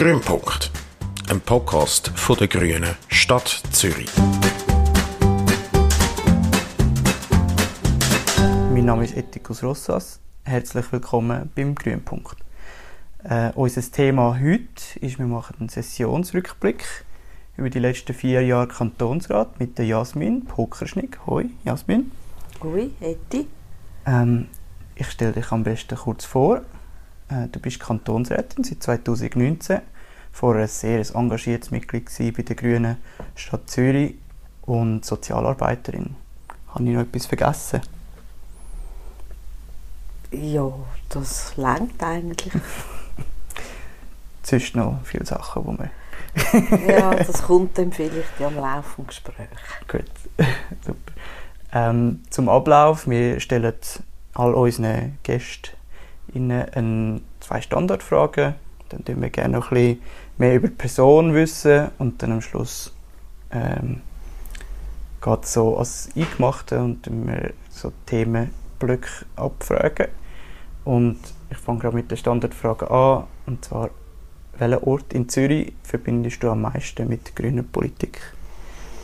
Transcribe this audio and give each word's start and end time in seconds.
Grünpunkt, 0.00 0.70
ein 1.28 1.42
Podcast 1.42 2.08
von 2.14 2.34
der 2.38 2.48
Grünen 2.48 2.96
Stadt 3.08 3.62
Zürich. 3.70 4.08
Mein 8.72 8.86
Name 8.86 9.04
ist 9.04 9.14
Etikus 9.14 9.62
Rossas. 9.62 10.18
Herzlich 10.44 10.90
willkommen 10.90 11.50
beim 11.54 11.74
Grünpunkt. 11.74 12.36
Äh, 13.24 13.50
unser 13.54 13.82
Thema 13.82 14.40
heute 14.40 14.98
ist, 15.02 15.18
wir 15.18 15.26
machen 15.26 15.56
einen 15.60 15.68
Sessionsrückblick 15.68 17.04
über 17.58 17.68
die 17.68 17.78
letzten 17.78 18.14
vier 18.14 18.40
Jahre 18.40 18.68
Kantonsrat 18.68 19.60
mit 19.60 19.76
der 19.76 19.84
Jasmin 19.84 20.46
Pokerschnick. 20.46 21.18
Hoi, 21.26 21.50
Jasmin. 21.64 22.10
Hoi, 22.62 22.88
Eti. 23.02 23.48
Ähm, 24.06 24.48
ich 24.94 25.10
stelle 25.10 25.32
dich 25.32 25.52
am 25.52 25.62
besten 25.62 25.98
kurz 25.98 26.24
vor. 26.24 26.62
Äh, 27.30 27.48
du 27.48 27.60
bist 27.60 27.80
Kantonsrätin 27.80 28.64
seit 28.64 28.82
2019, 28.82 29.80
vorher 30.32 30.62
ein 30.62 30.68
sehr 30.68 31.04
engagiertes 31.14 31.70
Mitglied 31.70 32.10
bei 32.36 32.42
der 32.42 32.56
Grünen 32.56 32.96
Stadt 33.34 33.70
Zürich 33.70 34.14
und 34.62 35.04
Sozialarbeiterin. 35.04 36.16
Habe 36.68 36.84
ich 36.84 36.90
noch 36.90 37.02
etwas 37.02 37.26
vergessen? 37.26 37.80
Ja, 40.32 40.72
das 41.08 41.56
langt 41.56 42.02
eigentlich. 42.02 42.52
Sonst 44.42 44.76
noch 44.76 45.00
viele 45.04 45.24
Sachen, 45.24 45.62
die 45.62 45.68
man... 45.68 45.90
ja, 46.88 47.14
das 47.14 47.42
kommt 47.42 47.76
dann 47.76 47.92
vielleicht 47.92 48.40
am 48.40 48.54
Laufe 48.56 49.02
des 49.02 49.08
Gesprächs. 49.08 49.60
Gut, 49.88 50.04
super. 50.86 51.12
Ähm, 51.72 52.22
zum 52.30 52.48
Ablauf, 52.48 53.08
wir 53.08 53.40
stellen 53.40 53.74
all 54.34 54.54
unseren 54.54 55.18
Gästen 55.22 55.79
eine, 56.34 57.20
zwei 57.40 57.60
Standardfragen. 57.60 58.54
Dann 58.88 59.06
würden 59.06 59.22
wir 59.22 59.30
gerne 59.30 59.58
noch 59.58 59.70
ein 59.70 59.74
bisschen 59.74 60.02
mehr 60.38 60.54
über 60.54 60.68
die 60.68 60.74
Person 60.74 61.34
wissen 61.34 61.90
und 61.98 62.22
dann 62.22 62.32
am 62.32 62.40
Schluss 62.40 62.92
ähm, 63.50 64.00
geht 65.22 65.44
es 65.44 65.52
so 65.52 65.76
als 65.76 66.08
Eingemachte 66.16 66.80
und 66.80 67.06
wir 67.06 67.52
so 67.68 67.92
Themenblöcke 68.06 69.26
abfragen. 69.36 70.08
Und 70.84 71.18
ich 71.50 71.58
fange 71.58 71.80
gerade 71.80 71.96
mit 71.96 72.10
der 72.10 72.16
Standardfrage 72.16 72.90
an, 72.90 73.24
und 73.46 73.64
zwar, 73.64 73.90
welchen 74.58 74.82
Ort 74.84 75.12
in 75.12 75.28
Zürich 75.28 75.72
verbindest 75.82 76.42
du 76.42 76.50
am 76.50 76.62
meisten 76.62 77.08
mit 77.08 77.26
der 77.26 77.34
grünen 77.34 77.68
Politik? 77.68 78.20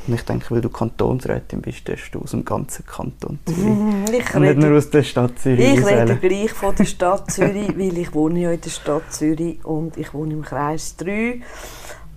Und 0.07 0.15
ich 0.15 0.23
denke, 0.23 0.55
weil 0.55 0.61
du 0.61 0.69
Kantonsrätin 0.69 1.61
bist, 1.61 1.89
darfst 1.89 2.15
du 2.15 2.21
aus 2.21 2.31
dem 2.31 2.45
ganzen 2.45 2.87
Kanton 2.87 3.39
Zürich. 3.47 4.21
Ich 4.21 4.35
und 4.35 4.43
nicht 4.43 4.59
nur 4.59 4.77
aus 4.77 4.91
der 4.91 5.03
Stadt 5.03 5.39
Zürich. 5.39 5.79
Ich 5.79 5.85
rede 5.85 6.17
gleich 6.17 6.53
von 6.53 6.75
der 6.75 6.85
Stadt 6.85 7.31
Zürich, 7.31 7.77
weil 7.77 7.99
ich 7.99 8.15
wohne 8.15 8.41
ja 8.41 8.51
in 8.53 8.61
der 8.61 8.71
Stadt 8.71 9.13
Zürich 9.13 9.65
und 9.65 9.97
ich 9.97 10.15
wohne 10.15 10.35
im 10.35 10.43
Kreis 10.43 10.97
3. 10.97 11.41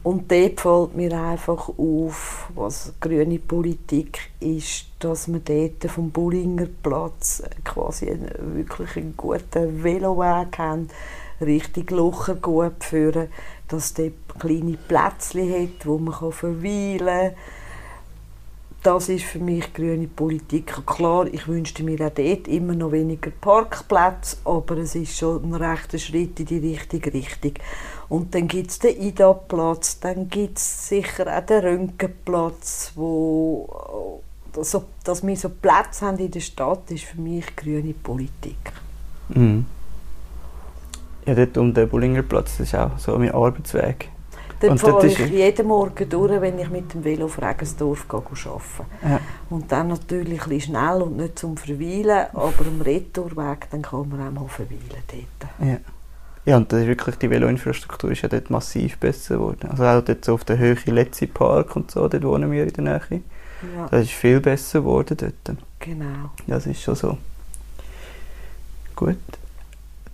Und 0.01 0.31
dort 0.31 0.61
fällt 0.61 0.95
mir 0.95 1.19
einfach 1.19 1.69
auf, 1.77 2.49
was 2.55 2.93
grüne 3.01 3.37
Politik 3.37 4.31
ist, 4.39 4.85
dass 4.99 5.27
wir 5.27 5.39
dort 5.39 5.91
vom 5.91 6.11
Bullinger 6.11 6.67
Platz 6.81 7.43
quasi 7.65 8.09
einen, 8.09 8.31
wirklich 8.55 8.95
einen 8.95 9.15
guten 9.17 9.83
Veloweg 9.83 10.57
haben, 10.57 10.87
richtig 11.41 11.91
Locher 11.91 12.35
gut 12.35 12.81
führen, 12.83 13.27
dass 13.67 13.85
es 13.85 13.93
dort 13.95 14.39
kleine 14.39 14.77
Plätzchen 14.77 15.51
hat, 15.51 15.85
wo 15.85 15.97
man 15.97 16.31
verweilen 16.31 17.33
kann 17.33 17.58
das 18.83 19.09
ist 19.09 19.25
für 19.25 19.39
mich 19.39 19.73
grüne 19.73 20.08
Politik. 20.08 20.85
Klar, 20.85 21.27
ich 21.31 21.47
wünschte 21.47 21.83
mir 21.83 21.99
auch 22.05 22.13
dort 22.13 22.47
immer 22.47 22.73
noch 22.73 22.91
weniger 22.91 23.31
Parkplätze, 23.31 24.38
aber 24.45 24.77
es 24.77 24.95
ist 24.95 25.17
schon 25.17 25.44
ein 25.44 25.53
rechter 25.53 25.97
Schritt 25.97 26.39
in 26.39 26.45
die 26.45 26.59
richtige 26.59 27.13
Richtung. 27.13 27.53
Und 28.08 28.33
dann 28.33 28.47
gibt 28.47 28.71
es 28.71 28.80
den 28.80 28.99
IDA-Platz, 29.02 29.99
dann 29.99 30.30
gibt 30.30 30.58
es 30.58 30.88
sicher 30.88 31.27
auch 31.38 31.45
den 31.45 31.59
Röntgenplatz, 31.59 32.93
wo 32.95 34.21
also, 34.58 34.86
dass 35.03 35.26
wir 35.26 35.36
so 35.36 35.49
Plätze 35.49 36.05
haben 36.05 36.17
in 36.17 36.32
der 36.32 36.39
Stadt, 36.39 36.89
ist 36.92 37.03
für 37.03 37.21
mich 37.21 37.55
grüne 37.55 37.93
Politik. 37.93 38.71
Mhm. 39.30 39.65
Ja, 41.26 41.36
dort 41.36 41.58
um 41.58 41.73
den 41.73 41.87
Bullingerplatz, 41.87 42.58
das 42.58 42.67
ist 42.67 42.76
auch 42.76 42.98
so 42.98 43.17
mein 43.17 43.32
Arbeitsweg. 43.32 44.09
Dort 44.59 44.80
fahre 44.80 45.08
ich 45.08 45.17
jeden 45.20 45.67
Morgen 45.67 46.09
durch, 46.09 46.42
wenn 46.42 46.59
ich 46.59 46.70
mit 46.70 46.93
dem 46.93 47.03
Velo 47.03 47.25
auf 47.25 47.42
Regensdorf 47.42 48.05
arbeite. 48.09 48.86
Ja. 49.03 49.20
Und 49.49 49.71
dann 49.71 49.87
natürlich 49.87 50.45
ein 50.45 50.61
schnell 50.61 51.02
und 51.02 51.17
nicht 51.17 51.39
zum 51.39 51.55
Verweilen, 51.55 52.27
aber 52.33 52.65
am 52.67 52.81
Retourweg 52.81 53.70
dann 53.71 53.81
kann 53.81 54.09
man 54.09 54.27
auch 54.27 54.31
mal 54.31 54.47
verweilen 54.47 55.03
dort. 55.08 55.67
Ja. 55.67 55.77
Ja, 56.45 56.58
und 56.58 56.71
das 56.71 56.81
ist 56.81 56.87
wirklich, 56.87 57.15
die 57.17 57.30
Veloinfrastruktur 57.30 58.11
ist 58.11 58.21
ja 58.21 58.30
dort 58.30 58.49
massiv 58.49 58.97
besser 58.97 59.36
geworden. 59.36 59.70
Also 59.70 59.83
auch 59.83 60.02
dort 60.02 60.25
so 60.25 60.33
auf 60.33 60.43
der 60.45 60.58
Höhe 60.58 60.77
Letzi 60.86 61.27
Park 61.27 61.76
und 61.76 61.91
so, 61.91 62.08
dort 62.08 62.23
wohnen 62.23 62.52
wir 62.52 62.64
in 62.64 62.73
der 62.73 62.83
Nähe. 62.83 63.21
Ja. 63.76 63.87
Das 63.91 64.03
ist 64.03 64.11
viel 64.11 64.39
besser 64.39 64.80
geworden 64.80 65.17
dort. 65.17 65.58
Genau. 65.80 66.31
Das 66.47 66.65
ist 66.65 66.81
schon 66.81 66.95
so. 66.95 67.17
Gut. 68.95 69.17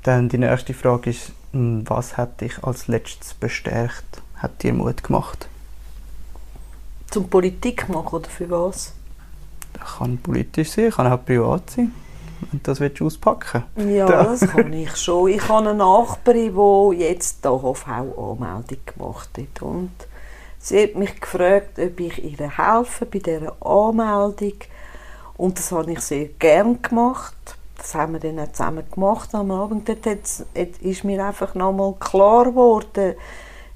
Dann 0.04 0.30
die 0.30 0.38
nächste 0.38 0.74
Frage 0.74 1.12
ist, 1.12 1.32
hm, 1.54 1.84
was 1.88 2.18
hat 2.18 2.42
dich 2.42 2.64
als 2.64 2.88
letztes 2.88 3.34
bestärkt? 3.34 4.22
Hat 4.46 4.64
dir 4.64 4.74
Mut 4.74 5.04
gemacht? 5.04 5.48
Zum 7.12 7.30
Politik 7.30 7.90
machen 7.90 8.16
oder 8.16 8.30
für 8.30 8.50
was? 8.50 8.94
Das 9.74 9.98
kann 9.98 10.18
politisch 10.18 10.72
sein, 10.72 10.92
kann 10.92 11.12
auch 11.12 11.24
privat 11.24 11.70
sein. 11.70 11.94
Und 12.52 12.68
das 12.68 12.80
willst 12.80 13.00
du 13.00 13.08
auspacken? 13.08 13.64
Ja, 13.76 14.06
das 14.06 14.42
kann 14.42 14.72
ich 14.74 14.96
schon. 14.96 15.30
Ich 15.30 15.48
habe 15.48 15.70
eine 15.70 15.78
Nachbarin, 15.78 16.54
die 16.54 16.98
jetzt 17.00 17.44
die 17.44 17.48
AHV-Anmeldung 17.48 18.80
gemacht 18.86 19.30
hat. 19.38 19.62
Und 19.62 19.92
sie 20.60 20.84
hat 20.84 20.96
mich 20.96 21.20
gefragt, 21.20 21.80
ob 21.80 22.00
ich 22.00 22.24
ihr 22.24 22.58
helfe 22.58 23.06
bei 23.06 23.20
dieser 23.20 23.56
Anmeldung. 23.66 24.60
Und 25.38 25.58
das 25.58 25.72
habe 25.72 25.92
ich 25.92 26.02
sehr 26.02 26.26
gerne 26.40 26.76
gemacht. 26.76 27.36
Das 27.78 27.96
haben 27.96 28.14
wir 28.14 28.20
dann 28.20 28.40
auch 28.40 28.52
zusammen 28.52 28.84
gemacht 28.92 29.34
am 29.34 29.52
Abend. 29.52 29.90
Dort 29.90 30.06
ist 30.82 31.04
mir 31.04 31.26
einfach 31.26 31.56
nochmal 31.56 31.94
klar 32.00 32.46
geworden, 32.46 33.16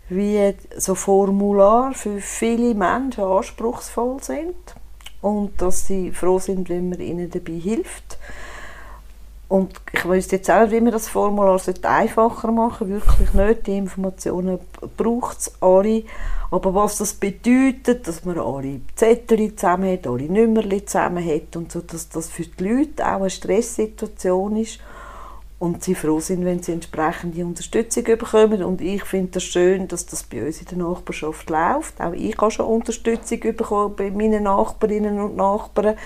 wie 0.10 0.54
so 0.78 0.96
Formular 0.96 1.94
für 1.94 2.20
viele 2.20 2.74
Menschen 2.74 3.24
anspruchsvoll 3.24 4.22
sind 4.22 4.56
und 5.22 5.62
dass 5.62 5.88
sie 5.88 6.12
froh 6.12 6.40
sind, 6.40 6.70
wenn 6.70 6.90
man 6.90 7.00
ihnen 7.00 7.30
dabei 7.30 7.54
hilft. 7.54 8.18
Und 9.48 9.82
ich 9.92 10.08
weiß 10.08 10.30
jetzt 10.30 10.52
auch, 10.52 10.70
wie 10.70 10.80
man 10.80 10.92
das 10.92 11.10
Formular 11.10 11.60
einfacher 11.82 12.52
machen 12.52 12.88
sollte. 12.88 12.94
Wirklich 12.94 13.34
nicht. 13.34 13.68
Die 13.68 13.78
Informationen 13.78 14.60
braucht 14.96 15.40
es 15.40 15.52
alle. 15.60 16.04
Aber 16.52 16.76
was 16.76 17.00
das 17.00 17.16
bedeutet, 17.16 18.08
dass 18.08 18.26
man 18.26 18.38
alle 18.38 18.82
Zettel 18.96 19.56
zusammen 19.56 19.92
hat, 19.92 20.06
alle 20.06 20.26
Nummer 20.26 20.64
zusammen 20.86 21.26
hat 21.26 21.56
und 21.56 21.72
so, 21.72 21.82
dass 21.82 22.10
das 22.10 22.30
für 22.30 22.44
die 22.44 22.64
Leute 22.64 23.04
auch 23.04 23.22
eine 23.22 23.30
Stresssituation 23.32 24.56
ist 24.56 24.80
und 25.60 25.84
sie 25.84 25.94
froh 25.94 26.22
sind, 26.22 26.46
wenn 26.46 26.64
sie 26.64 26.72
entsprechende 26.72 27.46
Unterstützung 27.46 28.06
bekommen. 28.06 28.64
Und 28.64 28.80
ich 28.80 29.04
finde 29.04 29.28
es 29.28 29.34
das 29.34 29.44
schön, 29.44 29.90
dass 29.90 30.06
das 30.06 30.24
bei 30.24 30.46
uns 30.46 30.62
in 30.62 30.68
der 30.68 30.78
Nachbarschaft 30.78 31.50
läuft. 31.50 32.00
Auch 32.00 32.14
ich 32.14 32.38
habe 32.38 32.50
schon 32.50 32.66
Unterstützung 32.66 33.40
bekommen 33.42 33.94
bei 33.96 34.10
meinen 34.10 34.44
Nachbarinnen 34.44 35.20
und 35.20 35.36
Nachbarn. 35.36 35.98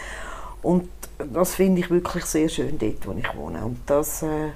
Und 0.64 0.90
das 1.32 1.54
finde 1.54 1.82
ich 1.82 1.92
wirklich 1.92 2.26
sehr 2.26 2.50
schön 2.50 2.80
dort, 2.80 3.08
wo 3.08 3.12
ich 3.12 3.36
wohne. 3.36 3.64
Und 3.64 3.78
das 3.86 4.24
äh, 4.24 4.50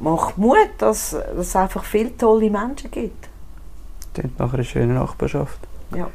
macht 0.00 0.36
Mut, 0.38 0.70
dass, 0.78 1.10
dass 1.10 1.46
es 1.46 1.56
einfach 1.56 1.84
viele 1.84 2.16
tolle 2.16 2.50
Menschen 2.50 2.90
gibt. 2.90 3.28
Das 4.14 4.24
nach 4.38 4.52
einer 4.52 4.64
schönen 4.64 4.94
Nachbarschaft. 4.94 5.60
Ja. 5.94 6.10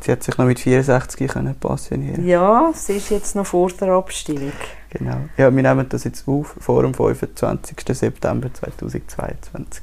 Sie 0.00 0.12
hat 0.12 0.22
sich 0.22 0.36
noch 0.36 0.44
mit 0.44 0.60
64 0.60 1.28
können 1.28 1.54
passionieren. 1.54 2.26
Ja, 2.26 2.70
sie 2.74 2.98
ist 2.98 3.10
jetzt 3.10 3.34
noch 3.34 3.46
vor 3.46 3.70
der 3.70 3.88
Abstimmung. 3.88 4.52
Genau. 4.98 5.28
Ja, 5.36 5.54
wir 5.54 5.62
nehmen 5.62 5.86
das 5.88 6.04
jetzt 6.04 6.26
auf 6.26 6.56
vor 6.58 6.82
dem 6.82 6.94
25. 6.94 7.76
September 7.92 8.52
2022. 8.52 9.82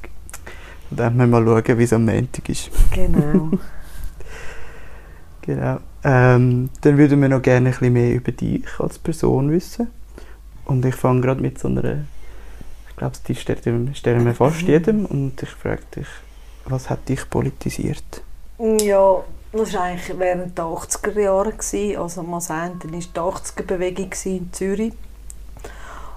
Und 0.90 1.00
dann 1.00 1.16
müssen 1.16 1.30
wir 1.30 1.40
mal 1.40 1.62
schauen, 1.62 1.78
wie 1.78 1.84
es 1.84 1.92
am 1.92 2.04
Montag 2.04 2.48
ist. 2.48 2.70
Genau. 2.92 3.50
genau. 5.42 5.78
Ähm, 6.02 6.70
dann 6.80 6.98
würden 6.98 7.20
wir 7.22 7.28
noch 7.28 7.42
gerne 7.42 7.68
ein 7.68 7.72
bisschen 7.72 7.92
mehr 7.92 8.14
über 8.14 8.32
dich 8.32 8.66
als 8.78 8.98
Person 8.98 9.50
wissen. 9.50 9.88
Und 10.64 10.84
ich 10.84 10.94
fange 10.94 11.20
gerade 11.20 11.40
mit 11.40 11.58
so 11.58 11.68
einer, 11.68 12.04
ich 12.88 12.96
glaube, 12.96 13.16
die 13.26 13.34
stellen, 13.34 13.94
stellen 13.94 14.24
wir 14.24 14.34
fast 14.34 14.62
jedem. 14.62 15.06
Und 15.06 15.42
ich 15.42 15.50
frage 15.50 15.82
dich, 15.96 16.08
was 16.64 16.90
hat 16.90 17.08
dich 17.08 17.28
politisiert? 17.30 18.22
Ja, 18.58 19.22
das 19.58 19.74
war 19.74 19.82
eigentlich 19.82 20.18
während 20.18 20.58
der 20.58 20.64
80er 20.64 21.20
Jahre. 21.20 21.52
Also 22.00 22.22
dann 22.22 22.30
war 22.32 22.80
die 22.82 23.20
80er-Bewegung 23.20 24.10
in 24.24 24.52
Zürich. 24.52 24.92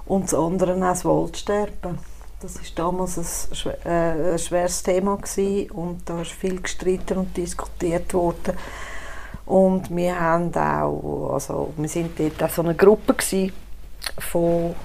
Und 0.06 0.26
das 0.26 0.34
andere 0.34 0.74
auch 0.74 0.80
das 0.80 1.06
Waldsterben. 1.06 2.00
Das 2.40 2.56
war 2.56 2.92
damals 2.92 3.18
ein, 3.66 3.72
äh, 3.84 4.34
ein 4.34 4.40
schweres 4.40 4.84
Thema 4.84 5.18
gewesen 5.18 5.72
und 5.72 6.08
da 6.08 6.22
ist 6.22 6.32
viel 6.32 6.62
gestritten 6.62 7.18
und 7.18 7.36
diskutiert 7.36 8.14
worden. 8.14 8.56
Und 9.48 9.96
wir 9.96 10.20
haben 10.20 10.54
auch, 10.54 11.32
also 11.34 11.74
wir 11.78 11.90
sind 11.90 12.20
dort 12.20 12.44
auch 12.44 12.50
so 12.54 12.62
eine 12.62 12.76
Gruppe 12.76 13.16
von 14.20 14.76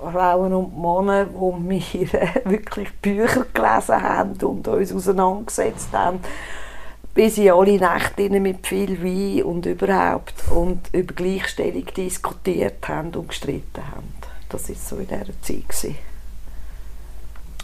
Frauen 0.00 0.54
und 0.54 0.76
Männer, 0.80 1.26
die 1.26 1.92
wir 1.92 2.30
wirklich 2.44 2.92
Bücher 3.00 3.44
gelesen 3.52 4.02
haben 4.02 4.34
und 4.42 4.66
uns 4.66 4.92
auseinandergesetzt 4.92 5.92
haben, 5.92 6.20
bis 7.14 7.38
in 7.38 7.52
alle 7.52 7.78
Nächte 7.78 8.28
mit 8.28 8.66
viel 8.66 9.02
Wein 9.02 9.44
und 9.44 9.66
überhaupt 9.66 10.34
und 10.50 10.92
über 10.92 11.14
Gleichstellung 11.14 11.86
diskutiert 11.96 12.86
haben 12.88 13.14
und 13.14 13.28
gestritten 13.28 13.86
haben. 13.94 14.12
Das 14.48 14.68
war 14.68 14.76
so 14.76 14.96
in 14.96 15.06
dieser 15.06 15.40
Zeit. 15.40 15.68
Gewesen. 15.68 15.96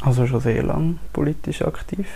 Also 0.02 0.26
schon 0.26 0.40
sehr 0.40 0.62
lang 0.62 0.98
politisch 1.12 1.62
aktiv? 1.62 2.06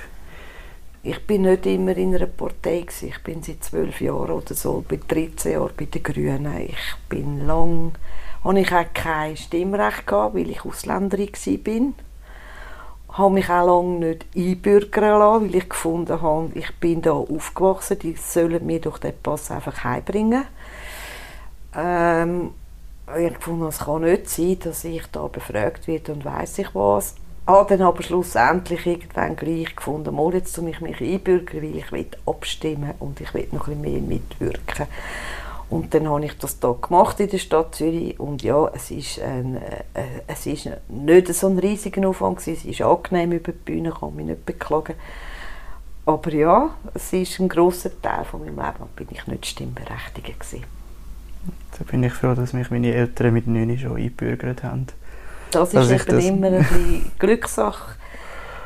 Ich 1.03 1.27
bin 1.27 1.43
nicht 1.43 1.67
immer 1.67 1.95
in 1.97 2.15
einer 2.15 2.27
Partei. 2.27 2.81
Gewesen. 2.81 3.09
Ich 3.09 3.23
bin 3.23 3.43
seit 3.43 3.63
zwölf 3.63 4.01
Jahren 4.01 4.31
oder 4.31 4.55
so, 4.55 4.85
bei 4.89 4.99
13 5.07 5.53
Jahren 5.53 5.73
bei 5.77 5.85
den 5.85 6.03
Grünen. 6.03 6.61
Ich 6.61 6.97
bin 7.09 7.47
lang, 7.47 7.93
habe 8.43 8.61
ich 8.61 8.73
auch 8.73 8.87
kein 8.95 9.37
Stimmrecht 9.37 10.07
gehabt, 10.07 10.35
weil 10.35 10.51
ich 10.51 10.65
Ausländerin 10.65 11.29
war. 11.29 12.04
Habe 13.15 13.35
mich 13.35 13.49
auch 13.49 13.67
lange 13.67 13.99
nicht 14.07 14.27
einbürgern 14.37 15.19
lassen, 15.19 15.47
weil 15.47 15.55
ich 15.57 15.69
gefunden 15.69 16.21
habe, 16.21 16.51
ich 16.55 16.75
bin 16.81 17.03
da 17.03 17.13
aufgewachsen, 17.13 17.99
die 17.99 18.15
sollen 18.15 18.65
mir 18.67 18.81
durch 18.81 18.99
den 18.99 19.15
Pass 19.23 19.51
einfach 19.51 19.85
heimbringen. 19.85 20.45
Ähm, 21.75 22.51
ich 23.19 23.35
gefunden, 23.35 23.67
es 23.67 23.79
kann 23.79 24.03
nicht 24.03 24.29
sein, 24.29 24.59
dass 24.61 24.85
ich 24.85 25.07
da 25.13 25.27
befragt 25.27 25.87
werde 25.87 26.13
und 26.13 26.25
weiß 26.25 26.59
ich 26.59 26.75
was 26.75 27.15
habe 27.47 27.77
dann 27.77 27.87
aber 27.87 28.03
schlussendlich 28.03 28.87
irgendwann 28.87 29.37
gleich 29.37 29.77
gefunden, 29.77 30.15
mal 30.15 30.35
jetzt 30.35 30.55
tue 30.55 30.71
ich 30.71 30.81
mich 30.81 31.01
einbürgern, 31.01 31.63
weil 31.63 31.77
ich 31.77 31.93
will 31.93 32.07
abstimmen 32.27 32.95
und 33.01 33.21
ich 33.21 33.35
will 33.35 33.49
noch 33.53 33.69
ein 33.69 33.83
bisschen 33.83 34.09
mehr 34.09 34.19
mitwirken. 34.19 34.87
Und 35.75 35.93
dann 35.93 36.09
habe 36.09 36.25
ich 36.25 36.39
das 36.39 36.59
hier 36.61 36.77
gemacht 36.81 37.19
in 37.19 37.29
der 37.29 37.39
Stadt 37.39 37.75
Zürich 37.75 38.21
und 38.21 38.45
ja, 38.45 38.71
es 38.77 38.93
ist, 38.93 39.21
ein, 39.21 39.57
äh, 39.57 40.03
es 40.29 40.47
ist 40.47 40.71
nicht 40.89 41.35
so 41.35 41.49
ein 41.49 41.59
riesiger 41.59 42.09
Aufwand 42.09 42.39
gewesen. 42.39 42.61
es 42.61 42.79
ist 42.79 42.81
angenehm 42.81 43.33
über 43.33 43.51
die 43.51 43.59
Bühne, 43.59 43.91
kann 43.91 44.15
mich 44.15 44.25
nicht 44.25 44.47
beklagen. 44.47 44.95
Aber 46.07 46.33
ja, 46.33 46.71
es 46.95 47.13
ist 47.13 47.41
ein 47.41 47.49
grosser 47.49 47.91
Teil 48.01 48.25
von 48.25 48.45
meinem 48.45 48.55
Leben 48.55 48.83
und 48.83 48.95
bin 48.95 49.09
ich 49.11 49.27
nicht 49.27 49.47
stimmberechtigt 49.47 50.39
gewesen. 50.39 50.65
Da 51.77 51.83
bin 51.83 52.05
ich 52.05 52.13
froh, 52.13 52.35
dass 52.35 52.53
mich 52.53 52.71
meine 52.71 52.95
Eltern 52.95 53.33
mit 53.35 53.49
9 53.49 53.77
schon 53.77 53.97
eingebürgert 53.97 54.63
haben. 54.63 54.87
Das 55.51 55.75
ist 55.75 55.91
eben 55.91 56.05
das 56.07 56.25
immer 56.25 56.47
ein 56.53 57.11
Glückssache, 57.19 57.97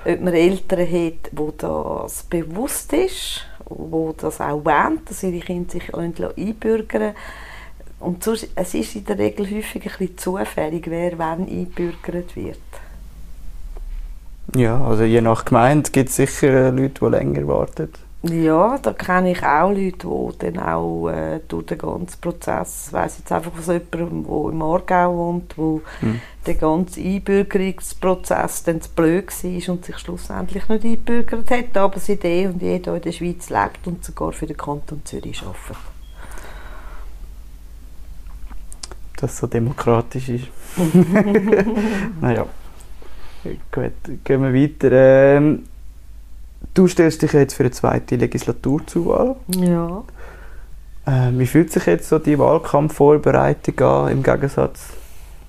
ob 0.04 0.20
man 0.20 0.34
Eltern 0.34 0.80
hat, 0.80 1.30
wo 1.32 1.52
das 1.56 2.24
bewusst 2.24 2.92
ist, 2.92 3.46
wo 3.68 4.14
das 4.16 4.40
auch 4.40 4.64
wollen, 4.64 5.00
dass 5.04 5.22
ihre 5.22 5.40
Kinder 5.40 5.70
sich 5.70 5.94
einbürgern 5.94 7.14
Und 8.00 8.24
sonst, 8.24 8.48
es 8.54 8.74
ist 8.74 8.96
in 8.96 9.04
der 9.04 9.18
Regel 9.18 9.50
häufig 9.50 9.84
ein 9.84 9.98
bisschen 9.98 10.18
zufällig, 10.18 10.86
wer 10.88 11.18
wann 11.18 11.48
einbürgert 11.48 12.36
wird. 12.36 12.58
Ja, 14.54 14.82
also 14.82 15.04
je 15.04 15.20
nach 15.20 15.44
Gemeinde 15.44 15.90
gibt 15.90 16.08
es 16.08 16.16
sicher 16.16 16.70
Leute, 16.72 17.00
die 17.04 17.10
länger 17.10 17.46
warten. 17.46 17.90
Ja, 18.22 18.78
da 18.78 18.92
kenne 18.94 19.30
ich 19.30 19.44
auch 19.44 19.70
Leute, 19.70 20.08
die 20.08 20.50
dann 20.50 20.58
auch 20.58 21.08
äh, 21.08 21.38
durch 21.46 21.66
den 21.66 21.78
ganzen 21.78 22.20
Prozess, 22.20 22.86
ich 22.88 22.92
weiss 22.92 23.18
jetzt 23.18 23.30
einfach 23.30 23.52
von 23.52 23.62
jemandem, 23.62 24.24
der 24.24 24.52
im 24.52 24.62
Aargau 24.62 25.16
wohnt, 25.16 25.56
wo 25.56 25.82
hm. 26.00 26.20
der 26.44 26.54
ganze 26.54 27.00
Einbürgerungsprozess 27.00 28.64
dann 28.64 28.80
zu 28.80 28.90
blöd 28.90 29.28
war 29.28 29.72
und 29.72 29.84
sich 29.84 29.98
schlussendlich 29.98 30.68
nicht 30.68 30.84
einbürgert 30.84 31.48
hat, 31.48 31.76
aber 31.76 32.00
sie 32.00 32.14
eh 32.14 32.48
und 32.48 32.60
jeder 32.60 32.96
in 32.96 33.02
der 33.02 33.12
Schweiz 33.12 33.50
lebt 33.50 33.86
und 33.86 34.04
sogar 34.04 34.32
für 34.32 34.46
den 34.46 34.56
Kanton 34.56 35.02
Zürich 35.04 35.40
arbeitet. 35.42 35.76
Dass 39.16 39.38
so 39.38 39.46
demokratisch 39.46 40.28
ist. 40.28 40.48
naja, 42.20 42.46
gut, 43.70 44.24
gehen 44.24 44.42
wir 44.42 44.52
weiter. 44.52 44.90
Ähm, 44.90 45.62
Du 46.78 46.86
stellst 46.86 47.22
dich 47.22 47.32
jetzt 47.32 47.54
für 47.54 47.64
eine 47.64 47.72
zweite 47.72 48.14
Legislatur 48.14 48.86
zur 48.86 49.06
Wahl. 49.06 49.36
Ja. 49.48 50.04
Äh, 51.06 51.36
wie 51.36 51.46
fühlt 51.48 51.72
sich 51.72 51.86
jetzt 51.86 52.08
so 52.08 52.20
die 52.20 52.38
Wahlkampfvorbereitung 52.38 53.80
an, 53.80 54.12
im 54.12 54.22
Gegensatz 54.22 54.90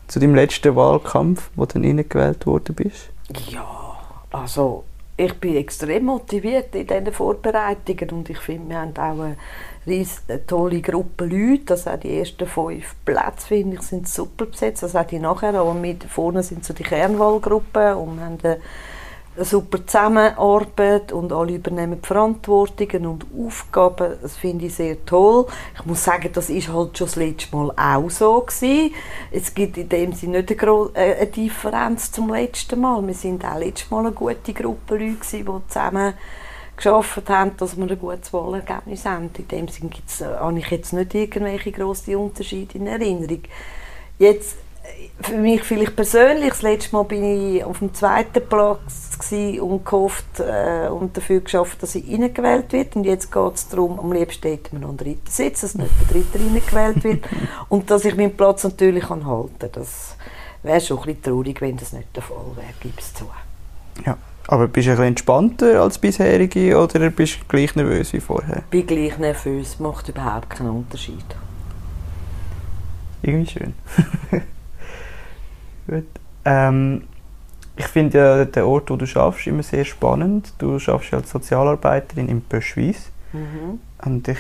zu 0.08 0.20
deinem 0.20 0.34
letzten 0.34 0.76
Wahlkampf, 0.76 1.52
wo 1.56 1.68
du 1.68 1.74
dann 1.74 1.86
reingewählt 1.86 2.48
worden 2.48 2.74
bist? 2.74 3.12
Ja, 3.48 3.96
also 4.31 4.86
ich 5.18 5.36
bin 5.36 5.58
extrem 5.58 6.06
motiviert 6.06 6.74
in 6.74 6.88
diesen 6.88 7.14
Vorbereitungen 7.14 8.10
und 8.10 8.30
ich 8.32 8.40
finde, 8.40 8.70
wir 8.70 8.82
haben 8.82 8.98
auch 8.98 9.24
eine, 9.24 9.38
riesige, 9.86 10.46
tolle 10.48 10.82
Gruppe 10.82 11.25
Leute. 11.25 11.74
Also 11.74 11.96
die 11.98 12.18
ersten 12.18 12.48
fünf 12.48 12.96
Plätze, 13.06 13.48
finde 13.48 13.75
ich, 13.75 13.84
sind 13.84 14.08
super 14.08 14.48
besetzt. 14.48 14.84
Also 14.84 14.98
auch 14.98 15.06
die 15.06 15.20
nachher, 15.20 15.62
auch 15.62 15.75
mit 15.75 16.06
vorne 16.06 16.42
sind 16.42 16.66
so 16.66 16.74
die 16.74 16.82
Kernwahlgruppen 16.82 17.94
und 17.94 18.18
wir 18.18 18.25
haben 18.25 18.38
eine 18.42 18.58
super 19.45 19.86
Zusammenarbeit 19.86 21.12
und 21.12 21.31
alle 21.31 21.56
übernehmen 21.56 22.00
die 22.01 22.07
Verantwortungen 22.07 23.06
und 23.06 23.25
Aufgaben. 23.38 24.15
Das 24.21 24.38
finde 24.38 24.65
ich 24.65 24.75
sehr 24.75 25.03
toll. 25.06 25.45
Ich 25.77 25.86
muss 25.86 26.03
sagen, 26.03 26.30
das 26.33 26.50
ist 26.50 26.71
halt 26.71 26.97
schon 26.97 27.07
das 27.07 27.15
letzte 27.15 27.56
Mal 27.56 27.71
auch 27.77 28.09
so 28.09 28.41
gewesen. 28.41 28.94
Es 29.31 29.53
gibt 29.53 29.77
in 29.77 29.89
dem 29.89 30.13
Sinne 30.13 30.44
nicht 30.44 30.63
eine, 30.63 30.89
äh, 30.94 31.15
eine 31.15 31.27
Differenz 31.27 32.12
zum 32.12 32.33
letzten 32.33 32.80
Mal. 32.80 33.06
Wir 33.06 33.13
sind 33.13 33.45
auch 33.45 33.59
letztes 33.59 33.89
Mal 33.89 34.06
eine 34.06 34.12
gute 34.12 34.53
Gruppe 34.53 34.97
Leute 34.97 35.15
gewesen, 35.15 35.45
die 35.45 35.68
zusammen 35.68 36.13
geschafft 36.75 37.30
haben, 37.30 37.57
dass 37.57 37.77
wir 37.77 37.89
ein 37.89 38.00
gutes 38.00 38.31
Wahlergebnis 38.31 39.06
haben. 39.06 39.30
In 39.38 39.47
dem 39.47 39.68
Sinne 39.68 39.89
gibt's, 39.89 40.21
äh, 40.21 40.25
habe 40.25 40.57
ich 40.57 40.68
jetzt 40.68 40.94
nicht 40.94 41.13
irgendwelche 41.13 41.71
grossen 41.71 42.15
Unterschiede 42.15 42.77
in 42.77 42.88
Erinnerung. 42.88 43.41
Jetzt 44.18 44.57
für 45.21 45.38
mich 45.38 45.63
vielleicht 45.63 45.95
persönlich, 45.95 46.50
das 46.50 46.62
letzte 46.62 46.95
Mal 46.95 47.03
bin 47.03 47.24
ich 47.56 47.63
auf 47.63 47.80
dem 47.80 47.94
zweiten 47.94 48.47
Platz 48.47 49.31
und 49.31 49.86
gehofft 49.86 50.39
äh, 50.39 50.88
und 50.88 51.15
dafür 51.18 51.41
geschafft, 51.41 51.83
dass 51.83 51.95
ich 51.95 52.09
reingewählt 52.09 52.71
wird 52.71 52.95
und 52.95 53.03
jetzt 53.03 53.31
geht 53.31 53.53
es 53.53 53.68
darum, 53.68 54.00
am 54.00 54.13
liebsten 54.13 54.47
hätte 54.47 54.69
man 54.74 54.83
noch 54.83 54.89
einen 54.89 54.97
dritten 54.97 55.30
Sitz, 55.30 55.62
dass 55.62 55.75
nicht 55.75 55.91
der 56.00 56.21
dritte 56.21 56.39
reingewählt 56.39 57.03
wird 57.03 57.25
und 57.69 57.91
dass 57.91 58.06
ich 58.06 58.15
meinen 58.15 58.36
Platz 58.36 58.63
natürlich 58.63 59.03
kann 59.03 59.25
halten 59.25 59.59
kann. 59.59 59.69
Das 59.74 60.15
wäre 60.63 60.80
schon 60.80 61.00
ein 61.00 61.06
bisschen 61.06 61.24
traurig, 61.24 61.59
wenn 61.59 61.77
das 61.77 61.91
nicht 61.91 62.15
der 62.15 62.24
Fall 62.24 62.45
wäre, 62.56 62.74
gebe 62.80 62.97
es 62.97 63.13
zu. 63.13 63.25
Ja. 64.06 64.18
Aber 64.47 64.68
bist 64.68 64.88
du 64.88 64.91
ein 64.91 64.95
bisschen 64.95 65.07
entspannter 65.09 65.81
als 65.81 66.00
bisherige 66.00 66.75
oder 66.75 67.12
bist 67.12 67.41
du 67.41 67.45
gleich 67.47 67.75
nervös 67.75 68.13
wie 68.13 68.19
vorher? 68.19 68.63
Ich 68.71 68.86
bin 68.86 68.88
gleich 68.88 69.18
nervös, 69.19 69.80
macht 69.80 70.09
überhaupt 70.09 70.50
keinen 70.50 70.71
Unterschied. 70.71 71.25
Irgendwie 73.21 73.51
schön. 73.51 73.74
Gut. 75.89 76.06
Ähm, 76.45 77.03
ich 77.75 77.88
finde 77.88 78.18
ja 78.18 78.45
den 78.45 78.63
Ort, 78.63 78.89
wo 78.89 78.97
du 78.97 79.05
schaffst, 79.05 79.48
immer 79.48 79.63
sehr 79.63 79.86
spannend. 79.86 80.53
Du 80.58 80.79
schaffst 80.79 81.13
als 81.13 81.31
Sozialarbeiterin 81.31 82.27
in 82.27 82.41
Pöschweiss. 82.41 83.10
Mhm. 83.31 83.79
Und 84.05 84.27
ich 84.27 84.38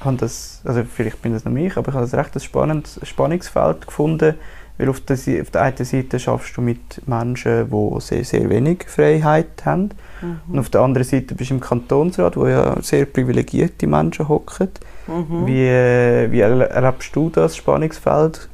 habe 0.00 0.16
das, 0.16 0.62
also 0.64 0.82
vielleicht 0.84 1.20
bin 1.22 1.34
das 1.34 1.44
noch 1.44 1.52
mich, 1.52 1.76
aber 1.76 1.90
ich 1.90 1.94
habe 1.94 2.06
das 2.06 2.14
recht 2.14 2.34
ein 2.34 2.40
spannendes 2.40 2.98
Spannungsfeld 3.02 3.86
gefunden, 3.86 4.34
weil 4.78 4.88
auf 4.88 5.00
der, 5.00 5.16
auf 5.42 5.50
der 5.50 5.62
einen 5.62 5.84
Seite 5.84 6.18
schaffst 6.18 6.56
du 6.56 6.62
mit 6.62 7.06
Menschen, 7.06 7.70
die 7.70 8.00
sehr, 8.00 8.24
sehr 8.24 8.48
wenig 8.48 8.84
Freiheit 8.88 9.64
haben. 9.66 9.90
Mhm. 10.22 10.40
Und 10.48 10.58
auf 10.58 10.70
der 10.70 10.80
anderen 10.80 11.06
Seite 11.06 11.34
bist 11.34 11.50
du 11.50 11.54
im 11.54 11.60
Kantonsrat, 11.60 12.36
wo 12.36 12.46
ja 12.46 12.80
sehr 12.80 13.04
privilegierte 13.04 13.86
Menschen 13.86 14.28
hocken. 14.28 14.70
Mhm. 15.06 15.46
Wie, 15.46 16.32
wie 16.32 16.40
erlebst 16.40 17.14
du 17.14 17.28
das 17.28 17.54
Spannungsfeld? 17.54 18.48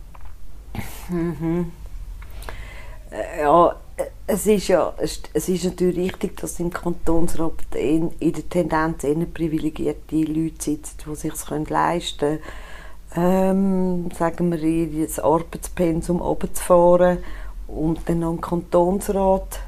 Mhm. 1.08 1.70
Äh, 3.10 3.42
ja, 3.42 3.74
äh, 3.96 4.04
es 4.26 4.46
ist 4.46 4.68
ja 4.68 4.92
es 4.98 5.48
ist 5.48 5.64
natürlich 5.64 5.98
richtig, 5.98 6.36
dass 6.36 6.60
im 6.60 6.70
Kantonsrat 6.70 7.74
in, 7.74 8.10
in 8.20 8.32
der 8.32 8.48
Tendenz 8.48 9.04
eher 9.04 9.26
privilegierte 9.26 10.16
Leute 10.16 10.62
sitzen, 10.62 10.96
die 11.06 11.16
sich 11.16 11.32
es 11.32 11.48
leisten 11.68 12.18
können, 12.18 12.40
ähm, 13.16 14.10
sagen 14.16 14.52
wir, 14.52 15.06
das 15.06 15.18
Arbeitspensum 15.18 16.20
runterzufahren 16.20 17.18
und 17.66 18.00
dann 18.06 18.20
noch 18.20 18.32
im 18.32 18.40
Kantonsrat 18.40 19.60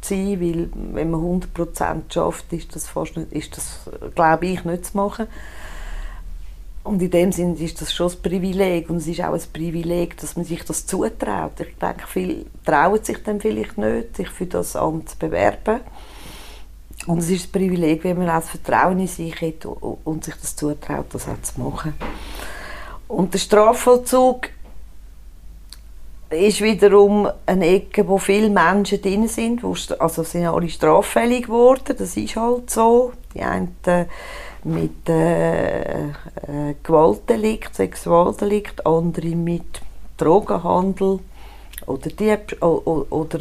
zu 0.00 0.14
sein, 0.14 0.40
weil 0.40 0.68
wenn 0.92 1.10
man 1.10 1.40
100% 1.56 2.12
schafft, 2.12 2.52
ist 2.52 2.76
das, 2.76 2.88
fast 2.88 3.16
nicht, 3.16 3.32
ist 3.32 3.56
das 3.56 3.90
glaube 4.14 4.46
ich, 4.46 4.64
nicht 4.64 4.86
zu 4.86 4.96
machen. 4.96 5.26
Und 6.84 7.00
in 7.00 7.10
dem 7.10 7.32
Sinne 7.32 7.56
ist 7.58 7.80
das 7.80 7.94
schon 7.94 8.12
ein 8.12 8.22
Privileg 8.22 8.90
und 8.90 8.98
es 8.98 9.06
ist 9.06 9.22
auch 9.22 9.32
ein 9.32 9.40
Privileg, 9.52 10.18
dass 10.18 10.36
man 10.36 10.44
sich 10.44 10.62
das 10.64 10.84
zutraut. 10.84 11.58
Ich 11.58 11.74
denke, 11.78 12.06
viele 12.06 12.44
trauen 12.64 13.02
sich 13.02 13.22
dann 13.22 13.40
vielleicht 13.40 13.78
nicht, 13.78 14.14
sich 14.14 14.28
für 14.28 14.44
das 14.44 14.76
Amt 14.76 15.08
zu 15.08 15.18
bewerben. 15.18 15.80
Und 17.06 17.18
es 17.18 17.30
ist 17.30 17.46
ein 17.46 17.52
Privileg, 17.52 18.04
wenn 18.04 18.18
man 18.18 18.28
auch 18.28 18.40
das 18.40 18.50
Vertrauen 18.50 19.00
in 19.00 19.06
sich 19.06 19.40
hat 19.40 19.64
und 19.64 20.24
sich 20.24 20.34
das 20.34 20.56
zutraut, 20.56 21.06
das 21.10 21.26
auch 21.26 21.40
zu 21.40 21.60
machen. 21.60 21.94
Und 23.08 23.32
der 23.32 23.38
Strafvollzug 23.38 24.50
ist 26.28 26.60
wiederum 26.60 27.28
eine 27.46 27.66
Ecke, 27.66 28.06
wo 28.06 28.18
viele 28.18 28.50
Menschen 28.50 29.00
drin 29.00 29.26
sind, 29.28 29.62
also 29.98 30.22
sind 30.22 30.46
alle 30.46 30.68
straffällig 30.68 31.46
geworden, 31.46 31.94
das 31.96 32.16
ist 32.16 32.36
halt 32.36 32.70
so. 32.70 33.12
Die 33.34 33.42
einen 33.42 33.76
mit 34.64 35.08
äh, 35.08 36.08
äh, 36.08 36.12
Gewaltdelikt, 36.82 37.74
Sexualdelikt, 37.74 38.86
andere 38.86 39.36
mit 39.36 39.80
Drogenhandel 40.16 41.20
oder, 41.86 42.10
Dieb 42.10 42.62
oder 42.62 43.38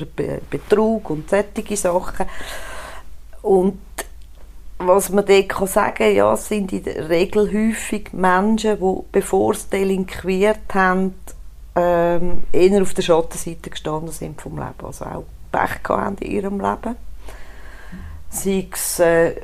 Betrug 0.49 1.09
und 1.09 1.29
solche 1.29 1.77
Sachen. 1.77 2.25
Und 3.41 3.79
was 4.79 5.09
man 5.09 5.25
dort 5.25 5.49
kann 5.49 5.67
sagen 5.67 6.15
ja, 6.15 6.35
sind 6.35 6.73
in 6.73 6.83
der 6.83 7.09
Regel 7.09 7.47
häufig 7.51 8.11
Menschen, 8.13 8.79
die, 8.79 9.03
bevor 9.11 9.53
sie 9.53 9.69
delinquiert 9.69 10.73
haben, 10.73 11.15
ähm, 11.75 12.43
eher 12.51 12.81
auf 12.81 12.93
der 12.93 13.01
Schattenseite 13.01 13.69
gestanden 13.69 14.11
sind 14.11 14.41
vom 14.41 14.57
Leben, 14.57 14.85
also 14.85 15.05
auch 15.05 15.25
Pech 15.51 15.79
haben 15.89 16.17
in 16.17 16.31
ihrem 16.31 16.59
Leben. 16.59 16.95
Sei 18.29 18.67
es 18.71 18.99
äh, 18.99 19.35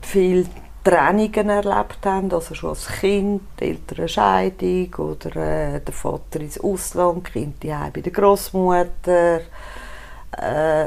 viel 0.00 0.46
Trennungen 0.84 1.48
erlebt 1.50 2.04
haben, 2.04 2.32
also 2.32 2.54
schon 2.54 2.70
als 2.70 2.88
Kind, 2.88 3.42
die 3.60 4.08
Scheidung 4.08 4.94
oder 4.94 5.36
äh, 5.36 5.80
der 5.80 5.94
Vater 5.94 6.40
ins 6.40 6.60
Ausland, 6.60 7.24
Kind 7.24 7.62
die 7.62 7.68
bei 7.68 8.00
der 8.00 8.12
Großmutter, 8.12 9.40
äh, 10.32 10.86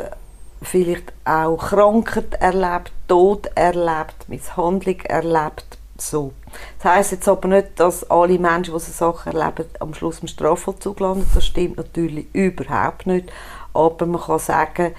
vielleicht 0.62 1.14
auch 1.26 1.58
Krankheit 1.58 2.34
erlebt, 2.36 2.92
Tod 3.08 3.48
erlebt, 3.56 4.28
Misshandlung 4.28 5.00
erlebt, 5.02 5.78
so. 5.98 6.34
Das 6.80 6.94
heisst 6.94 7.12
jetzt 7.12 7.28
aber 7.28 7.48
nicht, 7.48 7.80
dass 7.80 8.10
alle 8.10 8.40
Menschen, 8.40 8.74
die 8.74 8.80
so 8.80 8.92
Sachen 8.92 9.34
erleben, 9.34 9.66
am 9.80 9.94
Schluss 9.94 10.20
im 10.20 10.28
Strafvollzug 10.28 11.00
landen. 11.00 11.30
Das 11.34 11.46
stimmt 11.46 11.78
natürlich 11.78 12.28
überhaupt 12.34 13.08
nicht. 13.08 13.32
Aber 13.74 14.06
man 14.06 14.22
kann 14.22 14.40
sagen, 14.40 14.94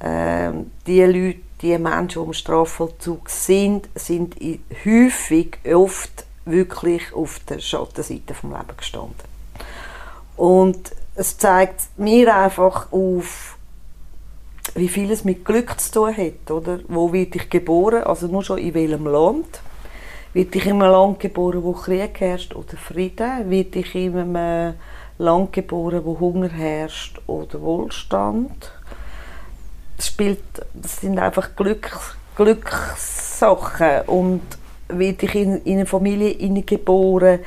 äh, 0.00 0.50
die 0.86 1.02
Leute, 1.02 1.38
die 1.62 1.76
Menschen, 1.78 2.22
die 2.22 2.26
im 2.26 2.32
Strafvollzug 2.32 3.28
sind, 3.28 3.88
sind 3.94 4.36
häufig 4.84 5.58
oft 5.72 6.24
wirklich 6.44 7.12
auf 7.12 7.40
der 7.48 7.58
Schattenseite 7.58 8.32
des 8.32 8.42
Lebens 8.42 8.76
gestanden. 8.76 9.30
Und 10.36 10.92
es 11.14 11.36
zeigt 11.36 11.98
mir 11.98 12.34
einfach 12.34 12.90
auf, 12.92 13.58
wie 14.74 14.88
viel 14.88 15.10
es 15.10 15.24
mit 15.24 15.44
Glück 15.44 15.78
zu 15.80 15.92
tun 15.92 16.16
hat. 16.16 16.50
Oder? 16.50 16.80
Wo 16.88 17.12
werde 17.12 17.38
ich 17.38 17.50
geboren? 17.50 18.04
Also 18.04 18.26
nur 18.26 18.42
schon 18.42 18.58
in 18.58 18.74
welchem 18.74 19.06
Land? 19.06 19.60
Werde 20.32 20.58
ich 20.58 20.66
in 20.66 20.80
einem 20.80 20.92
Land 20.92 21.20
geboren, 21.20 21.62
wo 21.62 21.72
Krieg 21.72 22.20
herrscht 22.20 22.54
oder 22.54 22.76
Frieden? 22.76 23.50
Werde 23.50 23.80
ich 23.80 23.94
in 23.94 24.16
einem 24.16 24.74
Land 25.18 25.52
geboren, 25.52 26.02
wo 26.04 26.18
Hunger 26.18 26.48
herrscht 26.48 27.20
oder 27.26 27.60
Wohlstand? 27.60 28.72
Spielt, 30.00 30.42
das 30.74 31.00
sind 31.00 31.18
einfach 31.18 31.54
Glück, 31.54 31.98
Glückssachen. 32.36 34.02
Und 34.06 34.42
werde 34.88 35.26
ich 35.26 35.34
in, 35.34 35.62
in 35.62 35.78
eine 35.78 35.86
Familie 35.86 36.62
geboren, 36.62 37.40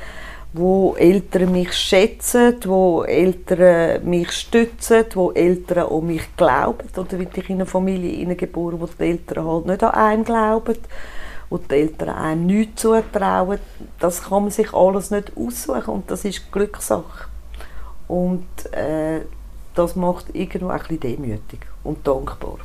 wo 0.53 0.95
Eltern 0.97 1.51
mich 1.51 1.73
schätzen, 1.73 2.55
wo 2.65 3.03
Eltern 3.03 4.07
mich 4.07 4.31
stützen, 4.31 5.05
wo 5.15 5.31
Eltern 5.31 5.87
an 5.91 6.05
mich 6.05 6.35
glauben. 6.37 6.87
Oder 6.95 7.19
werde 7.19 7.41
ich 7.41 7.49
in 7.49 7.55
eine 7.55 7.65
Familie 7.65 8.35
geboren, 8.35 8.79
wo 8.79 8.85
die 8.85 9.03
Eltern 9.03 9.45
halt 9.45 9.65
nicht 9.65 9.83
an 9.83 9.93
einen 9.93 10.23
glauben, 10.23 10.77
wo 11.49 11.57
die 11.57 11.73
Eltern 11.73 12.09
einem 12.09 12.45
nichts 12.45 12.83
zutrauen. 12.83 13.59
Das 13.99 14.23
kann 14.23 14.43
man 14.43 14.51
sich 14.51 14.73
alles 14.73 15.09
nicht 15.09 15.31
aussuchen 15.35 15.93
und 15.93 16.11
das 16.11 16.23
ist 16.23 16.51
Glückssache. 16.51 17.27
Und 18.07 18.45
äh, 18.73 19.21
das 19.73 19.95
macht 19.95 20.35
irgendwo 20.35 20.67
ein 20.67 20.79
bisschen 20.79 20.99
demütig 20.99 21.72
und 21.83 22.05
dankbar. 22.07 22.57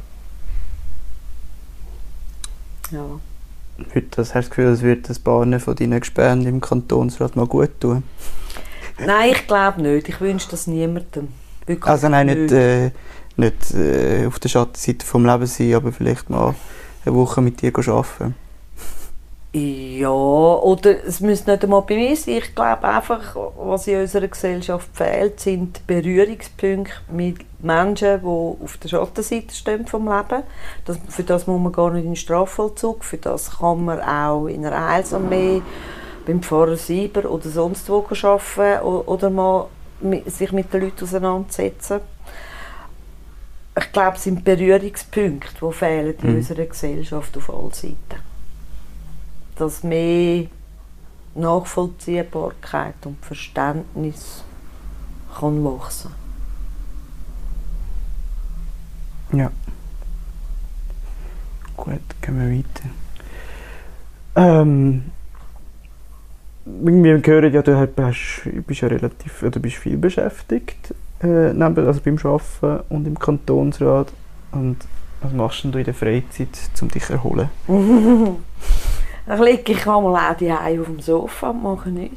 Ja. 2.90 3.20
Das, 4.10 4.34
hast 4.34 4.34
du 4.34 4.40
das 4.40 4.50
Gefühl, 4.50 4.66
es 4.66 4.82
wird 4.82 5.08
das 5.08 5.18
Bahnen 5.18 5.60
von 5.60 5.76
deinen 5.76 6.00
Gespänen 6.00 6.46
im 6.46 6.60
Kantonsrat 6.60 7.36
mal 7.36 7.46
gut 7.46 7.80
tun? 7.80 8.02
Nein, 8.98 9.30
ich 9.32 9.46
glaube 9.46 9.82
nicht. 9.82 10.08
Ich 10.08 10.20
wünsche 10.20 10.48
das 10.50 10.66
niemandem. 10.66 11.28
Wirklich 11.66 11.86
also 11.86 12.08
nein, 12.08 12.26
nicht, 12.26 12.52
äh, 12.52 12.90
nicht 13.36 13.72
äh, 13.74 14.26
auf 14.26 14.38
der 14.40 14.48
Schattenseite 14.48 15.06
vom 15.06 15.24
Leben 15.24 15.46
sein, 15.46 15.74
aber 15.74 15.92
vielleicht 15.92 16.28
mal 16.28 16.54
eine 17.04 17.14
Woche 17.14 17.40
mit 17.40 17.62
dir 17.62 17.72
arbeiten. 17.76 18.34
Ja, 19.50 20.10
oder 20.10 21.04
es 21.06 21.20
müsste 21.20 21.50
nicht 21.50 21.64
einmal 21.64 21.80
bei 21.80 21.96
mir 21.96 22.14
sein. 22.14 22.34
Ich 22.34 22.54
glaube 22.54 22.86
einfach, 22.86 23.34
was 23.56 23.86
in 23.86 24.00
unserer 24.00 24.28
Gesellschaft 24.28 24.90
fehlt, 24.92 25.40
sind 25.40 25.86
Berührungspunkte 25.86 26.92
mit 27.10 27.38
Menschen, 27.62 28.20
die 28.20 28.26
auf 28.26 28.76
der 28.76 28.88
Schattenseite 28.90 29.54
stehen 29.54 29.86
vom 29.86 30.04
Leben. 30.04 30.42
Das, 30.84 30.98
für 31.08 31.22
das 31.22 31.46
muss 31.46 31.60
man 31.62 31.72
gar 31.72 31.90
nicht 31.92 32.04
in 32.04 32.10
den 32.10 32.16
Strafvollzug. 32.16 33.02
Für 33.04 33.16
das 33.16 33.58
kann 33.58 33.86
man 33.86 34.00
auch 34.02 34.48
in 34.48 34.66
einer 34.66 34.86
Heilsarmee, 34.90 35.62
beim 36.26 36.42
Pfarrer 36.42 36.76
Sieber 36.76 37.30
oder 37.30 37.48
sonst 37.48 37.88
wo 37.88 38.04
arbeiten 38.06 38.82
oder 38.84 39.30
mal 39.30 39.66
sich 40.26 40.52
mit 40.52 40.74
den 40.74 40.82
Leuten 40.82 41.04
auseinandersetzen. 41.04 42.00
Ich 43.78 43.92
glaube, 43.92 44.16
es 44.16 44.24
sind 44.24 44.44
Berührungspunkte, 44.44 45.54
die 45.58 45.72
fehlen 45.72 46.14
in 46.22 46.30
mhm. 46.30 46.36
unserer 46.36 46.66
Gesellschaft 46.66 47.34
auf 47.38 47.48
allen 47.48 47.72
Seiten 47.72 48.27
dass 49.58 49.82
mehr 49.82 50.46
Nachvollziehbarkeit 51.34 52.94
und 53.04 53.24
Verständnis 53.24 54.42
kann 55.38 55.64
wachsen 55.64 56.10
Ja. 59.32 59.50
Gut, 61.76 62.00
gehen 62.22 62.40
wir 62.40 62.58
weiter. 62.58 62.88
Ähm, 64.34 65.04
wir 66.64 67.22
hören 67.24 67.52
ja, 67.52 67.62
du 67.62 67.88
bist 68.66 68.80
ja 68.80 68.88
relativ, 68.88 69.42
oder 69.42 69.60
bist 69.60 69.76
viel 69.76 69.96
beschäftigt, 69.96 70.94
äh, 71.22 71.52
neben, 71.52 71.86
also 71.86 72.00
beim 72.00 72.18
Arbeiten 72.18 72.84
und 72.88 73.06
im 73.06 73.18
Kantonsrat. 73.18 74.12
Und 74.52 74.78
was 75.20 75.32
machst 75.32 75.64
du 75.64 75.78
in 75.78 75.84
der 75.84 75.94
Freizeit, 75.94 76.48
um 76.80 76.88
dich 76.88 77.04
zu 77.04 77.12
erholen? 77.12 77.50
Dann 79.28 79.42
liege 79.42 79.72
ich 79.72 79.86
einmal 79.86 80.32
auch 80.32 80.36
die 80.38 80.50
auf 80.50 80.86
dem 80.86 81.00
Sofa 81.00 81.50
und 81.50 81.62
mache 81.62 81.90
nichts. 81.90 82.16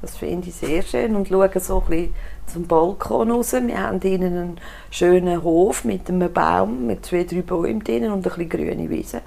Das 0.00 0.16
finde 0.16 0.48
ich 0.48 0.54
sehr 0.54 0.82
schön 0.82 1.16
und 1.16 1.26
schaue 1.26 1.50
so 1.58 1.80
ein 1.80 1.86
bisschen 1.86 2.14
zum 2.46 2.68
Balkon 2.68 3.32
raus. 3.32 3.52
Wir 3.52 3.80
haben 3.80 4.00
innen 4.00 4.38
einen 4.38 4.60
schönen 4.88 5.42
Hof 5.42 5.84
mit 5.84 6.08
einem 6.08 6.32
Baum, 6.32 6.86
mit 6.86 7.04
zwei, 7.04 7.24
drei 7.24 7.42
Bäumen 7.42 7.82
drinnen 7.82 8.12
und 8.12 8.18
ein 8.18 8.22
bisschen 8.22 8.48
grüne 8.48 8.88
Wiese. 8.88 9.22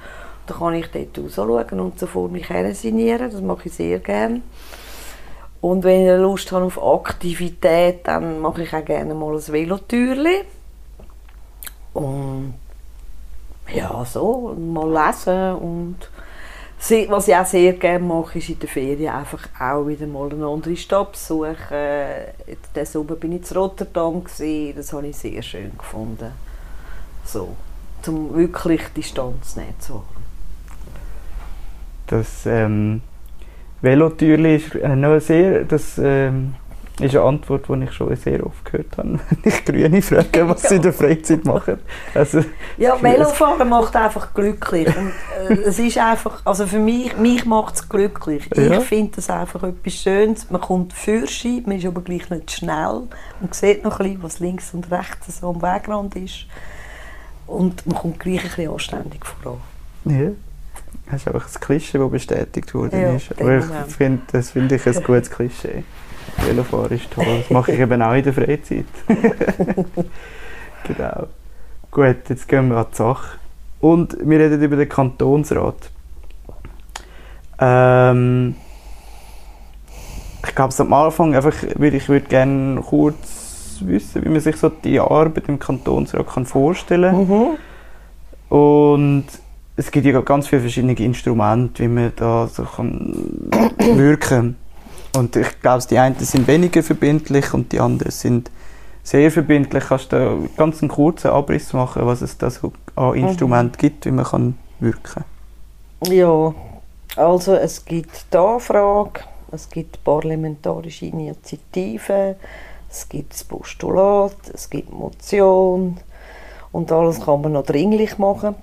Da 0.48 0.54
kann 0.54 0.76
ich 0.76 0.88
dort 0.92 1.18
rausschauen 1.18 1.80
und 1.82 2.00
so 2.00 2.08
vor 2.08 2.30
mich 2.30 2.50
her 2.50 2.74
sinnieren. 2.74 3.30
Das 3.30 3.42
mache 3.42 3.68
ich 3.68 3.74
sehr 3.74 4.00
gerne. 4.00 4.42
Und 5.60 5.84
wenn 5.84 6.08
ich 6.08 6.18
Lust 6.18 6.54
habe 6.54 6.64
auf 6.64 6.82
Aktivität, 6.82 8.08
dann 8.08 8.40
mache 8.40 8.64
ich 8.64 8.74
auch 8.74 8.86
gerne 8.86 9.14
mal 9.14 9.36
ein 9.36 9.46
Velotürli. 9.46 10.44
Und 11.94 12.54
ja, 13.74 14.06
so, 14.06 14.56
mal 14.58 14.90
lesen 14.90 15.56
und 15.56 15.98
was 17.10 17.28
ich 17.28 17.36
auch 17.36 17.46
sehr 17.46 17.74
gerne 17.74 18.06
mache, 18.06 18.38
ist 18.38 18.50
in 18.50 18.60
der 18.60 18.70
Ferien 18.70 19.14
einfach 19.14 19.48
auch 19.60 19.88
wieder 19.88 20.06
mal 20.08 20.32
eine 20.32 20.46
andere 20.46 20.76
Stadt 20.76 21.14
besuchen. 21.14 21.56
Diesen 22.76 22.86
Sommer 22.86 23.16
bin 23.16 23.32
ich 23.32 23.50
in 23.50 23.58
Rotterdam, 23.58 24.24
das 24.24 24.94
habe 24.94 25.08
ich 25.08 25.16
sehr 25.16 25.42
schön 25.42 25.72
gefunden. 25.78 26.32
So, 27.24 27.56
um 28.08 28.36
wirklich 28.36 28.82
Distanz 28.96 29.56
nehmen 29.56 29.80
zu 29.80 29.96
haben. 29.96 30.26
Das 32.08 32.46
ähm, 32.46 33.02
Velotürli 33.82 34.58
ist 34.58 34.76
äh, 34.76 34.96
noch 34.96 35.20
sehr, 35.20 35.64
das 35.64 35.98
ähm, 35.98 36.54
ist 37.00 37.16
eine 37.16 37.26
Antwort, 37.26 37.68
die 37.68 37.84
ich 37.84 37.92
schon 37.92 38.16
sehr 38.16 38.46
oft 38.46 38.64
gehört 38.64 38.98
habe, 38.98 39.20
wenn 39.30 39.52
ich 39.52 39.66
Grüne 39.66 40.02
frage, 40.02 40.48
was 40.48 40.64
sie 40.64 40.76
in 40.76 40.82
der 40.82 40.94
Freizeit 40.94 41.44
machen. 41.44 41.80
Also, 42.14 42.44
ja, 42.78 43.02
Velofahren 43.02 43.68
macht 43.68 43.96
einfach 43.96 44.34
glücklich. 44.34 44.88
Und, 44.88 45.12
äh, 45.50 45.62
es 45.64 45.78
ist 45.78 45.98
einfach, 45.98 46.42
also 46.46 46.66
für 46.66 46.80
mich, 46.80 47.18
mich 47.18 47.46
macht 47.46 47.76
es 47.76 47.90
glücklich. 47.90 48.50
Ja. 48.56 48.80
Ich 48.80 48.86
finde 48.86 49.18
das 49.18 49.30
einfach 49.30 49.64
etwas 49.64 49.94
Schönes. 49.94 50.50
Man 50.50 50.62
kommt 50.62 50.94
Führerschein, 50.94 51.64
man 51.66 51.78
ist 51.78 51.86
aber 51.86 52.02
gleich 52.02 52.30
nicht 52.30 52.52
schnell. 52.52 53.02
Man 53.42 53.52
sieht 53.52 53.84
noch 53.84 54.00
ein 54.00 54.06
bisschen, 54.06 54.24
was 54.24 54.40
links 54.40 54.74
und 54.74 54.90
rechts 54.90 55.40
so 55.40 55.50
am 55.50 55.62
Wegrand 55.62 56.16
ist. 56.16 56.46
Und 57.48 57.86
man 57.86 57.98
kommt 57.98 58.20
gleich 58.20 58.44
ein 58.44 58.50
bisschen 58.50 58.72
anständig 58.72 59.26
voran. 59.26 59.60
Ja. 60.06 60.32
Das 61.12 61.22
ist 61.22 61.28
einfach 61.28 61.48
ein 61.48 61.62
Klischee, 61.62 61.98
das 62.00 62.10
bestätigt 62.10 62.74
worden 62.74 63.00
ja, 63.00 63.12
ist. 63.12 63.32
Aber 63.40 63.58
ich 63.58 63.66
das 64.32 64.52
finde 64.52 64.76
ich 64.76 64.88
ein 64.88 65.04
gutes 65.04 65.30
Klischee. 65.30 65.84
Velofahren 66.38 66.92
ist 66.92 67.12
toll. 67.12 67.26
Das 67.40 67.50
mache 67.50 67.72
ich 67.72 67.80
eben 67.80 68.02
auch 68.02 68.14
in 68.14 68.24
der 68.24 68.34
Freizeit. 68.34 68.86
genau. 70.84 71.28
Gut, 71.92 72.18
jetzt 72.30 72.48
gehen 72.48 72.70
wir 72.70 72.78
an 72.78 72.88
die 72.92 72.96
Sache. 72.96 73.38
Und 73.80 74.18
wir 74.20 74.40
reden 74.40 74.62
über 74.62 74.76
den 74.76 74.90
Kantonsrat. 74.90 75.92
Ähm, 77.60 78.56
ich 80.46 80.56
glaube, 80.56 80.74
am 80.78 80.94
Anfang 80.94 81.36
einfach, 81.36 81.56
würde 81.76 81.98
ich 81.98 82.10
würde 82.10 82.28
gerne 82.28 82.82
kurz 82.82 83.78
wissen, 83.82 84.24
wie 84.24 84.30
man 84.30 84.40
sich 84.40 84.56
so 84.58 84.70
die 84.70 85.00
Arbeit 85.00 85.48
im 85.48 85.60
Kantonsrat 85.60 86.28
kann 86.28 86.46
vorstellen 86.46 87.28
kann. 87.28 87.28
Mhm. 87.28 88.58
Und 88.58 89.26
es 89.76 89.92
gibt 89.92 90.06
ja 90.06 90.20
ganz 90.22 90.48
viele 90.48 90.62
verschiedene 90.62 90.94
Instrumente, 90.94 91.84
wie 91.84 91.88
man 91.88 92.12
da 92.16 92.48
so 92.48 92.64
kann 92.64 93.50
wirken 93.78 94.20
kann. 94.20 94.56
Und 95.16 95.36
ich 95.36 95.62
glaube, 95.62 95.84
die 95.90 95.98
einen 95.98 96.20
sind 96.20 96.48
weniger 96.48 96.84
verbindlich 96.84 97.54
und 97.54 97.72
die 97.72 97.80
anderen 97.80 98.12
sind 98.12 98.52
sehr 99.04 99.32
verbindlich. 99.32 99.86
Kannst 99.88 100.12
du 100.12 100.18
da 100.18 100.38
ganz 100.58 100.82
einen 100.82 100.90
kurzen 100.90 101.30
Abriss 101.30 101.74
machen, 101.74 102.06
was 102.06 102.22
es 102.22 102.38
da 102.38 102.50
so 102.50 102.74
an 102.96 103.12
Mhm. 103.12 103.28
Instrumenten 103.28 103.78
gibt, 103.78 104.06
wie 104.06 104.12
man 104.12 104.26
kann 104.26 104.58
wirken 104.80 105.24
Ja, 106.08 106.54
also 107.16 107.56
es 107.56 107.86
gibt 107.86 108.34
die 108.34 108.38
Anfrage, 108.38 109.22
es 109.52 109.70
gibt 109.70 110.04
parlamentarische 110.04 111.06
Initiativen, 111.06 112.36
es 112.90 113.08
gibt 113.08 113.34
das 113.34 113.44
Postulat, 113.44 114.36
es 114.54 114.70
gibt 114.70 114.92
Motion 114.92 115.98
und 116.72 116.92
alles 116.92 117.22
kann 117.22 117.42
man 117.42 117.54
noch 117.54 117.66
dringlich 117.66 118.18
machen. 118.18 118.56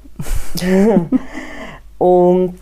und 1.98 2.58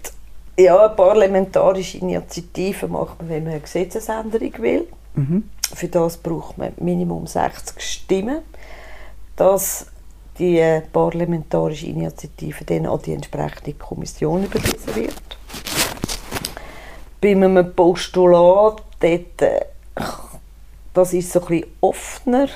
ja, 0.63 0.87
eine 0.87 0.95
parlamentarische 0.95 1.99
Initiative 1.99 2.89
macht 2.89 3.19
man, 3.19 3.29
wenn 3.29 3.45
man 3.45 3.53
eine 3.53 3.61
Gesetzesänderung 3.61 4.53
will. 4.59 4.87
Mhm. 5.15 5.51
Für 5.75 5.89
das 5.89 6.17
braucht 6.17 6.59
man 6.59 6.73
Minimum 6.79 7.27
60 7.27 7.81
Stimmen, 7.81 8.41
dass 9.37 9.87
die 10.39 10.81
parlamentarische 10.93 11.87
Initiative 11.87 12.65
dann 12.65 12.87
an 12.87 13.01
die 13.05 13.13
entsprechende 13.13 13.75
Kommission 13.75 14.45
überwiesen 14.45 14.95
wird. 14.95 15.39
Bei 17.21 17.33
einem 17.33 17.75
Postulat, 17.75 18.83
dort, 19.01 19.43
äh, 19.43 19.61
das 20.95 21.13
ist 21.13 21.33
so 21.33 21.41
ein 21.41 21.47
bisschen 21.47 21.67
offener, 21.81 22.49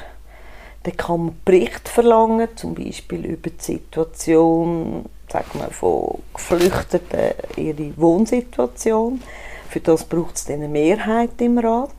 da 0.82 0.90
kann 0.90 1.26
man 1.26 1.40
Bericht 1.44 1.88
verlangen, 1.88 2.48
zum 2.56 2.74
Beispiel 2.74 3.24
über 3.24 3.50
die 3.50 3.62
Situation 3.62 5.04
sagen 5.34 5.58
wir, 5.58 5.70
von 5.70 6.22
Geflüchteten, 6.32 7.34
ihre 7.56 7.96
Wohnsituation. 7.96 9.20
Für 9.68 9.80
das 9.80 10.04
braucht 10.04 10.36
es 10.36 10.48
eine 10.48 10.68
Mehrheit 10.68 11.40
im 11.40 11.58
Rat. 11.58 11.90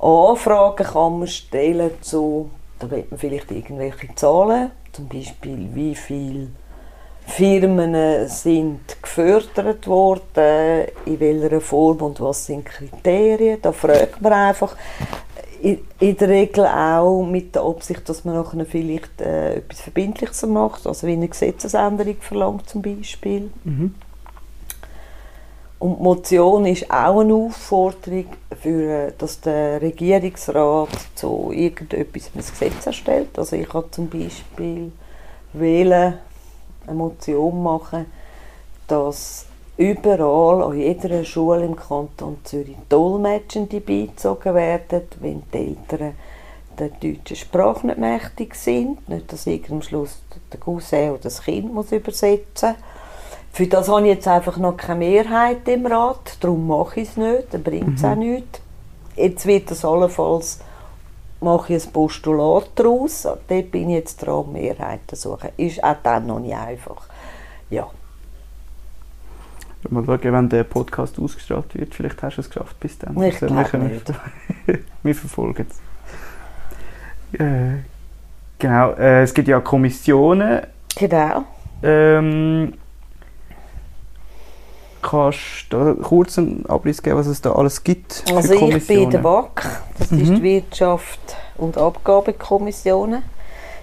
Anfragen 0.00 0.84
kann 0.84 1.20
man 1.20 1.28
stellen 1.28 1.92
zu, 2.00 2.50
da 2.80 2.90
wird 2.90 3.10
man 3.12 3.20
vielleicht 3.20 3.52
irgendwelche 3.52 4.12
Zahlen, 4.16 4.72
zum 4.92 5.06
Beispiel 5.08 5.68
wie 5.74 5.94
viele 5.94 6.48
Firmen 7.24 8.28
sind 8.28 9.00
gefördert 9.00 9.86
worden, 9.86 10.88
in 11.04 11.20
welcher 11.20 11.60
Form 11.60 11.98
und 11.98 12.20
was 12.20 12.46
sind 12.46 12.66
Kriterien. 12.66 13.58
Da 13.62 13.70
fragt 13.70 14.20
man 14.20 14.32
einfach 14.32 14.76
in, 15.62 16.16
der 16.16 16.28
Regel 16.28 16.66
auch 16.66 17.24
mit 17.24 17.54
der 17.54 17.62
Absicht, 17.62 18.08
dass 18.08 18.24
man 18.24 18.36
nachher 18.36 18.64
vielleicht 18.66 19.20
äh, 19.20 19.56
etwas 19.56 19.80
Verbindliches 19.80 20.42
macht, 20.46 20.86
also 20.86 21.06
wie 21.06 21.12
eine 21.12 21.28
Gesetzesänderung 21.28 22.16
verlangt 22.20 22.68
zum 22.68 22.82
Beispiel. 22.82 23.50
Mhm. 23.64 23.94
Und 25.78 25.98
die 25.98 26.02
Motion 26.02 26.66
ist 26.66 26.90
auch 26.90 27.20
eine 27.20 27.34
Aufforderung, 27.34 28.26
für, 28.60 29.08
äh, 29.08 29.12
dass 29.18 29.40
der 29.40 29.80
Regierungsrat 29.82 30.88
zu 31.14 31.50
irgendetwas 31.52 32.30
ein 32.34 32.40
Gesetz 32.40 32.86
erstellt. 32.86 33.38
Also 33.38 33.56
ich 33.56 33.68
kann 33.68 33.84
zum 33.90 34.08
Beispiel 34.08 34.92
wählen, 35.52 36.14
eine 36.86 36.96
Motion 36.96 37.62
machen, 37.62 38.06
dass 38.86 39.46
überall 39.76 40.62
an 40.62 40.78
jeder 40.78 41.24
Schule 41.24 41.64
im 41.64 41.76
Kanton 41.76 42.38
Zürich 42.44 42.76
Dolmetschende 42.88 43.80
beizogen 43.80 44.54
werden, 44.54 45.02
wenn 45.20 45.42
die 45.52 45.58
Eltern 45.58 46.14
der 46.78 46.88
deutschen 46.88 47.36
Sprache 47.36 47.86
nicht 47.86 47.98
mächtig 47.98 48.54
sind. 48.54 49.08
Nicht, 49.08 49.32
dass 49.32 49.46
irgendwann 49.46 49.76
am 49.76 49.82
Schluss 49.82 50.22
der 50.52 50.60
Cousin 50.60 51.10
oder 51.10 51.20
das 51.22 51.42
Kind 51.42 51.72
muss 51.72 51.92
übersetzen 51.92 52.70
muss. 52.70 52.84
Für 53.56 53.66
das 53.66 53.88
habe 53.88 54.02
ich 54.02 54.14
jetzt 54.14 54.28
einfach 54.28 54.58
noch 54.58 54.76
keine 54.76 54.98
Mehrheit 54.98 55.66
im 55.66 55.86
Rat, 55.86 56.36
darum 56.40 56.66
mache 56.66 57.00
ich 57.00 57.08
es 57.08 57.16
nicht, 57.16 57.54
dann 57.54 57.62
bringt 57.62 57.96
es 57.98 58.04
auch 58.04 58.14
nichts. 58.14 58.60
Jetzt 59.14 59.46
wird 59.46 59.70
das 59.70 59.82
allenfalls, 59.82 60.60
mache 61.40 61.74
ich 61.74 61.86
ein 61.86 61.90
Postulat 61.90 62.68
daraus, 62.74 63.22
dort 63.22 63.70
bin 63.70 63.88
ich 63.88 63.96
jetzt 63.96 64.18
dran, 64.18 64.52
Mehrheiten 64.52 65.08
zu 65.08 65.16
suchen. 65.16 65.48
Ist 65.56 65.82
auch 65.82 65.96
dann 66.02 66.26
noch 66.26 66.38
nicht 66.38 66.54
einfach. 66.54 67.08
Ja, 67.70 67.88
Mal 69.88 70.04
schauen, 70.04 70.32
wenn 70.32 70.48
der 70.48 70.64
Podcast 70.64 71.18
ausgestrahlt 71.18 71.74
wird, 71.74 71.94
vielleicht 71.94 72.20
hast 72.22 72.36
du 72.36 72.40
es 72.40 72.50
geschafft 72.50 72.78
bis 72.80 72.98
dann. 72.98 73.16
Ich 73.22 73.34
Also, 73.34 73.40
wir 73.42 73.48
glaub 73.48 73.70
können- 73.70 73.90
nicht. 73.92 74.12
wir 75.02 75.14
verfolgen 75.14 75.66
es. 77.32 77.40
Äh, 77.40 77.78
genau, 78.58 78.92
äh, 78.92 79.22
es 79.22 79.32
gibt 79.34 79.48
ja 79.48 79.60
Kommissionen. 79.60 80.62
genau. 80.96 81.44
Ähm, 81.82 82.72
kannst 85.02 85.66
du 85.70 85.94
kurz 85.96 86.38
einen 86.38 86.66
Abriss 86.66 87.02
geben, 87.02 87.16
was 87.18 87.26
es 87.26 87.40
da 87.40 87.52
alles 87.52 87.84
gibt? 87.84 88.24
Also 88.34 88.54
ich 88.54 88.86
bin 88.86 89.10
der 89.10 89.22
WAC, 89.22 89.62
das 89.98 90.10
ist 90.12 90.30
Mhm. 90.30 90.34
die 90.36 90.42
Wirtschaft 90.42 91.36
und 91.56 91.78
Abgabekommission. 91.78 93.22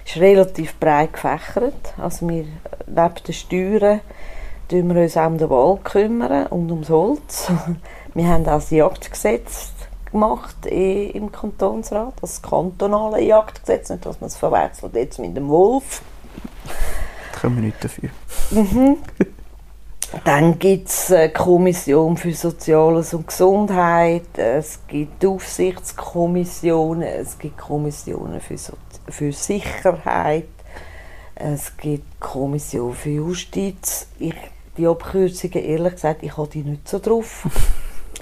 Ist 0.06 0.16
relativ 0.18 0.74
breit 0.78 1.14
gefächert. 1.14 1.94
Also 1.96 2.28
wir, 2.28 2.44
neben 2.86 3.14
den 3.26 3.32
Steuern 3.32 4.00
kümmern 4.74 4.96
wir 4.96 5.02
uns 5.02 5.16
auch 5.16 5.26
um 5.26 5.38
den 5.38 5.50
Wald 5.50 5.84
kümmern 5.84 6.46
und 6.48 6.70
ums 6.70 6.90
Holz. 6.90 7.52
Wir 8.14 8.28
haben 8.28 8.42
auch 8.42 8.54
das 8.54 8.70
Jagdgesetz 8.70 9.72
gemacht 10.10 10.66
im 10.66 11.30
Kantonsrat, 11.30 12.14
das 12.20 12.40
kantonale 12.42 13.20
Jagdgesetz, 13.20 13.90
nicht 13.90 14.06
dass 14.06 14.20
man 14.20 14.28
es 14.28 14.36
verwechselt 14.36 14.94
jetzt 14.94 15.18
mit 15.18 15.36
dem 15.36 15.48
Wolf. 15.48 16.02
Da 17.32 17.40
können 17.40 17.56
wir 17.56 17.62
nichts 17.64 17.80
dafür. 17.80 18.10
Dann 20.24 20.58
gibt 20.58 20.88
es 20.88 21.10
eine 21.10 21.30
Kommission 21.30 22.16
für 22.16 22.32
Soziales 22.32 23.14
und 23.14 23.26
Gesundheit, 23.26 24.36
es 24.36 24.78
gibt 24.86 25.24
Aufsichtskommissionen, 25.24 27.02
es 27.02 27.36
gibt 27.38 27.58
Kommissionen 27.58 28.40
für, 28.40 28.56
so 28.56 28.74
für 29.08 29.32
Sicherheit, 29.32 30.48
es 31.34 31.76
gibt 31.76 32.20
Kommission 32.20 32.94
für 32.94 33.10
Justiz. 33.10 34.06
Ich, 34.20 34.34
die 34.76 34.86
Abkürzungen, 34.86 35.64
ehrlich 35.64 35.94
gesagt, 35.94 36.22
ich 36.22 36.36
habe 36.36 36.48
die 36.48 36.62
nicht 36.62 36.88
so 36.88 36.98
drauf. 36.98 37.46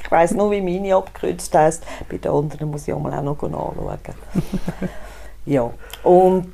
Ich 0.05 0.11
weiß 0.11 0.33
nur, 0.33 0.51
wie 0.51 0.61
meine 0.61 0.95
abgekürzt 0.97 1.55
heisst. 1.55 1.85
Bei 2.11 2.19
den 2.19 2.31
anderen 2.33 2.71
muss 2.71 2.87
ich 2.87 2.93
auch 2.93 2.99
mal 2.99 3.15
auch 3.15 3.23
noch 3.23 3.41
nachschauen. 3.49 3.99
ja, 5.47 5.71
und 6.03 6.53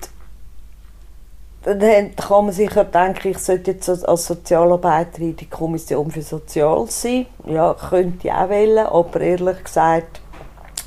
dann 1.64 2.14
kann 2.14 2.44
man 2.44 2.52
sicher 2.52 2.84
denken, 2.84 3.28
ich 3.28 3.38
sollte 3.38 3.72
jetzt 3.72 3.88
als- 3.88 4.26
Sozialarbeiterin 4.26 5.30
in 5.30 5.36
die 5.36 5.46
Kommission 5.46 6.10
für 6.10 6.22
Soziales 6.22 7.02
sein. 7.02 7.26
Ja, 7.46 7.74
könnte 7.74 8.28
ich 8.28 8.32
auch 8.32 8.48
wählen, 8.48 8.86
aber 8.86 9.20
ehrlich 9.20 9.64
gesagt, 9.64 10.20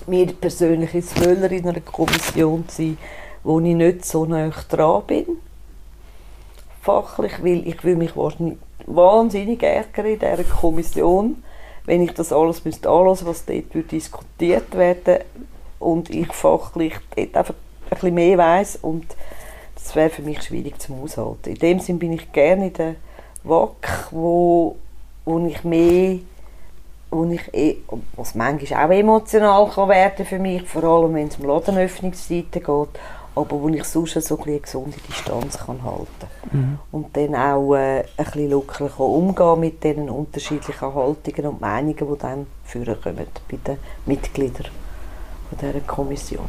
mir 0.08 0.28
persönlich 0.28 0.94
ist 0.96 1.18
es 1.18 1.26
in 1.26 1.68
einer 1.68 1.82
Kommission 1.82 2.68
zu 2.70 2.76
sein, 2.84 2.98
wo 3.44 3.60
ich 3.60 3.76
nicht 3.76 4.06
so 4.06 4.26
nah 4.26 4.50
dran 4.70 5.04
bin. 5.08 5.26
Fachlich, 6.82 7.44
weil 7.44 7.68
ich 7.68 7.84
will 7.84 7.96
mich 7.96 8.16
wahrscheinlich 8.16 8.58
wahnsinnig 8.88 9.62
ärgern 9.64 10.06
in 10.06 10.20
dieser 10.20 10.44
Kommission, 10.44 11.44
wenn 11.86 12.02
ich 12.02 12.14
das 12.14 12.34
alles 12.34 12.66
müsste 12.66 12.90
anhören, 12.90 13.18
was 13.22 13.46
dort 13.46 13.92
diskutiert 13.92 14.76
werden 14.76 15.20
und 15.80 16.10
ich 16.10 16.32
fachlich 16.34 16.94
dort 17.16 17.38
einfach 17.38 17.56
ein 18.04 18.14
mehr 18.14 18.38
weiss 18.38 18.78
und 18.82 19.06
das 19.76 19.96
wäre 19.96 20.10
für 20.10 20.22
mich 20.22 20.42
schwierig 20.44 20.80
zum 20.80 21.04
Aushalten. 21.04 21.50
In 21.50 21.56
dem 21.56 21.80
Sinn 21.80 22.00
bin 22.00 22.14
ich 22.14 22.32
gerne 22.32 22.68
in 22.68 22.74
der 22.74 22.96
WAC, 23.44 24.08
wo, 24.12 24.76
wo 25.26 25.46
ich 25.48 25.64
mehr, 25.64 26.20
wo 27.10 27.26
ich 27.26 27.54
eh, 27.54 27.78
was 28.16 28.36
manchmal 28.36 28.86
auch 28.86 28.92
emotional 28.92 29.70
kann 29.70 29.90
werden 29.90 30.26
für 30.26 30.40
mich, 30.40 30.64
vor 30.64 30.84
allem 30.84 31.16
wenn 31.16 31.28
es 31.28 31.38
um 31.38 31.48
Ladenöffnungszeiten 31.48 32.64
geht, 32.64 33.00
aber 33.36 33.62
wo 33.62 33.70
ich 33.70 33.84
sonst 33.86 34.22
so 34.22 34.38
ein 34.38 34.44
eine 34.44 34.60
gesunde 34.60 34.98
Distanz 35.08 35.58
kann 35.58 35.84
halten 35.84 36.28
und 36.92 37.16
dann 37.16 37.36
auch 37.36 37.76
äh, 37.76 38.00
ein 38.00 38.06
bisschen 38.18 38.52
lockerer 38.52 38.90
kann 38.90 39.06
umgehen 39.06 39.60
mit 39.60 39.84
diesen 39.84 40.10
unterschiedlichen 40.10 40.94
Haltungen 40.94 41.46
und 41.48 41.62
Meinungen, 41.62 41.96
die 41.98 42.20
dann 42.20 42.48
vorkommen 42.64 43.28
bei 43.50 43.58
den 43.66 43.78
Mitgliedern 44.06 44.68
von 45.50 45.58
dieser 45.60 45.80
Kommission. 45.82 46.48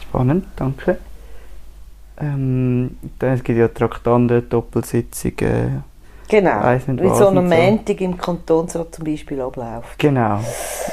Spannend, 0.00 0.46
danke. 0.56 0.98
Ähm, 2.20 2.96
dann 3.18 3.34
es 3.34 3.44
gibt 3.44 3.58
ja 3.58 3.68
Traktanten, 3.68 4.48
Doppelsitzungen. 4.48 5.84
Genau, 6.28 6.60
wie 6.86 7.08
so 7.14 7.28
ein 7.28 7.38
und 7.38 7.48
so. 7.50 7.56
Montag 7.56 8.00
im 8.00 8.16
Kantonsrat 8.18 8.94
zum 8.94 9.04
Beispiel 9.04 9.40
abläuft. 9.40 9.98
Genau. 9.98 10.40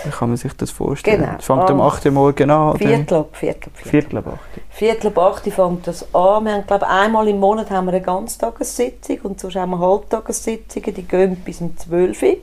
Wie 0.04 0.10
kann 0.10 0.30
man 0.30 0.38
sich 0.38 0.54
das 0.54 0.72
vorstellen? 0.72 1.22
Genau. 1.22 1.34
Es 1.38 1.46
fängt 1.46 1.70
um 1.70 1.82
Ah. 1.82 1.88
8 1.88 2.06
Uhr 2.06 2.12
morgen 2.12 2.50
an? 2.50 2.78
Viertel 2.78 3.18
ab, 3.18 3.30
Viertel 3.34 3.66
ab, 3.68 3.72
Viertel. 3.76 4.18
Ab 4.20 4.28
8 4.28 4.34
Uhr. 4.34 4.40
Viertel 4.70 5.08
ab 5.08 5.18
8 5.18 5.46
Uhr 5.48 5.52
fängt 5.54 5.88
das 5.88 6.04
an. 6.16 6.46
Wir 6.46 6.54
haben, 6.54 6.66
glaube 6.68 6.88
einmal 6.88 7.28
im 7.28 7.40
Monat 7.40 7.70
haben 7.70 7.86
wir 7.86 7.94
eine 7.94 8.02
Ganztagessitzung 8.02 9.18
und 9.24 9.40
sonst 9.40 9.56
haben 9.56 9.72
wir 9.72 9.80
Halbtagessitzungen, 9.80 10.94
die 10.94 11.04
gehen 11.04 11.36
bis 11.38 11.62
um 11.62 11.76
12 11.78 12.22
Uhr. 12.24 12.38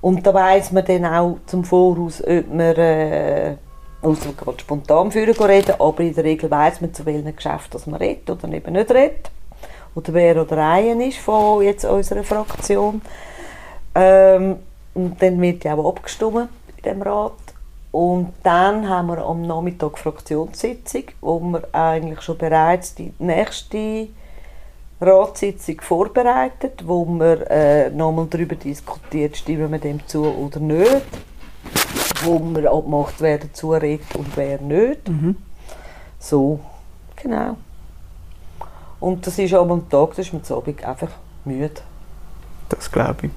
Und 0.00 0.26
da 0.26 0.34
weiss 0.34 0.72
man 0.72 0.84
dann 0.84 1.06
auch 1.06 1.38
zum 1.46 1.64
Voraus, 1.64 2.22
ob 2.22 2.48
man 2.52 2.76
äh, 2.76 3.56
also 4.02 4.32
gerade 4.32 4.58
spontan 4.60 5.10
führen 5.10 5.34
reden, 5.44 5.74
aber 5.78 6.00
in 6.00 6.14
der 6.14 6.24
Regel 6.24 6.50
weiss 6.50 6.80
man, 6.80 6.92
zu 6.94 7.04
welchen 7.06 7.34
Geschäften 7.36 7.70
dass 7.72 7.86
man 7.86 8.00
redet 8.00 8.28
oder 8.30 8.48
eben 8.52 8.72
nicht 8.72 8.90
redet. 8.90 9.30
Oder 9.94 10.14
wer 10.14 10.40
oder 10.40 10.58
ein 10.58 11.00
ist 11.00 11.18
von 11.18 11.62
jetzt 11.62 11.84
unserer 11.84 12.22
Fraktion. 12.22 13.02
Ähm, 13.94 14.56
und 14.94 15.20
dann 15.20 15.40
wird 15.40 15.64
ja 15.64 15.74
auch 15.74 15.88
abgestimmt 15.88 16.48
in 16.76 16.82
dem 16.84 17.02
Rat. 17.02 17.32
Und 17.92 18.32
dann 18.44 18.88
haben 18.88 19.08
wir 19.08 19.18
am 19.18 19.42
Nachmittag 19.42 19.98
Fraktionssitzung, 19.98 21.04
wo 21.20 21.40
wir 21.40 21.62
eigentlich 21.72 22.22
schon 22.22 22.38
bereits 22.38 22.94
die 22.94 23.12
nächste 23.18 24.08
Ratssitzung 25.00 25.80
vorbereitet, 25.80 26.86
wo 26.86 27.04
wir 27.04 27.50
äh, 27.50 27.90
nochmal 27.90 28.26
darüber 28.30 28.54
diskutiert, 28.54 29.36
stimmen 29.36 29.72
wir 29.72 29.78
dem 29.78 30.06
zu 30.06 30.24
oder 30.24 30.60
nicht, 30.60 31.06
wo 32.22 32.38
wir 32.38 32.70
abgemacht, 32.70 33.14
wer 33.18 33.38
dazu 33.38 33.72
redet 33.72 34.14
und 34.14 34.36
wer 34.36 34.60
nicht. 34.60 35.08
Mhm. 35.08 35.36
So, 36.18 36.60
genau. 37.16 37.56
Und 39.00 39.26
das 39.26 39.38
ist 39.38 39.54
aber 39.54 39.72
am 39.72 39.88
Tag, 39.88 40.10
das 40.10 40.26
ist 40.26 40.32
mir 40.32 40.42
zu 40.42 40.56
Abend 40.56 40.84
einfach 40.84 41.10
müde. 41.44 41.80
Das 42.68 42.90
glaube 42.92 43.26
ich. 43.26 43.30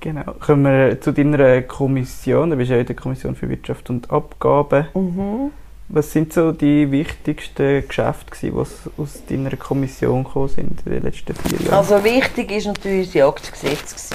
Genau. 0.00 0.34
Kommen 0.40 0.64
wir 0.64 1.00
zu 1.00 1.12
deiner 1.12 1.62
Kommission. 1.62 2.50
Du 2.50 2.56
bist 2.56 2.70
ja 2.70 2.78
in 2.78 2.86
der 2.86 2.96
Kommission 2.96 3.34
für 3.34 3.48
Wirtschaft 3.48 3.88
und 3.88 4.10
Abgaben. 4.10 4.86
Mhm. 4.94 5.50
Was 5.88 6.12
sind 6.12 6.32
so 6.32 6.52
die 6.52 6.90
wichtigsten 6.90 7.86
Geschäfte, 7.86 8.32
die 8.42 8.52
aus 8.52 9.22
deiner 9.28 9.56
Kommission 9.56 10.24
gekommen 10.24 10.48
sind 10.48 10.82
in 10.86 10.92
den 10.92 11.02
letzten 11.02 11.34
vier 11.34 11.60
Jahren? 11.60 11.74
Also 11.74 12.02
wichtig 12.02 12.50
ist 12.50 12.66
natürlich 12.66 13.08
das 13.08 13.14
Jagdgesetz. 13.14 14.10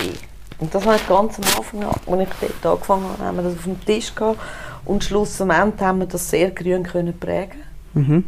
Und 0.58 0.74
das 0.74 0.86
habe 0.86 0.98
ich 0.98 1.08
ganz 1.08 1.40
am 1.40 1.46
Anfang, 1.58 1.84
an, 1.84 2.20
als 2.20 2.30
ich 2.30 2.50
dort 2.62 2.74
angefangen 2.74 3.06
habe, 3.06 3.24
haben 3.24 3.38
wir 3.38 3.44
das 3.44 3.54
auf 3.54 3.64
dem 3.64 3.86
Tisch 3.86 4.14
gehabt. 4.14 4.40
Und 4.86 5.04
schlussendlich 5.04 5.82
haben 5.82 6.00
wir 6.00 6.08
das 6.08 6.30
sehr 6.30 6.52
grün 6.52 6.84
können 6.84 7.18
prägen. 7.18 7.62
Mhm. 7.94 8.26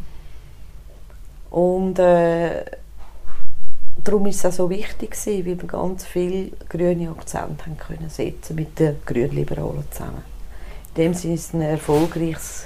Und 1.51 1.99
äh, 1.99 2.65
darum 4.03 4.25
ist 4.25 4.37
es 4.37 4.45
auch 4.45 4.51
so 4.51 4.69
wichtig 4.69 5.15
weil 5.25 5.45
wir 5.45 5.55
ganz 5.55 6.05
viele 6.05 6.51
grüne 6.67 7.11
Akzente 7.11 7.65
haben 7.65 7.77
können 7.77 8.09
setzen 8.09 8.55
mit 8.55 8.79
den 8.79 8.97
Grünliberalen 9.05 9.83
zusammen. 9.91 10.23
In 10.95 11.03
dem 11.03 11.13
Sinne 11.13 11.35
ist 11.35 11.49
es 11.49 11.53
ein 11.53 11.61
erfolgreiches 11.61 12.65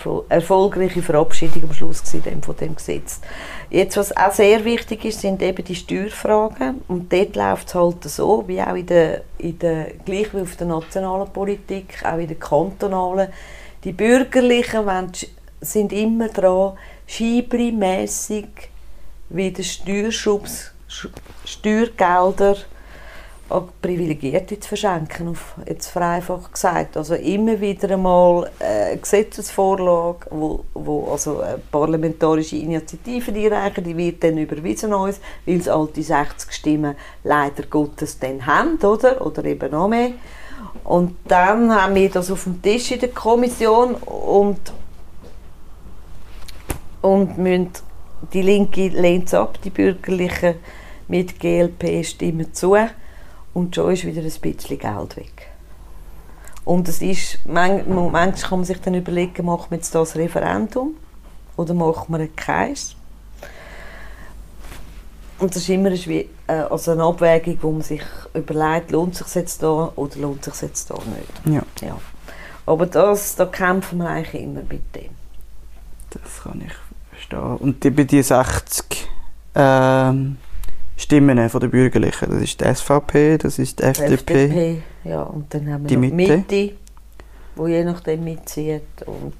erfol- 0.00 0.24
erfolgreiche 0.28 1.02
Verabschiedung 1.02 1.64
am 1.64 1.72
Schluss 1.72 2.02
gewesen, 2.02 2.42
von 2.42 2.56
dem 2.56 2.74
Gesetz. 2.74 3.20
Jetzt, 3.70 3.96
was 3.96 4.16
auch 4.16 4.32
sehr 4.32 4.64
wichtig 4.64 5.04
ist, 5.04 5.20
sind 5.20 5.42
eben 5.42 5.64
die 5.64 5.74
Steuerfragen. 5.74 6.82
Und 6.88 7.12
dort 7.12 7.36
läuft 7.36 7.68
es 7.68 7.74
halt 7.74 8.04
so, 8.04 8.44
wie 8.46 8.60
auch 8.60 8.74
in 8.74 8.86
der, 8.86 9.22
in 9.38 9.58
der, 9.58 9.92
gleich 10.04 10.32
wie 10.34 10.40
auf 10.40 10.56
der 10.56 10.66
nationalen 10.66 11.28
Politik, 11.32 12.02
auch 12.04 12.18
in 12.18 12.28
der 12.28 12.38
kantonalen. 12.38 13.28
Die 13.84 13.92
Bürgerlichen 13.92 14.86
wollen, 14.86 15.12
sind 15.60 15.92
immer 15.92 16.28
dran, 16.28 16.72
schiebri-mässig 17.06 18.46
wieder 19.28 19.62
Steuerschubs, 19.62 20.72
Sch- 20.88 21.08
Steuergelder 21.44 22.56
an 23.48 23.68
Privilegierte 23.82 24.60
zu 24.60 24.68
verschenken, 24.68 25.28
auf, 25.28 25.54
jetzt 25.66 25.88
vereinfacht 25.88 26.52
gesagt. 26.52 26.96
Also 26.96 27.14
immer 27.16 27.60
wieder 27.60 27.90
einmal 27.90 28.48
eine 28.60 28.96
Gesetzesvorlage, 28.96 30.26
wo, 30.30 30.64
wo 30.72 31.10
also 31.10 31.40
eine 31.40 31.58
parlamentarische 31.58 32.56
Initiative 32.56 33.32
einreichen, 33.32 33.82
die 33.82 33.96
wird 33.96 34.22
dann 34.22 34.38
überwiesen 34.38 34.94
uns, 34.94 35.20
weil 35.46 35.58
es 35.58 35.68
all 35.68 35.88
die 35.94 36.02
60 36.04 36.52
Stimmen 36.52 36.94
leider 37.24 37.64
Gottes 37.64 38.18
dann 38.20 38.46
haben, 38.46 38.76
oder? 38.78 39.24
Oder 39.24 39.44
eben 39.44 39.70
noch 39.72 39.88
mehr. 39.88 40.12
Und 40.84 41.16
dann 41.26 41.74
haben 41.74 41.94
wir 41.96 42.08
das 42.08 42.30
auf 42.30 42.44
dem 42.44 42.62
Tisch 42.62 42.92
in 42.92 43.00
der 43.00 43.10
Kommission 43.10 43.94
und 43.94 44.60
und 47.02 47.38
müssen, 47.38 47.70
die 48.32 48.42
Linke 48.42 48.88
lehnt 48.88 49.28
es 49.28 49.34
ab, 49.34 49.58
die 49.62 49.70
Bürgerlichen 49.70 50.56
mit 51.08 51.40
GLP 51.40 52.04
stimmen 52.04 52.52
zu 52.52 52.76
und 53.54 53.74
schon 53.74 53.92
ist 53.92 54.04
wieder 54.04 54.22
ein 54.22 54.40
bisschen 54.40 54.78
Geld 54.78 55.16
weg. 55.16 55.48
Und 56.64 56.88
es 56.88 57.02
ist, 57.02 57.44
man, 57.46 57.88
manchmal 57.88 58.32
kann 58.32 58.58
man 58.58 58.64
sich 58.64 58.80
dann 58.80 58.94
überlegen, 58.94 59.46
macht 59.46 59.70
man 59.70 59.80
jetzt 59.80 59.94
das 59.94 60.14
Referendum 60.14 60.94
oder 61.56 61.74
macht 61.74 62.08
man 62.10 62.34
keins? 62.36 62.94
Und 65.38 65.54
das 65.54 65.62
ist 65.62 65.70
immer 65.70 65.88
eine, 65.88 65.96
äh, 66.06 66.26
also 66.70 66.92
eine 66.92 67.02
Abwägung, 67.02 67.58
wo 67.62 67.72
man 67.72 67.82
sich 67.82 68.02
überlegt, 68.34 68.90
lohnt 68.90 69.14
es 69.14 69.20
sich 69.20 69.34
jetzt 69.34 69.62
da 69.62 69.90
oder 69.96 70.16
lohnt 70.18 70.44
sich 70.44 70.60
jetzt 70.60 70.90
da 70.90 70.94
nicht. 70.94 71.54
Ja, 71.56 71.62
Ja. 71.86 71.98
Aber 72.66 72.86
das, 72.86 73.34
da 73.34 73.46
kämpfen 73.46 73.98
wir 73.98 74.08
eigentlich 74.08 74.42
immer 74.44 74.60
mit 74.60 74.94
dem. 74.94 75.10
das 76.10 76.42
kann 76.44 76.62
ich 76.64 76.89
verstehen. 77.30 77.56
Und 77.56 77.84
die, 77.84 77.90
bei 77.90 78.04
die 78.04 78.22
60 78.22 79.08
ähm, 79.54 80.36
Stimmen 80.96 81.48
von 81.48 81.60
den 81.60 81.70
Bürgerlichen, 81.70 82.30
das 82.30 82.42
ist 82.42 82.60
die 82.60 82.74
SVP, 82.74 83.38
das 83.38 83.58
ist 83.58 83.78
die 83.78 83.84
FDP. 83.84 84.14
FDP, 84.14 84.82
ja, 85.04 85.22
und 85.22 85.52
dann 85.54 85.72
haben 85.72 85.84
wir 85.84 85.88
Die 85.88 85.96
Mitte. 85.96 86.36
Mitte, 86.36 86.74
wo 87.56 87.66
je 87.66 87.84
nachdem 87.84 88.24
mitzieht 88.24 88.82
und 89.06 89.34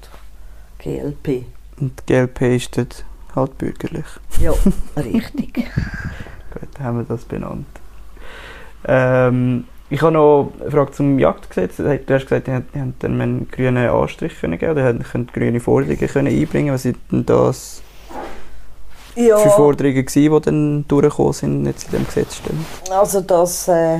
GLP. 0.79 1.45
Und 1.79 1.99
die 1.99 2.13
GLP 2.13 2.41
ist 2.55 2.77
dort 2.77 3.05
halt 3.35 3.57
bürgerlich. 3.57 4.05
Ja, 4.39 4.53
richtig. 4.97 5.53
Gut, 5.53 6.69
dann 6.73 6.83
haben 6.83 6.97
wir 6.97 7.05
das 7.05 7.23
benannt. 7.25 7.67
Ähm, 8.85 9.65
ich 9.91 10.01
habe 10.01 10.13
noch 10.13 10.53
eine 10.61 10.71
Frage 10.71 10.91
zum 10.93 11.19
Jagdgesetz. 11.19 11.75
Du 11.75 11.83
hast 11.85 12.23
gesagt, 12.23 12.47
ihr 12.47 12.55
habt, 12.55 13.03
einen 13.03 13.49
grünen 13.51 13.89
Anstrich 13.89 14.39
können 14.39 14.57
geben 14.57 14.71
oder 14.71 14.93
könnt 15.03 15.33
grüne 15.33 15.59
Forderungen 15.59 16.07
können 16.07 16.33
einbringen. 16.33 16.73
Was 16.73 16.83
sind 16.83 16.97
denn 17.11 17.25
das 17.25 17.81
Ja, 19.15 19.37
für 19.37 19.49
Forderungen 19.49 20.05
gewesen, 20.05 20.33
die 20.33 20.41
dann 20.41 20.87
durchgekommen 20.87 21.33
sind 21.33 21.65
jetzt 21.65 21.85
in 21.85 21.91
dem 21.91 22.05
Gesetz 22.05 22.37
stehen? 22.37 22.65
also 22.89 23.19
das, 23.19 23.67
äh, 23.67 23.97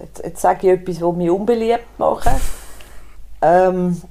jetzt, 0.00 0.24
jetzt 0.24 0.40
sage 0.40 0.66
ich 0.66 0.80
etwas, 0.80 1.00
was 1.00 1.14
mich 1.14 1.30
unbeliebt 1.30 1.98
macht. 1.98 2.28
Ähm, 3.40 4.02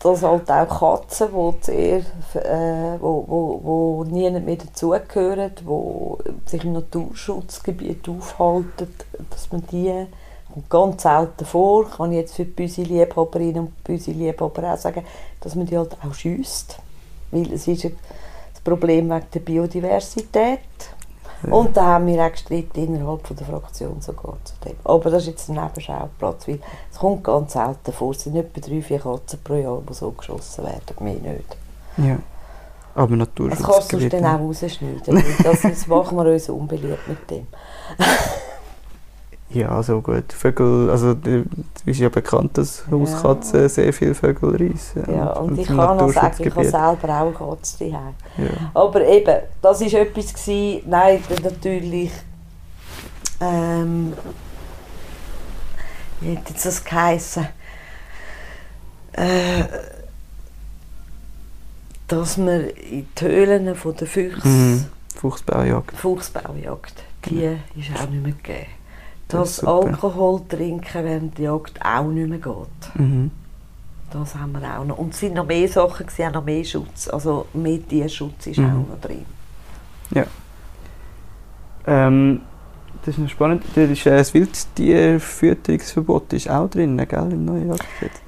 dass 0.00 0.22
halt 0.22 0.50
auch 0.50 0.78
Katzen, 0.78 1.28
die 1.32 1.64
sehr, 1.64 1.96
äh, 2.34 3.00
wo, 3.00 3.24
wo, 3.26 3.60
wo 3.62 4.04
niemand 4.04 4.44
mehr 4.44 4.56
dazugehören, 4.56 5.52
die 5.58 6.50
sich 6.50 6.64
im 6.64 6.74
Naturschutzgebiet 6.74 8.06
aufhalten, 8.10 8.94
dass 9.30 9.50
man 9.50 9.64
die 9.72 10.06
kommt 10.56 10.70
ganz 10.70 11.02
selten 11.02 11.44
vor, 11.44 11.88
kann 11.90 12.12
ich 12.12 12.18
jetzt 12.18 12.34
für 12.34 12.44
die 12.44 12.50
Büsi-Liebhaberinnen 12.50 13.60
und 13.60 13.84
Büsi-Liebhaber 13.84 14.72
auch 14.72 14.78
sagen, 14.78 15.04
dass 15.40 15.54
man 15.54 15.66
die 15.66 15.76
halt 15.76 15.96
auch 16.02 16.14
schiesst. 16.14 16.78
Weil 17.30 17.52
es 17.52 17.68
ist 17.68 17.82
ja 17.82 17.90
das 18.52 18.62
Problem 18.62 19.10
wegen 19.10 19.26
der 19.32 19.40
Biodiversität. 19.40 20.60
Und 21.50 21.76
da 21.76 21.84
haben 21.84 22.06
wir 22.06 22.24
auch 22.24 22.32
gestritten 22.32 22.86
innerhalb 22.86 23.26
von 23.26 23.36
der 23.36 23.46
Fraktion 23.46 24.00
sogar 24.00 24.36
zu 24.44 24.54
dem. 24.64 24.76
Aber 24.84 25.10
das 25.10 25.24
ist 25.24 25.28
jetzt 25.28 25.48
ein 25.50 25.62
Nebenschauplatz, 25.62 26.48
weil 26.48 26.60
es 26.90 26.98
kommt 26.98 27.22
ganz 27.22 27.52
selten 27.52 27.92
vor. 27.92 28.12
Es 28.12 28.24
sind 28.24 28.36
etwa 28.36 28.60
drei, 28.60 28.80
vier 28.80 28.98
Katzen 28.98 29.38
pro 29.44 29.54
Jahr, 29.54 29.82
die 29.88 29.94
so 29.94 30.10
geschossen 30.12 30.64
werden, 30.64 30.80
mehr 31.00 31.34
nicht. 31.34 31.56
Ja. 31.98 32.18
Aber 32.94 33.16
Das 33.16 33.62
kannst 33.62 33.92
du 33.92 34.08
dann 34.08 34.24
auch 34.24 34.40
rausschneiden. 34.40 35.22
Das, 35.42 35.60
das 35.60 35.86
machen 35.86 36.16
wir 36.16 36.32
uns 36.32 36.48
unbeliebt 36.48 37.06
mit 37.06 37.30
dem. 37.30 37.46
Ja, 39.50 39.80
so 39.82 40.00
gut. 40.00 40.32
Vögel, 40.32 40.90
also 40.90 41.16
ist 41.84 42.00
ja 42.00 42.08
bekannt, 42.08 42.58
dass 42.58 42.84
Hauskatzen 42.90 43.68
sehr 43.68 43.92
viele 43.92 44.14
Vögel 44.14 44.50
reissen. 44.50 45.04
Ja, 45.08 45.32
und 45.34 45.58
ich 45.58 45.70
im 45.70 45.76
kann 45.76 45.96
noch 45.96 46.10
sagen, 46.10 46.34
ich 46.40 46.50
habe 46.50 46.64
selber 46.64 47.08
auch 47.20 47.26
eine 47.26 47.32
Katze 47.32 47.78
daheim. 47.78 48.14
Ja. 48.38 48.70
Aber 48.74 49.06
eben, 49.06 49.36
das 49.62 49.80
war 49.80 50.00
etwas, 50.00 50.34
gewesen, 50.34 50.82
nein, 50.86 51.22
natürlich, 51.44 52.10
ähm, 53.40 54.14
wie 56.20 56.36
hat 56.36 56.48
jetzt 56.50 56.66
das 56.66 56.84
geheissen? 56.84 57.46
Äh, 59.12 59.64
dass 62.08 62.36
man 62.36 62.68
in 62.68 63.06
die 63.18 63.24
Höhlen 63.24 63.74
von 63.74 63.96
der 63.96 64.06
Füchse, 64.06 64.46
Mhm. 64.46 64.84
Fuchsbaujagd. 65.14 65.96
Fuchsbaujagd, 65.96 67.02
die 67.24 67.58
ist 67.74 67.90
auch 67.98 68.08
nicht 68.08 68.22
mehr 68.22 68.32
gegeben. 68.32 68.75
Das 69.28 69.40
Dass 69.40 69.56
super. 69.56 69.86
Alkohol 69.86 70.40
trinken 70.48 71.04
während 71.04 71.38
der 71.38 71.46
Jagd 71.46 71.80
auch 71.84 72.06
nicht 72.08 72.28
mehr 72.28 72.38
geht. 72.38 72.94
Mhm. 73.00 73.30
Das 74.10 74.34
haben 74.36 74.52
wir 74.52 74.78
auch 74.78 74.84
noch. 74.84 74.98
Und 74.98 75.12
es 75.14 75.20
sind 75.20 75.34
noch 75.34 75.46
mehr 75.46 75.68
Sachen, 75.68 76.06
auch 76.06 76.32
noch 76.32 76.44
mehr 76.44 76.64
Schutz. 76.64 77.08
Also 77.08 77.46
mehr 77.52 77.80
Tierschutz 77.86 78.46
ist 78.46 78.58
Mhm. 78.58 78.66
auch 78.66 78.88
noch 78.94 79.00
drin. 79.00 79.24
Ähm, 81.88 82.40
das 83.04 83.14
ist 83.14 83.18
noch 83.18 83.28
spannend. 83.28 83.62
Da 83.74 83.82
ist, 83.82 84.06
äh, 84.06 84.16
das 84.16 84.34
Wildtierfütterungsverbot 84.34 86.32
ist 86.32 86.50
auch 86.50 86.68
drin, 86.68 86.96
gell, 86.96 87.32
im 87.32 87.44
neuen 87.44 87.68
Jagdgesetz. 87.68 88.20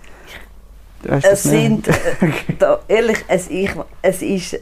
Es 1.05 1.23
das 1.25 1.43
sind, 1.45 1.89
äh, 1.89 1.95
da, 2.59 2.81
ehrlich, 2.89 3.25
es, 3.29 3.49
ich, 3.51 3.71
es 4.03 4.23
ist 4.23 4.59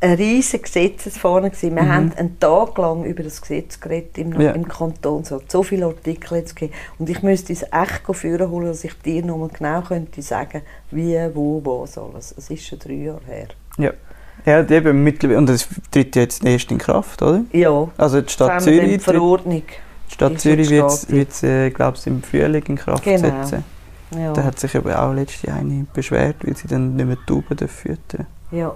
eine 0.00 0.16
riesige 0.18 0.62
Gesetzesfahne 0.62 1.50
gewesen. 1.50 1.74
Wir 1.74 1.82
Mhm. 1.82 1.88
haben 1.92 2.12
einen 2.16 2.38
Tag 2.40 2.78
lang 2.78 3.04
über 3.04 3.22
das 3.24 3.40
Gesetz 3.40 3.80
geredet 3.80 4.16
im, 4.18 4.40
Ja. 4.40 4.52
im 4.52 4.68
Kanton. 4.68 5.22
Es 5.22 5.30
hat 5.32 5.50
so 5.50 5.62
viele 5.62 5.86
Artikel 5.86 6.38
jetzt 6.38 6.54
gegeben. 6.54 6.74
Und 6.98 7.10
ich 7.10 7.22
müsste 7.22 7.52
es 7.52 7.62
echt 7.64 8.02
führen 8.12 8.48
holen, 8.50 8.66
dass 8.66 8.84
ich 8.84 8.94
dir 9.02 9.24
nochmal 9.24 9.48
genau 9.48 9.82
könnte 9.82 10.22
sagen, 10.22 10.62
wie, 10.92 11.16
wo, 11.34 11.60
was 11.64 11.98
alles. 11.98 12.32
Es 12.36 12.48
ist 12.50 12.64
schon 12.66 12.78
drei 12.78 12.92
Jahre 12.92 13.20
her. 13.26 13.48
Ja, 14.46 14.60
und 14.60 14.70
eben 14.70 15.02
mittlerweile, 15.02 15.38
und 15.38 15.48
das 15.48 15.66
tritt 15.90 16.14
ja 16.14 16.22
jetzt 16.22 16.44
erst 16.44 16.70
in 16.70 16.78
Kraft, 16.78 17.20
oder? 17.22 17.40
Ja, 17.52 17.88
Also 17.98 18.20
die 18.20 18.32
Stadt 18.32 18.62
Zürich, 18.62 18.92
die 18.92 18.98
Verordnung. 19.00 19.62
die 20.08 20.14
Stadt 20.14 20.40
Zürich 20.40 20.70
wird 20.70 21.10
wird 21.10 21.42
äh, 21.42 21.70
glaube 21.70 21.96
ich, 21.98 22.06
im 22.06 22.22
Frühling 22.22 22.62
in 22.68 22.76
Kraft 22.76 23.02
Genau. 23.02 23.18
setzen. 23.42 23.64
Ja. 24.16 24.32
Da 24.32 24.44
hat 24.44 24.58
sich 24.60 24.74
eben 24.76 24.90
auch 24.92 25.12
letzte 25.12 25.52
eine 25.52 25.84
beschwert, 25.92 26.36
weil 26.42 26.56
sie 26.56 26.68
dann 26.68 26.94
nicht 26.94 27.04
mehr 27.06 27.16
die 27.16 27.26
Tauben 27.26 27.68
füttern 27.68 28.26
Ja, 28.52 28.74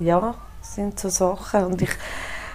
ja, 0.00 0.34
das 0.74 0.76
sind 0.76 0.98
so 0.98 1.08
Sachen. 1.08 1.64
Und 1.64 1.82
ich, 1.82 1.90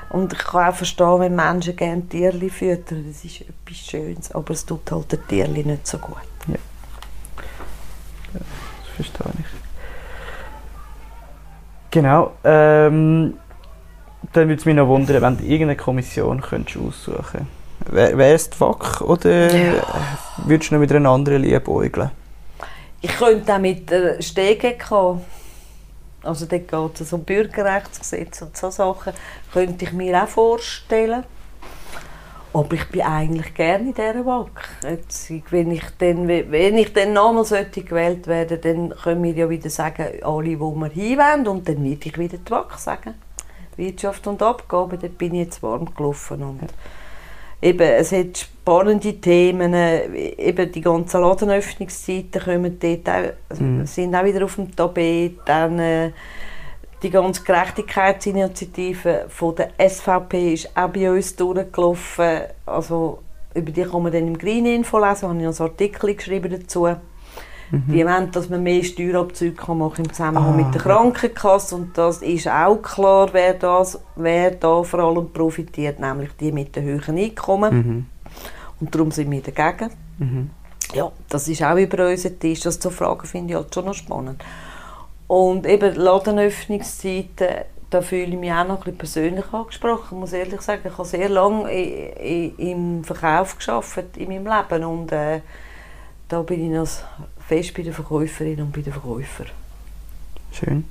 und 0.10 0.34
ich 0.34 0.40
kann 0.40 0.70
auch 0.70 0.76
verstehen, 0.76 1.20
wenn 1.20 1.36
Menschen 1.36 1.76
gerne 1.76 2.02
Tierli 2.08 2.50
füttern. 2.50 3.06
Das 3.08 3.24
ist 3.24 3.42
etwas 3.42 3.78
Schönes, 3.78 4.32
aber 4.34 4.52
es 4.52 4.66
tut 4.66 4.92
halt 4.92 5.12
den 5.12 5.28
Tierli 5.28 5.64
nicht 5.64 5.88
so 5.88 5.98
gut. 5.98 6.18
Das 8.34 8.44
verstehe 8.96 9.32
ich. 9.40 9.46
Genau. 11.92 12.34
Ähm, 12.44 13.36
dann 14.34 14.48
würde 14.48 14.60
es 14.60 14.66
mich 14.66 14.76
noch 14.76 14.88
wundern, 14.88 15.22
wenn 15.22 15.38
du 15.38 15.44
irgendeine 15.44 15.78
Kommission 15.78 16.42
könntest 16.42 16.78
aussuchen 16.78 17.48
könntest. 17.82 18.18
Wäre 18.18 18.34
es 18.34 18.50
die 18.50 18.60
WAC 18.60 19.02
oder 19.02 19.56
Ja. 19.56 19.84
würdest 20.46 20.70
du 20.70 20.76
noch 20.76 20.82
mit 20.82 20.92
einer 20.92 21.10
anderen 21.10 21.42
liebäugeln? 21.42 22.12
Ich 23.02 23.16
könnte 23.18 23.54
auch 23.56 23.60
mit 23.60 23.90
der 23.90 24.22
StGK, 24.22 25.20
also 26.24 26.46
dort 26.46 26.68
geht 26.68 27.02
es 27.02 27.14
um 27.14 27.24
Bürgerrechtsgesetz 27.24 28.42
und 28.42 28.56
so 28.56 28.70
Sachen, 28.70 29.14
könnte 29.54 29.86
ich 29.86 29.94
mir 29.94 30.24
auch 30.24 30.28
vorstellen. 30.28 31.24
Aber 32.52 32.74
ich 32.74 32.90
bin 32.90 33.02
eigentlich 33.02 33.54
gerne 33.54 33.90
in 33.90 33.94
dieser 33.94 34.26
WAC. 34.26 34.70
Jetzt, 34.84 35.30
wenn, 35.52 35.72
ich 35.72 35.84
dann, 36.00 36.28
wenn 36.28 36.78
ich 36.78 36.92
dann 36.94 37.14
nochmal 37.14 37.66
gewählt 37.66 38.26
werden 38.26 38.60
dann 38.62 38.90
können 38.98 39.24
wir 39.24 39.34
ja 39.34 39.50
wieder 39.50 39.70
sagen, 39.70 40.08
alle, 40.24 40.60
wo 40.60 40.74
wir 40.74 40.90
hinwollen, 40.90 41.48
und 41.48 41.70
dann 41.70 41.84
werde 41.84 42.10
ich 42.10 42.18
wieder 42.18 42.38
die 42.40 42.52
WAC 42.52 42.74
sagen. 42.80 43.14
Wirtschaft 43.78 44.26
und 44.28 44.42
Abgaben, 44.42 45.00
dort 45.00 45.18
bin 45.18 45.36
ich 45.36 45.46
jetzt 45.46 45.64
warm 45.64 45.94
gelaufen. 45.94 46.42
Und 46.42 46.74
eben, 47.62 47.82
es 47.82 48.12
hat 48.12 48.38
spannende 48.38 49.14
Themen, 49.20 49.74
äh, 49.74 50.06
eben 50.38 50.72
die 50.72 50.82
ganzen 50.82 51.22
Ladenöffnungszeiten 51.22 52.42
kommen 52.42 52.80
dort 52.80 53.10
auch, 53.10 53.60
Mhm. 53.60 53.86
sind 53.86 54.16
auch 54.16 54.24
wieder 54.24 54.46
auf 54.46 54.56
dem 54.56 54.76
Tapet. 54.76 55.38
Dann 55.46 55.80
äh, 55.80 56.12
die 57.02 57.10
ganze 57.10 57.44
Gerechtigkeitsinitiative 57.44 59.26
von 59.30 59.56
der 59.56 59.70
SVP 59.78 60.54
ist 60.54 60.70
auch 60.76 60.90
bei 60.90 61.10
uns 61.10 61.36
durchgelaufen. 61.36 62.42
Also, 62.66 63.20
über 63.54 63.72
die 63.72 63.84
kann 63.84 64.04
man 64.04 64.12
dann 64.12 64.28
im 64.28 64.38
Green 64.38 64.66
Info 64.66 65.00
lesen, 65.00 65.30
habe 65.30 65.38
ich 65.40 65.46
noch 65.46 65.60
einen 65.60 65.70
Artikel 65.72 66.16
geschrieben 66.16 66.52
dazu. 66.52 66.88
Die 67.72 68.06
wollen, 68.06 68.32
dass 68.32 68.50
man 68.50 68.64
mehr 68.64 68.84
Steuerabzüge 68.84 69.56
kann 69.56 69.78
machen 69.78 70.06
im 70.06 70.12
Zusammenhang 70.12 70.54
Ah, 70.54 70.58
mit 70.58 70.74
der 70.74 70.82
ja. 70.82 70.88
Krankenkasse 70.88 71.76
und 71.76 71.98
das 71.98 72.22
ist 72.24 72.48
auch 72.48 72.78
klar, 72.82 73.30
wer, 73.32 73.54
das, 73.54 74.00
wer 74.16 74.52
da 74.52 74.82
vor 74.84 75.00
allem 75.00 75.32
profitiert, 75.32 76.00
nämlich 76.00 76.32
die 76.40 76.52
mit 76.52 76.76
den 76.76 76.84
höheren 76.84 77.18
Einkommen. 77.18 77.76
Mhm. 77.76 78.06
Und 78.80 78.96
darum 78.96 79.12
sind 79.12 79.30
wir 79.30 79.42
dagegen. 79.42 79.92
Mhm. 80.18 80.50
Ja, 80.94 81.12
das 81.30 81.48
ist 81.48 81.62
auch 81.62 81.78
über 81.78 82.10
unseren 82.10 82.40
Tisch. 82.40 82.62
Das 82.62 82.80
zu 82.80 82.90
fragen 82.90 83.28
finde 83.28 83.54
ich 83.54 83.60
halt 83.60 83.74
schon 83.74 83.86
noch 83.86 83.94
spannend. 83.94 84.44
Und 85.28 85.68
eben 85.68 85.94
Ladenöffnungszeiten, 85.94 87.66
da 87.92 88.02
fühle 88.02 88.24
ich 88.24 88.38
mich 88.38 88.52
auch 88.52 88.68
noch 88.68 88.78
ein 88.86 88.96
bisschen 88.96 88.98
persönlich 88.98 89.54
angesprochen. 89.54 90.06
Ich 90.06 90.20
muss 90.20 90.34
ehrlich 90.34 90.62
sagen, 90.62 90.82
ich 90.86 90.98
habe 90.98 91.08
sehr 91.08 91.30
lange 91.30 91.70
im 91.72 93.04
Verkauf 93.04 93.58
geschafft 93.58 94.18
in 94.18 94.30
meinem 94.30 94.48
Leben 94.48 94.84
und 94.86 95.12
äh, 95.12 95.42
da 96.28 96.42
bin 96.42 96.64
ich 96.64 96.72
noch 96.72 96.88
fest 97.50 97.74
bei 97.74 97.82
der 97.82 97.94
Verkäuferin 97.94 98.62
und 98.62 98.72
bei 98.72 98.82
den 98.82 98.94
Verkäufer. 98.94 99.46
Schön. 100.52 100.86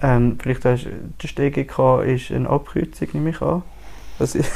Ähm, 0.00 0.38
vielleicht 0.42 0.64
hast 0.64 0.86
der 1.22 1.28
StGK 1.28 2.02
ist 2.04 2.30
eine 2.30 2.48
Abkürzung, 2.48 3.08
nehme 3.12 3.30
ich 3.30 3.42
an. 3.42 3.62
Was 4.18 4.34
ist, 4.34 4.50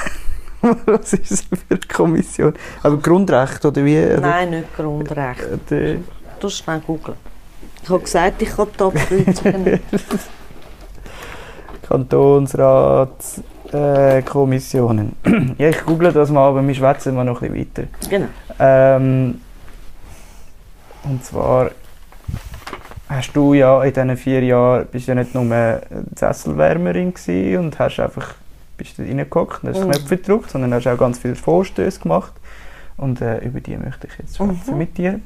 was 0.87 1.13
ist 1.13 1.45
für 1.45 1.57
eine 1.71 1.81
Kommission? 1.81 2.55
Aber 2.83 2.97
Grundrecht 2.97 3.65
oder 3.65 3.85
wie? 3.85 4.03
Nein, 4.21 4.51
nicht 4.51 4.75
Grundrecht. 4.75 5.71
äh, 5.71 5.99
Du 6.41 6.49
schnell 6.49 6.81
googeln. 6.81 7.17
Ich 7.83 7.91
habe 7.91 8.01
gesagt, 8.03 8.41
ich 8.43 8.49
kann 8.49 8.69
die 8.79 8.83
Abkürzungen 8.83 9.65
nicht. 9.65 9.83
Kantonsrat, 11.89 13.25
äh, 13.73 14.23
Kommissionen. 14.23 15.17
ja, 15.59 15.69
ich 15.69 15.85
google 15.85 16.13
das 16.13 16.31
mal, 16.31 16.49
aber 16.49 16.67
wir 16.67 16.75
schwätzen 16.75 17.15
mal 17.15 17.25
noch 17.25 17.43
ein 17.43 17.53
bisschen 17.53 17.87
weiter. 17.87 17.89
Genau. 18.09 18.29
Ähm, 18.59 19.41
und 21.05 21.25
zwar 21.25 21.71
hast 23.09 23.33
du 23.33 23.55
ja 23.55 23.83
in 23.83 23.93
diesen 23.93 24.17
vier 24.17 24.43
Jahren 24.43 24.87
bist 24.87 25.07
ja 25.09 25.15
nicht 25.15 25.35
nur 25.35 25.81
Sesselwärmerin 26.15 27.15
gewesen 27.15 27.59
und 27.65 27.79
hast 27.79 27.99
einfach 28.01 28.35
bist 28.77 28.99
du 28.99 29.03
reingehockt 29.03 29.65
und 29.65 29.71
hast 29.71 29.81
Mhm. 29.85 29.91
Knöpfe 29.91 30.17
gedrückt, 30.19 30.51
sondern 30.51 30.73
hast 30.75 30.87
auch 30.87 30.99
ganz 30.99 31.19
viele 31.19 31.35
Vorstöße 31.35 32.01
gemacht. 32.01 32.33
Und 32.97 33.21
äh, 33.21 33.39
über 33.39 33.61
die 33.61 33.77
möchte 33.77 34.07
ich 34.07 34.19
jetzt 34.19 34.37
schwätzen 34.37 34.73
Mhm. 34.73 34.79
mit 34.79 34.97
dir. 34.99 35.21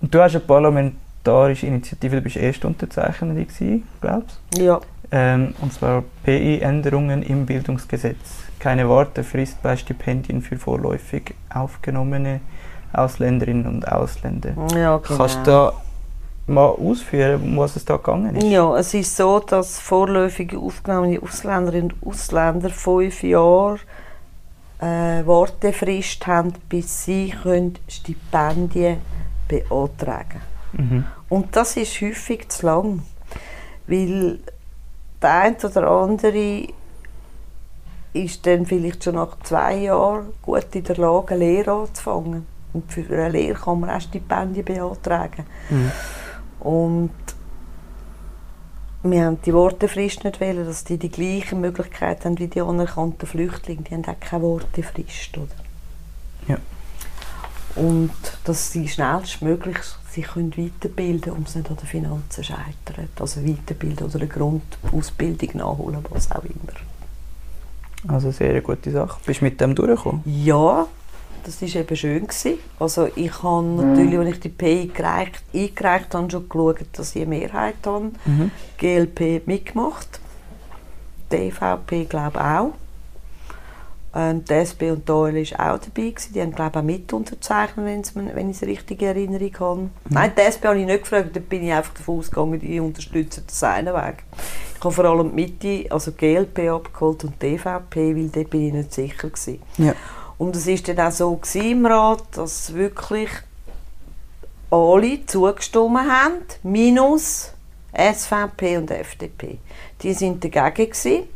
Und 0.00 0.14
du 0.14 0.20
hast 0.20 0.34
eine 0.34 0.40
parlamentarische 0.44 1.66
Initiative, 1.66 2.16
du 2.16 2.22
bist 2.22 2.36
Erstunterzeichnerin 2.36 3.36
gewesen, 3.46 3.82
glaubst 4.00 4.38
Ja. 4.56 4.80
ähm, 5.10 5.54
und 5.60 5.72
zwar 5.72 6.02
PI-Änderungen 6.24 7.22
im 7.22 7.46
Bildungsgesetz. 7.46 8.44
Keine 8.58 8.88
Wartefrist 8.88 9.60
bei 9.62 9.76
Stipendien 9.76 10.42
für 10.42 10.56
vorläufig 10.56 11.34
aufgenommene 11.52 12.40
Ausländerinnen 12.92 13.66
und 13.66 13.90
Ausländer. 13.90 14.54
Ja, 14.74 14.98
genau. 14.98 15.16
Kannst 15.16 15.38
du 15.38 15.42
da 15.44 15.72
mal 16.46 16.68
ausführen, 16.68 17.42
um 17.42 17.56
was 17.58 17.76
es 17.76 17.84
da 17.84 17.96
gegangen 17.96 18.36
ist? 18.36 18.44
Ja, 18.44 18.76
es 18.76 18.94
ist 18.94 19.16
so, 19.16 19.38
dass 19.38 19.78
vorläufig 19.78 20.56
aufgenommene 20.56 21.20
Ausländerinnen 21.22 21.92
und 22.00 22.14
Ausländer 22.14 22.70
fünf 22.70 23.22
Jahre 23.22 23.78
äh, 24.80 25.24
Wartefrist 25.24 26.26
haben, 26.26 26.52
bis 26.68 27.04
sie 27.04 27.34
können 27.42 27.78
Stipendien 27.88 28.98
beantragen 29.48 30.40
Mhm. 30.72 31.04
Und 31.28 31.54
das 31.54 31.76
ist 31.76 32.00
häufig 32.00 32.48
zu 32.48 32.66
lang, 32.66 33.02
weil 33.86 34.38
der 35.20 35.30
eine 35.30 35.56
oder 35.56 35.90
andere 35.90 36.68
ist 38.12 38.46
dann 38.46 38.66
vielleicht 38.66 39.04
schon 39.04 39.14
nach 39.14 39.38
zwei 39.42 39.76
Jahren 39.76 40.32
gut 40.42 40.74
in 40.74 40.84
der 40.84 40.96
Lage, 40.96 41.34
eine 41.34 41.44
Lehre 41.44 41.72
anzufangen. 41.72 42.46
Und 42.72 42.90
für 42.90 43.02
eine 43.02 43.28
Lehre 43.30 43.58
kann 43.58 43.80
man 43.80 43.90
auch 43.90 44.00
Stipendien 44.00 44.64
beantragen. 44.64 45.44
Mhm. 45.70 45.92
Und 46.60 47.10
wir 49.04 49.24
haben 49.24 49.38
die 49.44 49.52
Wortefrist 49.52 50.24
nicht 50.24 50.40
wählen, 50.40 50.64
dass 50.64 50.84
die 50.84 50.96
die 50.96 51.10
gleiche 51.10 51.56
Möglichkeit 51.56 52.24
haben 52.24 52.38
wie 52.38 52.46
die 52.46 52.60
anerkannten 52.60 53.26
Flüchtlinge. 53.26 53.82
Die 53.82 53.94
haben 53.94 54.04
auch 54.04 54.20
keine 54.20 54.42
Wortefrist. 54.42 55.36
Oder? 55.36 55.48
Ja. 56.46 56.58
Und 57.74 58.12
dass 58.44 58.70
sie 58.70 58.86
schnellstmöglich 58.86 59.78
sich 60.10 60.26
können 60.26 60.56
weiterbilden 60.56 61.22
können, 61.22 61.36
um 61.38 61.42
es 61.44 61.54
nicht 61.54 61.70
an 61.70 61.76
den 61.76 61.86
Finanzen 61.86 62.30
zu 62.30 62.44
scheitern. 62.44 63.08
Also 63.18 63.44
weiterbilden 63.44 64.06
oder 64.06 64.16
eine 64.16 64.28
Grundausbildung 64.28 65.50
nachholen, 65.54 66.04
was 66.10 66.30
auch 66.30 66.44
immer. 66.44 68.12
Also 68.14 68.30
sehr 68.30 68.50
eine 68.50 68.62
gute 68.62 68.90
Sache. 68.90 69.18
Bist 69.24 69.40
du 69.40 69.44
mit 69.44 69.60
dem 69.60 69.74
durchgekommen? 69.74 70.22
Ja, 70.26 70.86
das 71.44 71.62
war 71.62 71.80
eben 71.80 71.96
schön. 71.96 72.26
Gewesen. 72.26 72.58
Also 72.78 73.08
ich 73.14 73.42
habe 73.42 73.66
natürlich, 73.66 74.18
als 74.18 74.28
ich 74.28 74.40
die 74.40 74.48
PI 74.48 74.80
eingereicht, 74.82 75.42
eingereicht 75.54 76.14
habe, 76.14 76.30
schon 76.30 76.48
geschaut, 76.48 76.78
dass 76.92 77.14
ich 77.14 77.22
eine 77.22 77.30
Mehrheit 77.30 77.74
habe. 77.84 78.12
Mhm. 78.24 78.50
GLP 78.78 79.36
hat 79.36 79.46
mitgemacht. 79.46 80.20
Die 81.30 81.36
EVP 81.36 82.04
glaube 82.04 82.38
ich 82.38 82.44
auch. 82.44 82.72
Ähm, 84.14 84.44
die 84.44 84.52
SP 84.52 84.92
und 84.92 85.08
die 85.08 85.12
OL 85.12 85.34
war 85.34 85.74
auch 85.74 85.78
dabei. 85.78 86.10
Gewesen. 86.10 86.32
Die 86.34 86.42
haben 86.42 86.54
glaube 86.54 86.70
ich 86.72 86.76
auch 86.76 86.82
mit 86.82 87.12
unterzeichnet, 87.12 88.14
wenn 88.14 88.50
ich 88.50 88.56
es 88.56 88.68
richtig 88.68 89.00
in 89.00 89.08
Erinnerung 89.08 89.58
habe. 89.58 89.90
Nein, 90.10 90.32
die 90.36 90.42
SP 90.44 90.68
habe 90.68 90.78
ich 90.78 90.86
nicht 90.86 91.02
gefragt, 91.02 91.34
da 91.34 91.40
bin 91.40 91.62
ich 91.64 91.72
einfach 91.72 91.94
davon 91.94 92.18
ausgegangen, 92.18 92.60
die 92.60 92.78
unterstützen 92.78 93.44
das 93.46 93.62
einen 93.64 93.94
Weg. 93.94 94.24
Ich 94.76 94.84
habe 94.84 94.94
vor 94.94 95.04
allem 95.04 95.34
die 95.34 95.34
Mitte, 95.34 95.92
also 95.92 96.10
die 96.10 96.16
GLP 96.18 96.70
abgeholt 96.70 97.24
und 97.24 97.40
die 97.40 97.54
EVP, 97.54 98.16
weil 98.16 98.28
dort 98.28 98.50
bin 98.50 98.66
ich 98.66 98.72
nicht 98.72 98.92
sicher 98.92 99.28
gewesen. 99.28 99.62
Ja. 99.78 99.94
Und 100.42 100.56
es 100.56 100.66
war 100.66 100.94
dann 100.94 101.06
auch 101.06 101.12
so 101.12 101.40
im 101.54 101.86
Rat, 101.86 102.24
dass 102.32 102.74
wirklich 102.74 103.28
alle 104.72 105.24
zugestimmt 105.24 105.98
haben, 106.00 106.38
minus 106.64 107.52
SVP 107.92 108.76
und 108.78 108.90
FDP. 108.90 109.58
Die 110.02 110.12
sind 110.14 110.42
dagegen 110.42 110.90
gewesen. 110.90 111.28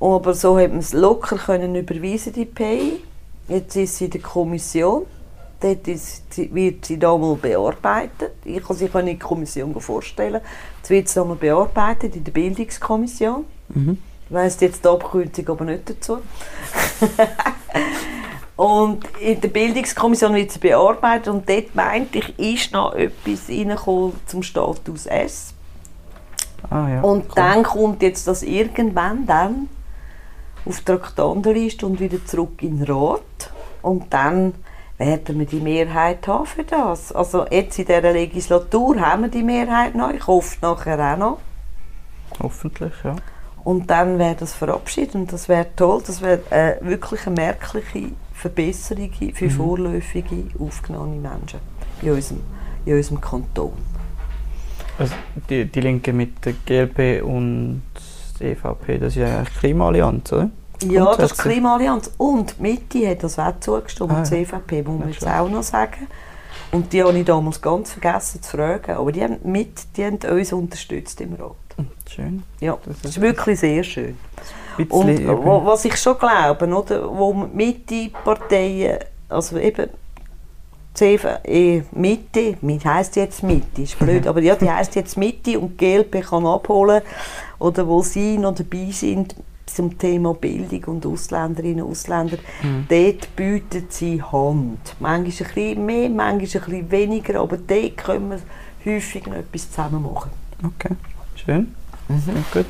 Aber 0.00 0.34
so 0.34 0.58
hat 0.58 0.70
man 0.70 0.80
es 0.80 0.92
locker 0.92 1.36
können 1.36 1.76
überweisen, 1.76 2.32
die 2.32 2.46
PI. 2.46 3.00
Jetzt 3.46 3.76
ist 3.76 3.98
sie 3.98 4.06
in 4.06 4.10
der 4.10 4.22
Kommission. 4.22 5.06
Dort 5.60 5.86
ist, 5.86 6.34
sie- 6.34 6.52
wird 6.52 6.84
sie 6.86 6.96
nochmal 6.96 7.36
bearbeitet. 7.36 8.32
Ich 8.44 8.60
kann 8.64 8.76
sich 8.76 8.92
in 8.92 9.06
die 9.06 9.18
Kommission 9.20 9.80
vorstellen. 9.80 10.40
Jetzt 10.78 10.90
wird 10.90 11.08
sie 11.08 11.20
nochmal 11.20 11.36
bearbeitet 11.36 12.16
in 12.16 12.24
der 12.24 12.32
Bildungskommission. 12.32 13.44
Mhm. 13.68 13.98
Ich 14.28 14.34
weiss 14.34 14.58
jetzt 14.60 14.84
die 14.84 14.88
Abkürzung 14.88 15.48
aber 15.48 15.64
nicht 15.64 15.90
dazu. 15.90 16.18
und 18.56 19.04
in 19.20 19.40
der 19.40 19.48
Bildungskommission 19.48 20.34
wird 20.34 20.52
sie 20.52 20.58
bearbeitet 20.58 21.28
und 21.28 21.48
dort 21.48 21.74
meinte 21.74 22.18
ich, 22.18 22.38
ist 22.38 22.72
noch 22.72 22.94
etwas 22.94 23.48
reingekommen 23.48 24.12
zum 24.26 24.42
Status 24.42 25.06
S. 25.06 25.54
Ah, 26.68 26.88
ja. 26.88 27.00
Und 27.00 27.24
cool. 27.24 27.32
dann 27.34 27.62
kommt 27.62 28.02
jetzt 28.02 28.26
das 28.28 28.42
irgendwann 28.42 29.26
dann 29.26 29.68
auf 30.64 30.78
die 30.78 30.84
Traktandenliste 30.84 31.86
und 31.86 32.00
wieder 32.00 32.24
zurück 32.24 32.62
in 32.62 32.78
den 32.78 32.92
Rat. 32.92 33.52
Und 33.82 34.12
dann 34.12 34.54
werden 34.98 35.38
wir 35.38 35.46
die 35.46 35.60
Mehrheit 35.60 36.28
haben 36.28 36.44
für 36.44 36.64
das. 36.64 37.12
Also 37.12 37.46
jetzt 37.50 37.78
in 37.78 37.86
dieser 37.86 38.12
Legislatur 38.12 39.00
haben 39.00 39.22
wir 39.22 39.30
die 39.30 39.42
Mehrheit 39.42 39.94
noch, 39.94 40.10
ich 40.10 40.26
hoffe 40.26 40.58
nachher 40.60 41.14
auch 41.14 41.16
noch. 41.16 41.38
Hoffentlich, 42.42 42.92
ja. 43.02 43.16
Und 43.64 43.90
dann 43.90 44.18
wäre 44.18 44.36
das 44.36 44.54
verabschiedet 44.54 45.14
und 45.14 45.32
das 45.32 45.48
wäre 45.48 45.66
toll, 45.76 46.02
das 46.06 46.22
wäre 46.22 46.40
äh, 46.50 46.76
wirklich 46.80 47.26
eine 47.26 47.36
merkliche 47.36 48.10
Verbesserung 48.32 49.10
für 49.34 49.44
Mhm. 49.44 49.50
vorläufige 49.50 50.44
aufgenommene 50.58 51.20
Menschen 51.20 51.60
in 52.00 52.12
unserem, 52.12 52.40
in 52.86 52.94
unserem 52.96 53.20
Kanton. 53.20 53.72
Also 54.98 55.14
die, 55.48 55.66
die 55.66 55.80
Linke 55.80 56.12
mit 56.12 56.44
der 56.44 56.54
GLP 56.66 57.22
und 57.22 57.82
der 58.38 58.52
EVP, 58.52 58.98
das 58.98 59.08
ist 59.08 59.16
ja 59.16 59.38
eigentlich 59.38 59.58
Klimaallianz, 59.58 60.32
oder? 60.32 60.50
Ja, 60.82 61.14
das 61.14 61.32
ist 61.32 61.38
die. 61.44 61.48
Klimaallianz. 61.48 62.10
Und 62.16 62.54
die 62.58 62.62
Mitte 62.62 63.08
hat 63.10 63.22
das 63.22 63.38
auch 63.38 63.60
zugestimmt, 63.60 64.10
Ah, 64.12 64.22
die 64.22 64.34
ja. 64.36 64.44
CVP, 64.46 64.82
muss 64.82 64.98
man 65.00 65.08
jetzt 65.10 65.26
auch 65.26 65.48
noch 65.48 65.62
sagen. 65.62 66.06
Und 66.72 66.92
die 66.92 67.02
habe 67.02 67.18
ich 67.18 67.24
damals 67.26 67.60
ganz 67.60 67.92
vergessen 67.92 68.42
zu 68.42 68.56
fragen. 68.56 68.92
Aber 68.92 69.12
die 69.12 69.22
haben, 69.22 69.36
mit, 69.44 69.96
die 69.96 70.04
haben 70.04 70.16
uns 70.16 70.52
unterstützt 70.54 71.20
im 71.20 71.34
Rat. 71.34 71.54
Schön. 72.14 72.42
Ja, 72.60 72.76
Das 72.84 73.12
ist 73.12 73.20
wirklich 73.20 73.60
sehr 73.60 73.82
schön. 73.84 74.16
Und 74.88 75.26
wo, 75.26 75.64
was 75.64 75.84
ich 75.84 75.96
schon 75.96 76.18
glaube, 76.18 76.66
oder, 76.66 77.08
wo 77.16 77.32
Mitte-Parteien, 77.32 78.98
also 79.28 79.58
eben 79.58 79.88
CV, 80.94 81.28
eh, 81.44 81.82
Mitte, 81.92 82.56
mit 82.62 82.84
heisst 82.84 83.16
jetzt 83.16 83.42
Mitte, 83.42 83.82
ist 83.82 83.98
blöd, 83.98 84.26
aber 84.26 84.40
ja, 84.40 84.56
die 84.56 84.70
heisst 84.70 84.94
jetzt 84.96 85.16
Mitte 85.16 85.58
und 85.58 85.80
die 85.80 85.86
GLP 85.86 86.22
kann 86.22 86.46
abholen, 86.46 87.02
oder 87.58 87.86
wo 87.86 88.02
sie 88.02 88.38
noch 88.38 88.54
dabei 88.54 88.88
sind 88.90 89.36
zum 89.66 89.96
Thema 89.98 90.34
Bildung 90.34 90.82
und 90.94 91.06
Ausländerinnen 91.06 91.84
und 91.84 91.92
Ausländer, 91.92 92.38
Mhm. 92.62 92.86
dort 92.88 93.36
bieten 93.36 93.86
sie 93.88 94.20
Hand. 94.20 94.96
Manchmal 94.98 95.18
ein 95.18 95.24
bisschen 95.24 95.86
mehr, 95.86 96.08
manchmal 96.08 96.32
ein 96.32 96.38
bisschen 96.38 96.90
weniger, 96.90 97.40
aber 97.40 97.56
dort 97.56 97.96
können 97.98 98.30
wir 98.30 98.40
häufig 98.94 99.26
noch 99.26 99.36
etwas 99.36 99.70
zusammen 99.70 100.02
machen. 100.02 100.30
Okay, 100.64 100.94
schön. 101.36 101.74
Mhm. 102.10 102.44
Gut. 102.52 102.66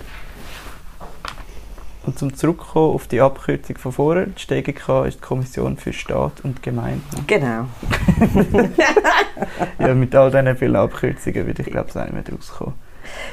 Und 2.07 2.19
zum 2.19 2.35
Zurückkommen 2.35 2.95
auf 2.95 3.07
die 3.09 3.21
Abkürzung 3.21 3.77
von 3.79 3.93
vorher, 3.93 4.27
die 4.27 4.41
StGK 4.41 5.07
ist 5.07 5.19
die 5.19 5.21
Kommission 5.21 5.77
für 5.77 5.93
Staat 5.93 6.41
und 6.43 6.63
Gemeinden. 6.63 7.25
Genau. 7.27 7.67
Ja, 9.79 9.95
mit 9.95 10.15
all 10.15 10.31
diesen 10.31 10.57
vielen 10.57 10.77
Abkürzungen 10.77 11.47
würde 11.47 11.63
ich 11.63 11.71
glaube 11.71 11.89
ich 11.89 11.95
nicht 11.95 12.13
mehr 12.13 12.23
rauskommen. 12.31 12.75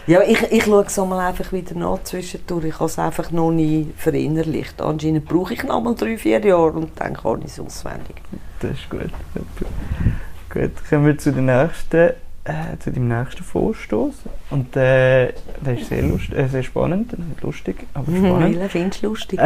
Ja, 0.06 0.22
ich, 0.22 0.42
ich 0.52 0.64
schaue 0.64 0.86
es 0.86 0.98
mal 0.98 1.28
einfach 1.28 1.52
wieder 1.52 1.76
nach 1.76 2.02
zwischendurch. 2.04 2.66
Ich 2.66 2.74
habe 2.76 2.86
es 2.86 2.98
einfach 2.98 3.32
noch 3.32 3.52
nie 3.52 3.92
verinnerlicht. 3.98 4.82
Anscheinend 4.82 5.26
brauche 5.26 5.54
ich 5.54 5.64
noch 5.64 5.82
mal 5.82 5.96
drei, 5.96 6.18
vier 6.18 6.40
Jahre 6.40 6.72
und 6.72 6.92
dann 6.96 7.16
kann 7.16 7.42
ich 7.42 7.52
es 7.52 7.60
auswendig. 7.60 8.16
Das 8.62 8.72
ist 8.72 8.90
gut. 8.90 9.12
Gut, 10.50 10.72
kommen 10.90 11.06
wir 11.06 11.18
zu, 11.18 11.34
der 11.34 11.42
nächsten, 11.42 12.14
äh, 12.48 12.78
zu 12.80 12.92
dem 12.92 13.08
nächsten 13.08 13.44
Vorstoß. 13.44 14.16
Und 14.50 14.76
äh, 14.76 15.34
der 15.62 15.78
ist 15.78 15.90
sehr, 15.90 16.04
lust 16.04 16.32
äh, 16.34 16.48
sehr 16.48 16.64
spannend, 16.64 17.18
nicht 17.18 17.42
lustig, 17.42 17.86
aber 17.94 18.06
spannend. 18.06 18.50
Mila, 18.50 18.70
findest 18.70 19.04
du 19.04 19.08
lustig? 19.08 19.40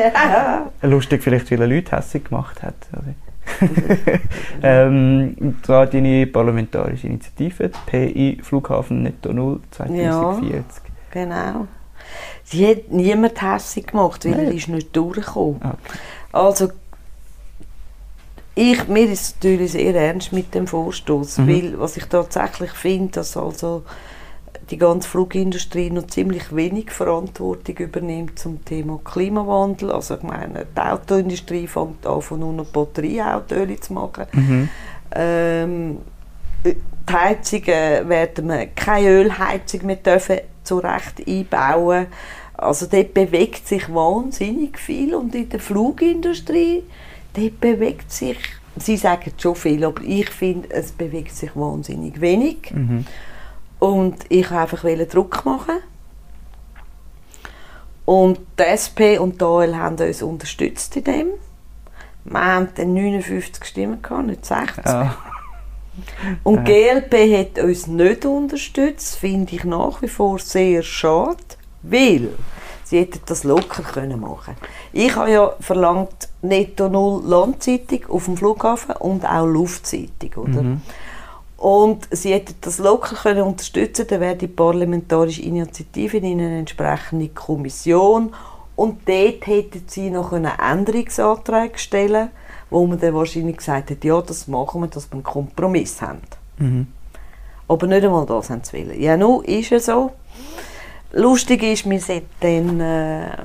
Lustig 0.82 1.22
vielleicht, 1.22 1.50
weil 1.50 1.60
er 1.60 1.66
Leute 1.66 1.96
hässlich 1.96 2.24
gemacht 2.24 2.62
hat. 2.62 2.74
Ähm, 4.62 5.36
und 5.40 5.66
zwar 5.66 5.86
deine 5.86 6.28
parlamentarische 6.28 7.08
Initiative, 7.08 7.70
PI 7.86 8.38
Flughafen 8.40 9.02
Netto 9.02 9.32
Null 9.32 9.60
2040. 9.72 10.82
genau. 11.10 11.66
Sie 12.44 12.66
hat 12.68 12.90
niemand 12.90 13.42
hässlich 13.42 13.86
gemacht, 13.86 14.24
weil 14.24 14.32
Nein. 14.32 14.46
er 14.46 14.52
ist 14.52 14.68
nicht 14.68 14.94
durchgekommen. 14.94 15.56
Okay. 15.56 15.98
Also, 16.32 16.68
ich, 18.54 18.86
mir 18.88 19.04
ist 19.10 19.22
es 19.22 19.34
natürlich 19.36 19.72
sehr 19.72 19.94
ernst 19.94 20.32
mit 20.32 20.54
dem 20.54 20.66
Vorstoß, 20.66 21.38
Mhm. 21.38 21.48
weil 21.48 21.80
was 21.80 21.96
ich 21.96 22.04
tatsächlich 22.04 22.70
finde, 22.72 23.12
dass 23.12 23.36
also 23.36 23.82
die 24.70 24.78
ganze 24.78 25.08
Flugindustrie 25.08 25.90
noch 25.90 26.06
ziemlich 26.06 26.54
wenig 26.54 26.90
Verantwortung 26.90 27.76
übernimmt 27.76 28.38
zum 28.38 28.64
Thema 28.64 29.00
Klimawandel. 29.04 29.90
Also 29.90 30.16
ich 30.16 30.22
meine, 30.22 30.66
die 30.76 30.80
Autoindustrie 30.80 31.66
fängt 31.66 32.06
an, 32.06 32.22
von 32.22 32.40
nur 32.40 32.52
noch 32.52 32.66
Batterieautoöl 32.66 33.78
zu 33.80 33.92
machen. 33.92 34.26
Mhm. 34.32 34.68
Ähm, 35.14 35.98
die 36.64 36.76
Heizungen 37.12 38.08
werden 38.08 38.48
wir 38.48 38.66
keine 38.66 39.08
Ölheizung 39.08 39.86
mehr 39.86 39.96
dürfen 39.96 40.38
zurecht 40.62 41.26
einbauen. 41.26 42.06
Also 42.54 42.86
dort 42.86 43.12
bewegt 43.12 43.66
sich 43.66 43.92
wahnsinnig 43.92 44.78
viel 44.78 45.14
und 45.14 45.34
in 45.34 45.48
der 45.48 45.58
Flugindustrie 45.60 46.84
dort 47.34 47.60
bewegt 47.60 48.10
sich, 48.12 48.38
sie 48.76 48.96
sagen 48.96 49.32
schon 49.36 49.54
viel, 49.54 49.84
aber 49.84 50.02
ich 50.02 50.30
finde, 50.30 50.70
es 50.70 50.92
bewegt 50.92 51.34
sich 51.34 51.54
wahnsinnig 51.54 52.20
wenig. 52.20 52.72
Mhm. 52.72 53.06
Und 53.78 54.16
ich 54.28 54.50
wollte 54.50 54.60
einfach 54.60 55.08
Druck 55.08 55.44
machen. 55.44 55.78
Und 58.04 58.40
die 58.58 58.62
SP 58.66 59.18
und 59.18 59.40
die 59.40 59.44
AL 59.44 59.76
haben 59.76 59.96
uns 59.96 60.22
unterstützt 60.22 60.96
in 60.96 61.04
dem. 61.04 61.26
Wir 62.24 62.44
haben 62.44 62.68
dann 62.74 62.94
59 62.94 63.64
Stimmen 63.64 64.02
gehabt, 64.02 64.26
nicht 64.26 64.44
60. 64.44 64.84
Ja. 64.84 65.16
Und 66.42 66.66
die 66.66 66.72
GLP 66.72 67.38
hat 67.38 67.62
uns 67.62 67.86
nicht 67.86 68.24
unterstützt, 68.24 69.16
finde 69.16 69.54
ich 69.54 69.64
nach 69.64 70.00
wie 70.02 70.08
vor 70.08 70.38
sehr 70.38 70.82
schade, 70.82 71.36
weil 71.82 72.28
sie 72.92 73.00
hätten 73.00 73.20
das 73.24 73.42
locker 73.44 73.82
können 73.82 74.20
machen 74.20 74.54
Ich 74.92 75.16
habe 75.16 75.30
ja 75.30 75.52
verlangt 75.60 76.28
netto 76.42 76.90
null 76.90 77.22
Landzeitung 77.24 78.00
auf 78.10 78.26
dem 78.26 78.36
Flughafen 78.36 78.94
und 78.96 79.24
auch 79.24 79.46
Luftzeitung, 79.46 80.44
oder? 80.44 80.62
Mhm. 80.62 80.82
Und 81.56 82.06
sie 82.10 82.34
hätten 82.34 82.54
das 82.60 82.78
locker 82.78 83.16
können 83.16 83.42
unterstützen, 83.42 84.06
dann 84.08 84.20
wäre 84.20 84.36
die 84.36 84.48
parlamentarische 84.48 85.40
Initiative 85.42 86.18
in 86.18 86.40
eine 86.40 86.58
entsprechende 86.58 87.28
Kommission 87.28 88.34
und 88.76 89.08
dort 89.08 89.46
hätten 89.46 89.84
sie 89.86 90.10
noch 90.10 90.32
einen 90.32 90.52
Änderungsanträge 90.58 91.78
stellen, 91.78 92.28
wo 92.68 92.86
man 92.86 93.00
dann 93.00 93.14
wahrscheinlich 93.14 93.56
gesagt 93.56 93.90
hat, 93.90 94.04
ja, 94.04 94.20
das 94.20 94.48
machen 94.48 94.82
wir, 94.82 94.88
dass 94.88 95.08
wir 95.10 95.14
einen 95.14 95.22
Kompromiss 95.22 96.02
haben. 96.02 96.20
Mhm. 96.58 96.88
Aber 97.68 97.86
nicht 97.86 98.04
einmal 98.04 98.26
das 98.26 98.50
haben 98.50 98.62
sie 98.64 98.86
wollen. 98.86 99.00
Ja, 99.00 99.16
nun 99.16 99.44
ist 99.44 99.72
es 99.72 99.86
so. 99.86 100.10
Lustig 101.12 101.62
ist, 101.62 101.88
wir 101.88 102.00
sind 102.00 102.24
dann 102.40 102.80
äh, 102.80 103.36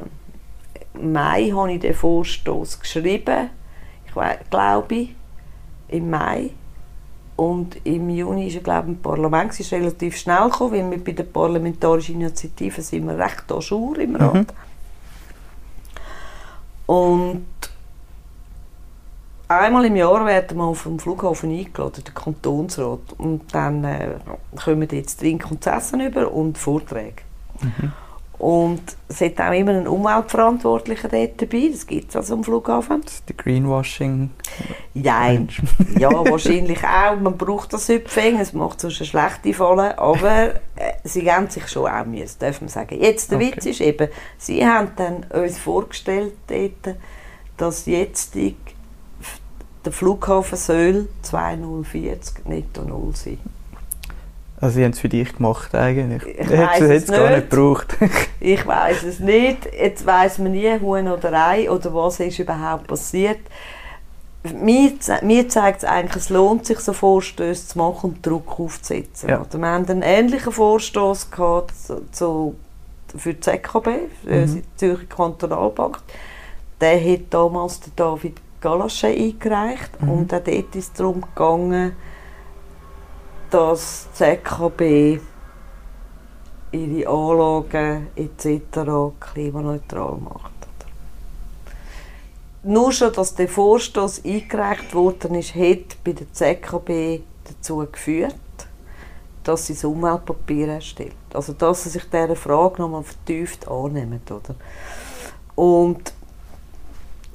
im 0.94 1.12
Mai 1.12 1.52
habe 1.54 1.74
ich 1.74 1.80
den 1.80 1.94
Vorstoß 1.94 2.80
geschrieben. 2.80 3.50
Ich 4.06 4.14
glaube 4.50 5.10
im 5.90 6.10
Mai. 6.10 6.52
Und 7.36 7.86
im 7.86 8.10
Juni 8.10 8.48
ist 8.48 8.56
er, 8.56 8.62
glaube 8.62 8.90
ich, 8.90 8.96
im 8.96 9.02
Parlament. 9.02 9.52
Es 9.52 9.60
ist 9.60 9.72
relativ 9.72 10.18
schnell 10.18 10.50
gekommen, 10.50 10.72
weil 10.72 10.92
wir 10.92 11.04
bei 11.04 11.12
der 11.12 11.24
parlamentarischen 11.24 12.16
Initiative 12.16 12.82
sind 12.82 13.06
wir 13.06 13.18
recht 13.18 13.44
à 13.50 13.60
jour 13.60 14.00
im 14.00 14.16
Rat. 14.16 14.34
Mhm. 14.34 14.46
Und 16.88 17.46
einmal 19.48 19.86
im 19.86 19.96
Jahr 19.98 20.26
werden 20.26 20.58
wir 20.58 20.64
auf 20.64 20.84
dem 20.84 20.98
Flughafen 20.98 21.52
eingeladen, 21.52 22.04
der 22.04 22.14
Kantonsrat. 22.14 23.14
Und 23.20 23.54
dann 23.54 23.84
äh, 23.84 24.16
kommen 24.56 24.88
jetzt 24.92 25.20
Trink 25.20 25.52
und 25.52 25.68
Essen 25.68 26.02
über 26.02 26.32
und 26.32 26.58
Vorträge. 26.58 27.27
Und 28.40 28.84
es 29.08 29.22
hat 29.22 29.40
auch 29.42 29.52
immer 29.52 29.72
einen 29.72 29.88
Umweltverantwortlichen 29.88 31.10
dort 31.10 31.42
dabei, 31.42 31.70
das 31.72 31.88
gibt 31.88 32.10
es 32.10 32.16
also 32.16 32.36
am 32.36 32.44
Flughafen. 32.44 33.02
Das 33.02 33.16
ist 33.16 33.30
der 33.30 33.36
Greenwashing. 33.36 34.30
Nein, 34.94 35.50
ja, 35.98 36.12
wahrscheinlich 36.12 36.84
auch. 36.84 37.20
Man 37.20 37.36
braucht 37.36 37.74
das 37.74 37.90
Hüpfing, 37.90 38.40
es 38.40 38.54
macht 38.54 38.82
sonst 38.82 39.00
eine 39.00 39.08
schlechte 39.08 39.54
Falle, 39.56 39.98
aber 39.98 40.56
äh, 40.76 40.94
sie 41.04 41.32
haben 41.32 41.50
sich 41.50 41.68
schon 41.68 41.90
auch 41.90 42.06
müssen, 42.06 42.38
darf 42.38 42.62
man 42.62 42.70
sagen. 42.70 43.02
Jetzt, 43.02 43.32
der 43.32 43.40
Okay. 43.40 43.54
Witz 43.56 43.66
ist 43.66 43.82
eben, 43.82 44.08
sie 44.38 44.66
haben 44.66 44.90
dann 44.98 45.24
uns 45.34 45.58
vorgestellt 45.58 46.34
dort, 46.46 46.96
dass 47.58 47.88
jetzt 47.88 48.36
die, 48.36 48.56
der 49.84 49.92
Flughafen 49.92 50.58
soll 50.60 51.10
2040 51.24 52.46
netto 52.46 52.84
null 52.84 53.16
sein. 53.16 53.40
Also 54.60 54.76
sie 54.76 54.84
haben 54.84 54.92
es 54.92 55.00
für 55.00 55.10
dich 55.10 55.36
gemacht 55.36 55.76
eigentlich. 55.76 56.24
Ich 56.26 56.48
du 56.48 56.54
es 56.56 57.04
es 57.04 57.12
gar 57.12 57.30
nicht. 57.36 57.50
gebraucht. 57.50 57.96
Ich 58.40 58.66
weiß 58.66 59.04
es 59.04 59.20
nicht. 59.20 59.68
Jetzt 59.74 60.06
weiß 60.06 60.40
man 60.40 60.52
nie, 60.54 60.80
Huhn 60.80 61.08
oder 61.08 61.32
Ei 61.34 61.70
oder 61.70 61.94
was 61.94 62.20
ist 62.20 62.40
überhaupt 62.40 62.88
passiert. 62.88 63.40
Mir, 64.62 64.94
mir 65.24 65.50
zeigt 65.50 65.80
es 65.80 65.84
eigentlich, 65.90 66.16
es 66.24 66.30
lohnt 66.30 66.66
sich, 66.66 66.80
so 66.80 66.94
Vorstöße 66.94 67.68
zu 67.70 67.78
machen 67.78 68.12
und 68.12 68.26
Druck 68.26 68.60
aufzusetzen. 68.60 69.30
Ja. 69.30 69.42
Oder 69.42 69.60
Wir 69.60 69.68
haben 69.68 69.86
einen 69.88 70.02
ähnlichen 70.04 70.52
Vorstoß 70.54 71.30
gehabt 71.32 71.74
zu, 72.12 72.56
für 73.18 73.34
die 73.34 73.40
ZKB, 73.42 73.88
für 74.24 74.30
Mhm. 74.46 74.56
die 74.56 74.64
Zürcher 74.78 75.06
Kantonalbank. 75.06 76.00
Der 76.80 77.00
hat 77.00 77.22
damals 77.32 77.80
David 77.96 78.38
Galasche 78.62 79.08
eingereicht 79.08 80.02
Mhm. 80.02 80.10
und 80.10 80.34
auch 80.34 80.40
dort 80.44 80.76
ist 80.76 80.76
es 80.76 80.94
darum 80.94 81.22
gegangen, 81.22 81.94
dass 83.50 84.08
die 84.12 84.18
ZKB 84.18 85.20
ihre 86.72 87.10
Anlagen 87.10 88.08
etc. 88.16 88.60
klimaneutral 89.20 90.18
macht. 90.18 90.58
nur 92.68 92.92
schon, 92.92 93.14
dass 93.14 93.34
der 93.34 93.48
Vorstoß 93.48 94.26
eingereicht 94.26 94.94
worden 94.94 95.36
ist, 95.36 95.56
hat 95.56 96.04
bei 96.04 96.12
der 96.12 96.32
ZKB 96.32 97.22
dazu 97.46 97.88
geführt, 97.92 98.36
dass 99.44 99.68
sie 99.68 99.74
das 99.74 99.86
Umweltpapier 99.86 100.68
erstellt. 100.68 101.16
Also 101.34 101.54
dass 101.54 101.84
sie 101.84 101.90
sich 101.90 102.04
dieser 102.04 102.36
Frage 102.36 102.82
nochmal 102.82 103.04
vertieft 103.04 103.68
annehmen. 103.68 104.22
Oder? 104.30 104.56
Und 105.56 106.14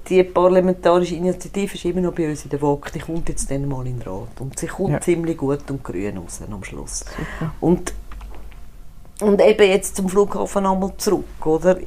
die 0.08 0.22
parlamentarische 0.24 1.14
Initiative 1.14 1.74
ist 1.74 1.84
immer 1.84 2.00
noch 2.00 2.12
bei 2.12 2.28
uns 2.28 2.44
in 2.44 2.50
der 2.50 2.60
WOC. 2.60 2.92
Die 2.92 2.98
kommt 2.98 3.28
jetzt 3.28 3.50
dann 3.50 3.68
mal 3.68 3.86
in 3.86 3.98
den 3.98 4.08
Rat. 4.08 4.40
Und 4.40 4.58
sie 4.58 4.66
kommt 4.66 4.90
ja. 4.90 5.00
ziemlich 5.00 5.36
gut 5.36 5.70
und 5.70 5.82
grün 5.84 6.18
raus 6.18 6.40
am 6.50 6.64
Schluss. 6.64 7.00
Super. 7.00 7.54
Und, 7.60 7.94
und 9.20 9.40
eben 9.40 9.68
jetzt 9.68 9.96
zum 9.96 10.08
Flughafen 10.08 10.66
einmal 10.66 10.92
zurück. 10.96 11.46
Oder? 11.46 11.78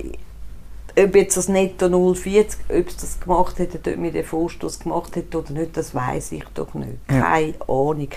Ob 0.98 1.16
jetzt 1.16 1.36
das 1.36 1.50
Netto 1.50 1.90
040, 1.90 2.60
ob 2.70 2.88
es 2.88 2.98
das 2.98 3.20
gemacht 3.20 3.60
hätte, 3.60 3.92
ob 3.92 3.98
mir 3.98 4.12
den 4.12 4.24
Vorstoß 4.24 4.80
gemacht 4.80 5.16
hätte 5.18 5.40
oder 5.40 5.52
nicht, 5.52 5.76
das 5.76 5.94
weiß 5.94 6.32
ich 6.32 6.46
doch 6.54 6.74
nicht. 6.74 6.94
Ja. 7.10 7.20
Keine 7.20 7.56
Ahnung. 7.68 8.08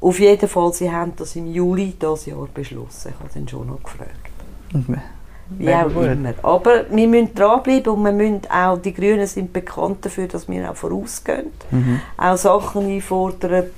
Auf 0.00 0.18
jeden 0.18 0.48
Fall, 0.48 0.72
sie 0.72 0.90
haben 0.90 1.12
das 1.16 1.36
im 1.36 1.46
Juli 1.46 1.94
dieses 2.00 2.26
Jahr 2.26 2.48
beschlossen. 2.52 3.12
Ich 3.12 3.20
habe 3.20 3.30
dann 3.32 3.48
schon 3.48 3.68
noch 3.68 3.82
gefragt. 3.82 4.10
Und 4.74 4.88
Wie 5.50 5.72
auch 5.72 5.92
gut. 5.92 6.06
immer. 6.06 6.34
Aber 6.42 6.86
wir 6.90 7.08
müssen 7.08 7.34
dranbleiben 7.34 7.92
und 7.92 8.04
wir 8.04 8.12
müssen 8.12 8.40
auch, 8.50 8.78
die 8.78 8.92
Grünen 8.92 9.26
sind 9.26 9.52
bekannt 9.52 10.04
dafür, 10.04 10.26
dass 10.26 10.48
wir 10.48 10.70
auch 10.70 10.76
vorausgehen. 10.76 11.46
Mhm. 11.70 12.00
Auch 12.16 12.36
Sachen 12.36 12.86
einfordern, 12.86 13.70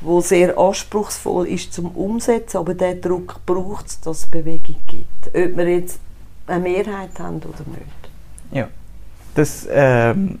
wo 0.00 0.20
sehr 0.20 0.56
anspruchsvoll 0.56 1.48
ist 1.48 1.74
zum 1.74 1.90
Umsetzen, 1.92 2.56
aber 2.56 2.74
der 2.74 2.94
Druck 2.94 3.44
braucht 3.44 3.88
es, 3.88 4.00
dass 4.00 4.20
es 4.20 4.26
Bewegung 4.26 4.76
gibt. 4.86 5.28
Ob 5.28 5.56
wir 5.56 5.68
jetzt 5.68 6.00
eine 6.46 6.60
Mehrheit 6.60 7.18
haben 7.18 7.36
oder 7.36 7.64
nicht. 7.68 8.10
Ja, 8.50 8.68
das 9.34 9.68
ähm, 9.70 10.38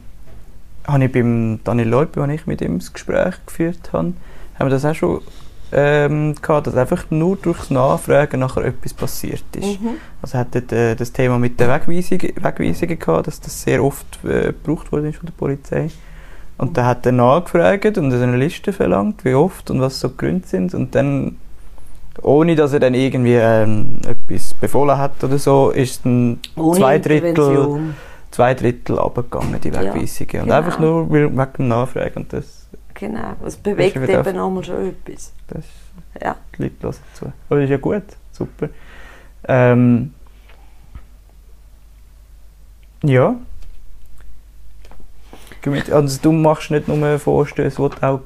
habe 0.86 1.04
ich 1.04 1.12
beim 1.12 1.60
Daniel 1.62 1.88
Leupe, 1.88 2.22
als 2.22 2.32
ich 2.32 2.46
mit 2.46 2.60
ihm 2.62 2.78
das 2.78 2.92
Gespräch 2.92 3.34
geführt 3.46 3.92
habe, 3.92 4.14
haben 4.58 4.66
wir 4.66 4.70
das 4.70 4.84
auch 4.84 4.94
schon 4.94 5.20
ähm, 5.72 6.34
gehabt, 6.40 6.66
dass 6.66 6.76
einfach 6.76 7.04
nur 7.10 7.36
durchs 7.36 7.70
Nachfragen 7.70 8.40
nachher 8.40 8.64
etwas 8.64 8.92
passiert 8.92 9.44
ist. 9.56 9.80
Mhm. 9.80 9.96
Also 10.22 10.38
hat 10.38 10.54
äh, 10.72 10.94
das 10.94 11.12
Thema 11.12 11.38
mit 11.38 11.60
den 11.60 11.68
Wegweisungen, 11.68 12.34
Wegweisungen 12.36 12.98
gehabt, 12.98 13.26
dass 13.26 13.40
das 13.40 13.62
sehr 13.62 13.82
oft 13.82 14.24
äh, 14.24 14.46
gebraucht 14.46 14.90
wurde 14.92 15.12
von 15.12 15.26
der 15.26 15.32
Polizei. 15.32 15.90
Und 16.58 16.76
da 16.76 16.84
hat 16.84 17.06
er 17.06 17.12
nachgefragt 17.12 17.96
und 17.96 18.12
eine 18.12 18.36
Liste 18.36 18.72
verlangt, 18.72 19.24
wie 19.24 19.34
oft 19.34 19.70
und 19.70 19.80
was 19.80 19.98
so 19.98 20.08
die 20.08 20.16
Gründe 20.18 20.46
sind. 20.46 20.74
Und 20.74 20.94
dann, 20.94 21.36
ohne 22.20 22.54
dass 22.54 22.74
er 22.74 22.80
dann 22.80 22.92
irgendwie 22.92 23.36
ähm, 23.36 24.00
etwas 24.06 24.52
befohlen 24.54 24.98
hat 24.98 25.24
oder 25.24 25.38
so, 25.38 25.70
ist 25.70 26.04
dann 26.04 26.38
zwei 26.74 26.98
Drittel, 26.98 27.94
zwei 28.30 28.52
Drittel 28.52 28.98
runtergegangen, 28.98 29.58
die 29.60 29.72
Wegweisungen. 29.72 30.04
Ja, 30.32 30.42
genau. 30.42 30.42
Und 30.42 30.52
einfach 30.52 30.78
nur 30.78 31.10
wegen 31.10 31.34
dem 31.34 31.68
Nachfragen. 31.68 32.16
Und 32.16 32.32
das 32.34 32.59
Genau, 33.00 33.34
es 33.46 33.56
bewegt 33.56 33.96
eben 33.96 34.36
nochmal 34.36 34.62
schon 34.62 34.88
etwas. 34.90 35.32
Das 35.48 35.64
ja. 36.22 36.36
Die 36.56 36.64
Leute 36.64 36.74
hören 36.82 36.96
zu. 37.14 37.32
Aber 37.48 37.60
das 37.60 37.64
ist 37.64 37.70
ja 37.70 37.76
gut, 37.78 38.02
super. 38.32 38.68
Ähm, 39.48 40.14
ja. 43.02 43.36
Also 45.90 46.18
du 46.22 46.32
machst 46.32 46.70
nicht 46.70 46.88
nur 46.88 47.18
Vorstöße, 47.18 47.78
wo 47.78 47.88
du 47.88 48.02
auch 48.02 48.20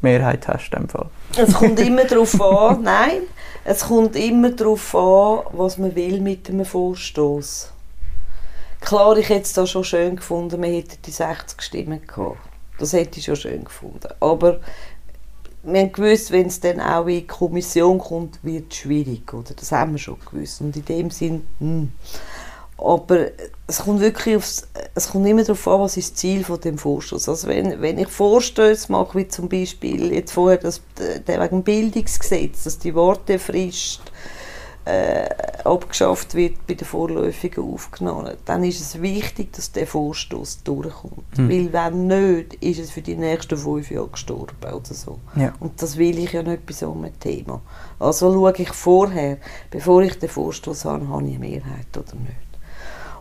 Mehrheit 0.00 0.48
hast 0.48 0.72
in 0.72 0.88
Fall. 0.88 1.08
Es 1.36 1.52
kommt 1.54 1.78
immer 1.80 2.04
darauf 2.06 2.40
an, 2.40 2.82
nein, 2.82 3.22
es 3.64 3.84
kommt 3.84 4.16
immer 4.16 4.50
darauf 4.50 4.94
an, 4.94 5.40
was 5.52 5.78
man 5.78 5.94
will 5.94 6.20
mit 6.20 6.48
einem 6.48 6.64
Vorstoß. 6.64 7.72
Klar, 8.80 9.16
ich 9.16 9.28
hätte 9.28 9.42
es 9.42 9.52
da 9.52 9.66
schon 9.66 9.84
schön 9.84 10.16
gefunden, 10.16 10.60
man 10.60 10.70
hätte 10.70 10.96
die 11.04 11.10
60 11.10 11.60
Stimmen 11.60 12.06
gehabt. 12.06 12.36
Das 12.78 12.92
hätte 12.92 13.18
ich 13.18 13.24
schon 13.24 13.36
schön 13.36 13.64
gefunden. 13.64 14.08
Aber 14.20 14.60
wir 15.62 15.80
haben 15.80 15.92
gewusst, 15.92 16.30
wenn 16.30 16.46
es 16.46 16.60
dann 16.60 16.80
auch 16.80 17.06
in 17.06 17.20
die 17.20 17.26
Kommission 17.26 17.98
kommt, 17.98 18.38
wird 18.42 18.72
es 18.72 18.78
schwierig. 18.78 19.32
Oder? 19.32 19.54
Das 19.54 19.72
haben 19.72 19.92
wir 19.92 19.98
schon 19.98 20.18
gewusst. 20.30 20.60
Und 20.60 20.76
in 20.76 20.84
dem 20.84 21.10
Sinn, 21.10 21.46
hm. 21.58 21.92
Aber 22.78 23.28
es 23.66 23.78
kommt 23.78 24.00
wirklich 24.00 24.36
aufs, 24.36 24.68
es 24.94 25.08
kommt 25.08 25.26
immer 25.26 25.42
darauf 25.42 25.66
an, 25.66 25.80
was 25.80 25.96
ist 25.96 26.12
das 26.12 26.20
Ziel 26.20 26.44
von 26.44 26.60
dem 26.60 26.76
Vorstoß. 26.76 27.28
Also 27.28 27.48
wenn, 27.48 27.80
wenn 27.80 27.98
ich 27.98 28.08
Vorstöße 28.08 28.92
mache, 28.92 29.18
wie 29.18 29.28
zum 29.28 29.48
Beispiel 29.48 30.12
jetzt 30.12 30.32
vorher 30.32 30.58
das, 30.58 30.82
der 31.26 31.40
wegen 31.40 31.62
Bildungsgesetz, 31.62 32.64
dass 32.64 32.78
die 32.78 32.94
Wortefrist 32.94 34.05
äh, 34.86 35.28
abgeschafft 35.64 36.34
wird, 36.34 36.64
bei 36.66 36.74
den 36.74 36.86
vorläufigen 36.86 37.64
Aufgenommen, 37.64 38.36
dann 38.44 38.62
ist 38.62 38.80
es 38.80 39.02
wichtig, 39.02 39.52
dass 39.52 39.72
der 39.72 39.86
Vorstoß 39.86 40.62
durchkommt. 40.62 41.36
Mhm. 41.36 41.50
Weil 41.50 41.72
wenn 41.72 42.06
nicht, 42.06 42.54
ist 42.62 42.78
es 42.78 42.90
für 42.92 43.02
die 43.02 43.16
nächsten 43.16 43.58
fünf 43.58 43.90
Jahre 43.90 44.08
gestorben 44.08 44.56
oder 44.62 44.94
so. 44.94 45.18
Ja. 45.34 45.52
Und 45.58 45.82
das 45.82 45.96
will 45.96 46.18
ich 46.18 46.32
ja 46.32 46.42
nicht 46.44 46.64
bei 46.66 46.72
so 46.72 46.92
einem 46.92 47.18
Thema. 47.18 47.60
Also 47.98 48.32
schaue 48.32 48.54
ich 48.56 48.72
vorher, 48.72 49.38
bevor 49.70 50.02
ich 50.02 50.18
den 50.20 50.28
Vorstoß 50.28 50.84
habe, 50.84 51.08
habe 51.08 51.24
ich 51.24 51.34
eine 51.34 51.38
Mehrheit 51.40 51.96
oder 51.96 52.14
nicht. 52.14 52.46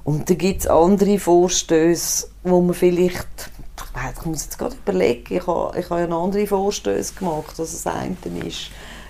Und 0.03 0.29
dann 0.29 0.37
gibt 0.37 0.61
es 0.61 0.67
andere 0.67 1.17
Vorstöße, 1.17 2.27
wo 2.43 2.61
man 2.61 2.75
vielleicht 2.75 3.49
ich 4.19 4.25
muss 4.25 4.43
jetzt 4.43 4.57
gerade 4.57 4.75
überlegen, 4.75 5.33
ich 5.33 5.47
habe, 5.47 5.79
ich 5.79 5.89
habe 5.89 6.01
ja 6.01 6.07
andere 6.07 6.45
Vorstöße 6.45 7.13
gemacht. 7.15 7.55
Also 7.57 7.63
das 7.63 7.87
eine 7.87 8.15
ist, 8.45 8.69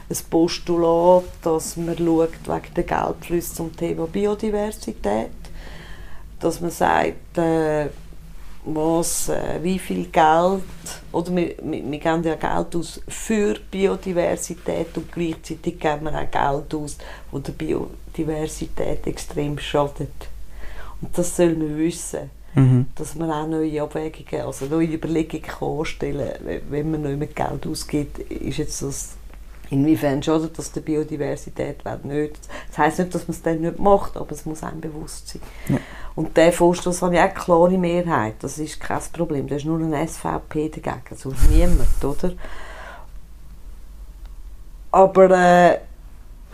ein 0.09 0.17
Postulat, 0.29 1.23
dass 1.41 1.77
man 1.77 1.97
schaut 1.97 2.47
wegen 2.47 2.73
der 2.75 2.83
Geldflüsse 2.83 3.55
zum 3.55 3.75
Thema 3.75 4.05
Biodiversität, 4.07 5.31
dass 6.39 6.61
man 6.61 6.69
sagt, 6.69 7.37
äh, 7.37 7.87
was, 8.65 9.29
äh, 9.29 9.59
wie 9.61 9.79
viel 9.79 10.05
Geld, 10.07 10.63
oder 11.11 11.35
wir, 11.35 11.55
wir, 11.61 11.91
wir 11.91 11.99
geben 11.99 12.23
ja 12.23 12.35
Geld 12.35 12.75
aus 12.75 13.01
für 13.07 13.55
Biodiversität 13.71 14.95
und 14.97 15.11
gleichzeitig 15.11 15.79
geben 15.79 16.05
wir 16.05 16.19
auch 16.19 16.31
Geld 16.31 16.73
aus, 16.73 16.97
wo 17.31 17.39
der 17.39 17.53
Biodiversität 17.53 19.05
extrem 19.07 19.57
schadet. 19.59 20.09
Und 21.01 21.17
das 21.17 21.35
soll 21.35 21.55
man 21.55 21.77
wissen. 21.77 22.29
Mhm. 22.55 22.85
Dass 22.95 23.15
man 23.15 23.29
auch 23.31 23.47
neue 23.47 23.81
Abwägungen, 23.81 24.45
also 24.45 24.65
neue 24.65 24.93
Überlegungen 24.93 25.43
kann 25.43 25.77
anstellen 25.77 26.31
kann. 26.37 26.61
Wenn 26.69 26.91
man 26.91 27.01
nicht 27.01 27.19
mehr 27.19 27.27
Geld 27.49 27.67
ausgibt, 27.67 28.19
ist 28.19 28.57
jetzt 28.57 28.81
das 28.81 29.17
Inwiefern 29.69 30.21
schadet 30.21 30.57
das 30.57 30.71
der 30.71 30.81
Biodiversität, 30.81 31.83
wenn 31.83 32.01
nicht. 32.01 32.39
Das 32.69 32.77
heisst 32.77 32.99
nicht, 32.99 33.15
dass 33.15 33.27
man 33.27 33.35
es 33.35 33.41
dann 33.41 33.61
nicht 33.61 33.79
macht, 33.79 34.15
aber 34.15 34.31
es 34.31 34.45
muss 34.45 34.63
einem 34.63 34.81
bewusst 34.81 35.29
sein. 35.29 35.41
Ja. 35.69 35.77
Und 36.15 36.37
der 36.37 36.53
Vorstoß 36.53 37.01
habe 37.01 37.15
ich 37.15 37.19
auch 37.19 37.25
eine 37.25 37.33
klare 37.33 37.77
Mehrheit, 37.77 38.35
das 38.39 38.57
ist 38.57 38.79
kein 38.79 39.01
Problem. 39.11 39.47
Da 39.47 39.55
ist 39.55 39.65
nur 39.65 39.79
eine 39.79 40.07
SVP 40.07 40.69
dagegen, 40.69 41.15
sonst 41.15 41.49
niemand, 41.49 42.03
oder? 42.03 42.33
Aber 44.91 45.29
äh, 45.31 45.79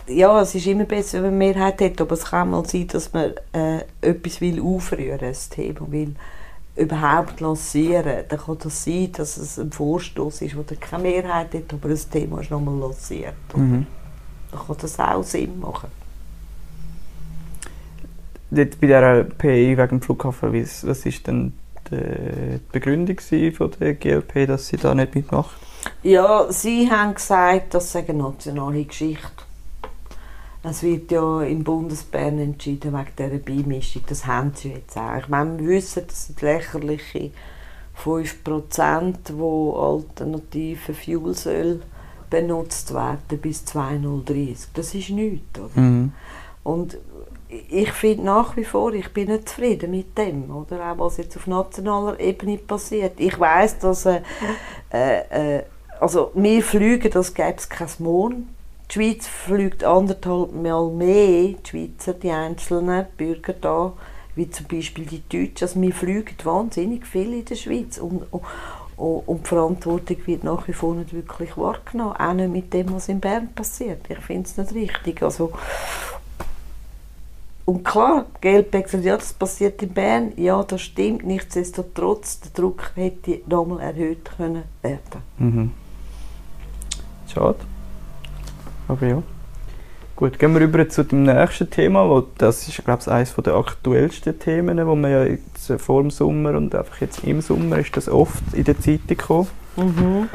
ja, 0.08 0.42
es 0.42 0.56
ist 0.56 0.66
immer 0.66 0.86
besser, 0.86 1.22
wenn 1.22 1.38
man 1.38 1.42
eine 1.42 1.54
Mehrheit 1.54 1.82
hat, 1.82 2.02
aber 2.02 2.14
es 2.14 2.26
kann 2.26 2.50
mal 2.50 2.66
sein, 2.66 2.88
dass 2.88 3.14
man 3.14 3.34
äh, 3.54 3.84
etwas 4.02 4.42
will 4.42 4.62
aufrühren, 4.62 5.20
das 5.20 5.50
Thema 5.50 5.92
will 5.92 6.16
überhaupt 6.82 7.40
lancieren, 7.40 8.26
dann 8.28 8.40
kann 8.40 8.58
das 8.62 8.84
sein, 8.84 9.12
dass 9.14 9.38
es 9.38 9.60
ein 9.60 9.72
Vorstoß 9.72 10.42
ist, 10.42 10.56
der 10.70 10.78
keine 10.78 11.04
Mehrheit 11.04 11.54
hat, 11.54 11.74
aber 11.74 11.90
das 11.90 12.10
Thema 12.10 12.42
ist 12.42 12.52
nochmal 12.52 12.78
lanciert. 12.80 13.34
Mhm. 13.56 13.86
Dann 14.52 14.60
kann 14.66 14.76
das 14.82 15.00
auch 15.00 15.24
Sinn 15.24 15.60
machen. 15.60 15.90
Dort 18.50 18.82
bei 18.82 18.88
dieser 18.88 19.24
PI 19.24 19.78
wegen 19.78 19.88
dem 19.88 20.02
Flughafen, 20.02 20.54
was 20.54 20.86
war 20.86 21.12
denn 21.26 21.54
die 21.90 22.60
Begründung 22.72 23.18
von 23.54 23.72
der 23.80 23.94
GLP, 23.94 24.48
dass 24.48 24.68
sie 24.68 24.78
da 24.78 24.94
nicht 24.94 25.16
mitmacht? 25.16 25.56
Ja, 26.04 26.52
sie 26.52 26.90
haben 26.92 27.14
gesagt, 27.16 27.74
das 27.74 27.92
sei 27.92 28.08
eine 28.08 28.24
nationale 28.24 28.84
Geschichte. 28.84 29.44
Es 30.64 30.84
wird 30.84 31.12
ja 31.12 31.42
im 31.42 31.64
Bundesbern 31.64 32.38
entschieden 32.38 32.94
wegen 32.94 33.16
dieser 33.18 33.44
Beimischung. 33.44 34.04
Das 34.08 34.28
haben 34.28 34.52
sie 34.54 34.74
jetzt 34.74 34.96
auch. 34.96 35.18
Ich 35.18 35.28
meine, 35.28 35.58
wir 35.58 35.70
wissen, 35.70 36.04
das 36.08 36.28
sind 36.28 36.42
lächerliche 36.42 37.32
5%, 38.04 39.16
wo 39.34 39.74
alternative 39.74 40.94
Fuelöl 40.94 41.82
benutzt 42.30 42.94
werden 42.94 43.40
bis 43.42 43.66
2030. 43.66 44.70
Das 44.74 44.94
ist 44.94 45.10
nichts. 45.10 45.60
Oder? 45.60 45.82
Mhm. 45.82 46.14
Und 46.64 46.98
ich 47.70 47.92
finde 47.92 48.26
nach 48.26 48.56
wie 48.56 48.64
vor, 48.64 48.94
ich 48.94 49.12
bin 49.12 49.30
nicht 49.30 49.50
zufrieden 49.50 49.92
mit 49.92 50.18
dem, 50.18 50.56
oder? 50.56 50.92
auch 50.92 51.00
was 51.00 51.18
jetzt 51.18 51.36
auf 51.36 51.48
nationaler 51.48 52.20
Ebene 52.20 52.58
passiert. 52.58 53.20
Ich 53.20 53.38
weiß, 53.38 53.80
dass 53.80 54.06
äh, 54.06 54.22
äh, 54.94 55.58
äh, 55.58 55.64
also 56.00 56.32
wir 56.36 56.64
fliegen, 56.64 57.12
das 57.12 57.34
gäbe 57.34 57.56
es 57.58 57.68
kein 57.68 57.90
Mond 58.00 58.48
die 58.92 58.96
Schweiz 58.96 59.28
fliegt 59.28 59.84
anderthalb 59.84 60.54
Mal 60.54 60.90
mehr, 60.90 61.54
die 61.54 61.58
Schweizer, 61.66 62.14
die 62.14 62.32
einzelnen 62.32 63.06
Bürger 63.16 63.54
da, 63.54 63.94
wie 64.36 64.50
zum 64.50 64.68
Beispiel 64.68 65.06
die 65.06 65.24
Deutschen. 65.30 65.68
Also 65.68 65.82
wir 65.82 65.94
fliegen 65.94 66.36
wahnsinnig 66.44 67.06
viel 67.06 67.34
in 67.34 67.46
der 67.46 67.56
Schweiz 67.56 67.98
und, 67.98 68.24
und, 68.32 68.44
und 68.98 69.44
die 69.44 69.48
Verantwortung 69.48 70.18
wird 70.26 70.44
nach 70.44 70.68
wie 70.68 70.74
vor 70.74 70.94
nicht 70.96 71.14
wirklich 71.14 71.56
wahrgenommen, 71.56 72.18
auch 72.18 72.34
nicht 72.34 72.52
mit 72.52 72.74
dem, 72.74 72.94
was 72.94 73.08
in 73.08 73.22
Bern 73.22 73.50
passiert. 73.54 74.02
Ich 74.10 74.20
finde 74.20 74.50
es 74.50 74.58
nicht 74.58 74.74
richtig. 74.74 75.24
Also, 75.24 75.54
und 77.64 77.86
klar, 77.86 78.26
GLP 78.42 78.84
gesagt, 78.84 79.06
ja, 79.06 79.16
das 79.16 79.32
passiert 79.32 79.82
in 79.82 79.94
Bern, 79.94 80.34
ja, 80.36 80.62
das 80.64 80.82
stimmt, 80.82 81.26
nichtsdestotrotz, 81.26 82.42
der 82.42 82.52
Druck 82.52 82.92
hätte 82.96 83.40
nochmal 83.48 83.80
erhöht 83.80 84.30
können 84.38 84.64
werden. 84.82 85.22
Mhm. 85.38 85.72
Schade. 87.34 87.71
Aber 88.92 89.08
ja. 89.08 89.24
Gut, 90.18 90.38
gehen 90.38 90.54
wir 90.54 90.62
über 90.62 90.88
zu 90.90 91.04
dem 91.04 91.24
nächsten 91.24 91.70
Thema, 91.70 92.08
wo 92.08 92.24
das 92.38 92.68
ist, 92.68 92.84
glaube 92.84 93.02
ich, 93.02 93.08
eines 93.08 93.34
der 93.34 93.54
aktuellsten 93.54 94.38
Themen, 94.38 94.86
wo 94.86 94.96
man 94.96 95.10
ja 95.10 95.24
jetzt 95.24 95.72
vor 95.78 96.02
dem 96.02 96.12
Sommer 96.12 96.56
und 96.56 96.76
einfach 96.76 97.00
jetzt 97.00 97.24
im 97.24 97.42
Sommer 97.42 97.80
ist 97.80 97.96
das 97.96 98.10
oft 98.10 98.44
in 98.54 98.66
der 98.66 98.78
Zeitung 98.78 99.08
gekommen. 99.08 99.48
Mhm. 99.78 100.30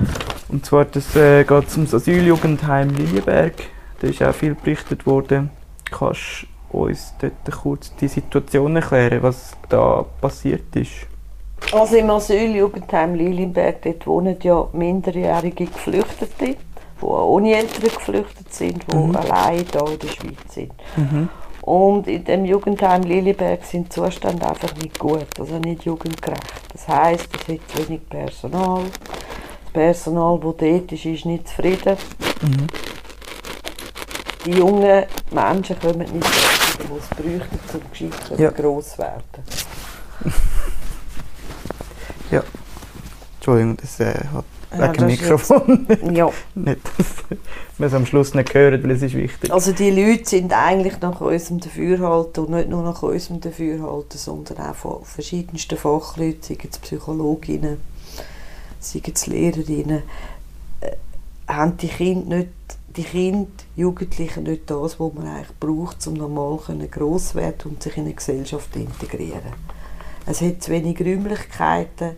Und 0.48 0.64
zwar 0.64 0.86
das, 0.86 1.14
äh, 1.14 1.44
geht 1.44 1.68
es 1.68 1.76
ums 1.76 1.94
Asyljugendheim 1.94 2.88
Lilienberg. 2.90 3.54
Da 4.00 4.08
ist 4.08 4.22
auch 4.22 4.34
viel 4.34 4.54
berichtet 4.54 5.06
worden. 5.06 5.50
Kannst 5.90 6.46
du 6.72 6.78
uns 6.78 7.12
dort 7.20 7.60
kurz 7.62 7.94
die 7.96 8.08
Situation 8.08 8.74
erklären, 8.74 9.22
was 9.22 9.52
da 9.68 10.06
passiert 10.20 10.74
ist? 10.74 11.06
Also 11.72 11.96
im 11.96 12.08
Asyljugendheim 12.10 13.14
Lilienberg, 13.14 13.82
dort 13.82 14.06
wohnen 14.06 14.36
ja 14.42 14.66
minderjährige 14.72 15.66
Geflüchtete, 15.66 16.56
die 17.00 17.04
ohne 17.04 17.54
Eltern 17.56 17.82
geflüchtet 17.82 18.52
sind, 18.54 18.84
die 18.92 18.96
Mhm. 18.96 19.16
allein 19.16 19.64
hier 19.70 19.86
in 19.88 19.98
der 19.98 20.08
Schweiz 20.08 20.54
sind. 20.54 20.72
Mhm. 20.96 21.28
Und 21.62 22.06
in 22.06 22.24
dem 22.24 22.44
Jugendheim 22.44 23.02
Lilienberg 23.02 23.64
sind 23.64 23.86
die 23.86 23.90
Zustände 23.90 24.48
einfach 24.48 24.72
nicht 24.76 24.98
gut, 24.98 25.26
also 25.38 25.58
nicht 25.58 25.84
jugendgerecht. 25.84 26.42
Das 26.72 26.86
heisst, 26.86 27.28
es 27.34 27.54
hat 27.54 27.60
zu 27.68 27.88
wenig 27.88 28.08
Personal. 28.08 28.82
Das 28.84 29.72
Personal, 29.72 30.36
das 30.38 30.54
dort 30.58 30.92
ist, 30.92 31.04
ist 31.04 31.24
nicht 31.26 31.48
zufrieden. 31.48 31.96
Mhm. 32.42 32.66
Die 34.44 34.52
jungen 34.52 35.04
Menschen 35.32 35.78
kommen 35.80 35.98
nicht 35.98 36.24
dazu, 36.24 36.78
die 36.78 36.98
es 36.98 37.08
bräuchten, 37.08 37.58
um 37.74 37.90
gescheit 37.90 38.38
Ja. 38.38 38.50
gross 38.50 38.90
zu 38.90 38.98
werden. 38.98 39.22
Entschuldigung, 43.38 43.76
das 43.76 44.00
äh, 44.00 44.14
hat 44.32 44.44
Ja, 44.78 44.92
wegen 44.92 45.06
Mikrofon 45.06 45.86
Ja. 46.12 46.30
nicht, 46.54 46.80
dass 46.98 47.38
wir 47.78 47.86
es 47.86 47.94
am 47.94 48.06
Schluss 48.06 48.34
nicht 48.34 48.54
hören, 48.54 48.82
weil 48.82 48.90
es 48.92 49.02
ist 49.02 49.14
wichtig. 49.14 49.52
Also 49.52 49.72
die 49.72 49.90
Leute 49.90 50.24
sind 50.24 50.52
eigentlich 50.52 51.00
nach 51.00 51.20
unserem 51.20 51.60
Dafürhalten 51.60 52.44
und 52.44 52.50
nicht 52.52 52.68
nur 52.68 52.82
nach 52.82 53.02
unserem 53.02 53.40
Dafürhalten, 53.40 54.18
sondern 54.18 54.58
auch 54.58 54.74
von 54.74 55.04
verschiedensten 55.04 55.76
Fachleuten, 55.76 56.42
seien 56.42 56.58
es 56.70 56.78
Psychologinnen, 56.78 57.78
seien 58.80 59.12
es 59.12 59.26
Lehrerinnen, 59.26 60.02
äh, 60.80 60.92
haben 61.48 61.76
die 61.76 61.88
Kinder 61.88 62.36
nicht, 62.36 62.50
die 62.96 63.04
Kinder, 63.04 63.50
Jugendlichen 63.76 64.44
nicht 64.44 64.70
das, 64.70 64.98
was 64.98 65.12
man 65.12 65.26
eigentlich 65.26 65.58
braucht, 65.60 66.06
um 66.06 66.14
normal 66.14 66.58
gross 66.90 67.28
zu 67.28 67.34
werden 67.34 67.70
und 67.70 67.82
sich 67.82 67.96
in 67.96 68.04
eine 68.04 68.14
Gesellschaft 68.14 68.72
zu 68.72 68.78
integrieren. 68.78 69.52
Es 70.26 70.40
hat 70.40 70.62
zu 70.62 70.72
wenig 70.72 71.00
Räumlichkeiten, 71.00 72.12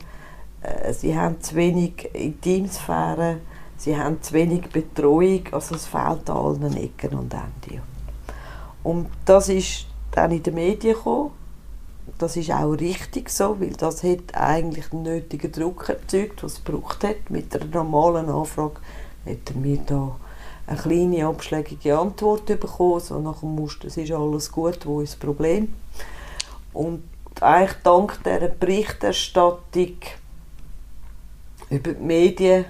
sie 0.92 1.16
haben 1.16 1.40
zu 1.40 1.54
wenig 1.54 2.08
Intimsphäre, 2.14 3.38
Sie 3.78 3.96
haben 3.96 4.20
zu 4.20 4.34
wenig 4.34 4.62
Betreuung, 4.70 5.44
also 5.52 5.76
es 5.76 5.86
fehlt 5.86 6.28
an 6.28 6.36
allen 6.36 6.76
Ecken 6.76 7.16
und 7.16 7.32
Enden. 7.32 7.80
Und 8.82 9.08
das 9.24 9.48
ist 9.48 9.86
dann 10.10 10.32
in 10.32 10.42
den 10.42 10.54
Medien 10.54 10.94
gekommen. 10.94 11.30
Das 12.18 12.36
ist 12.36 12.50
auch 12.50 12.72
richtig 12.72 13.30
so, 13.30 13.60
weil 13.60 13.74
das 13.74 14.02
hat 14.02 14.34
eigentlich 14.34 14.92
einen 14.92 15.04
nötigen 15.04 15.52
Druck 15.52 15.88
erzeugt, 15.90 16.42
was 16.42 16.54
es 16.54 16.64
gebraucht 16.64 17.04
hat. 17.04 17.30
Mit 17.30 17.54
einer 17.54 17.66
normalen 17.66 18.28
Anfrage 18.28 18.80
hätten 19.24 19.62
wir 19.62 19.78
da 19.86 20.16
eine 20.66 20.78
kleine 20.78 21.26
abschlägige 21.26 21.96
Antwort 21.96 22.46
bekommen, 22.46 22.98
so 22.98 23.20
nach 23.20 23.40
dem 23.40 23.54
Muster, 23.54 23.86
es 23.86 23.96
ist 23.96 24.10
alles 24.10 24.50
gut, 24.50 24.84
wo 24.86 25.00
ist 25.00 25.12
das 25.12 25.20
Problem? 25.20 25.72
Und 26.72 27.04
eigentlich 27.40 27.78
dank 27.84 28.18
dieser 28.24 28.48
Berichterstattung 28.48 29.98
über 31.70 31.92
die 31.92 32.02
Medien 32.02 32.64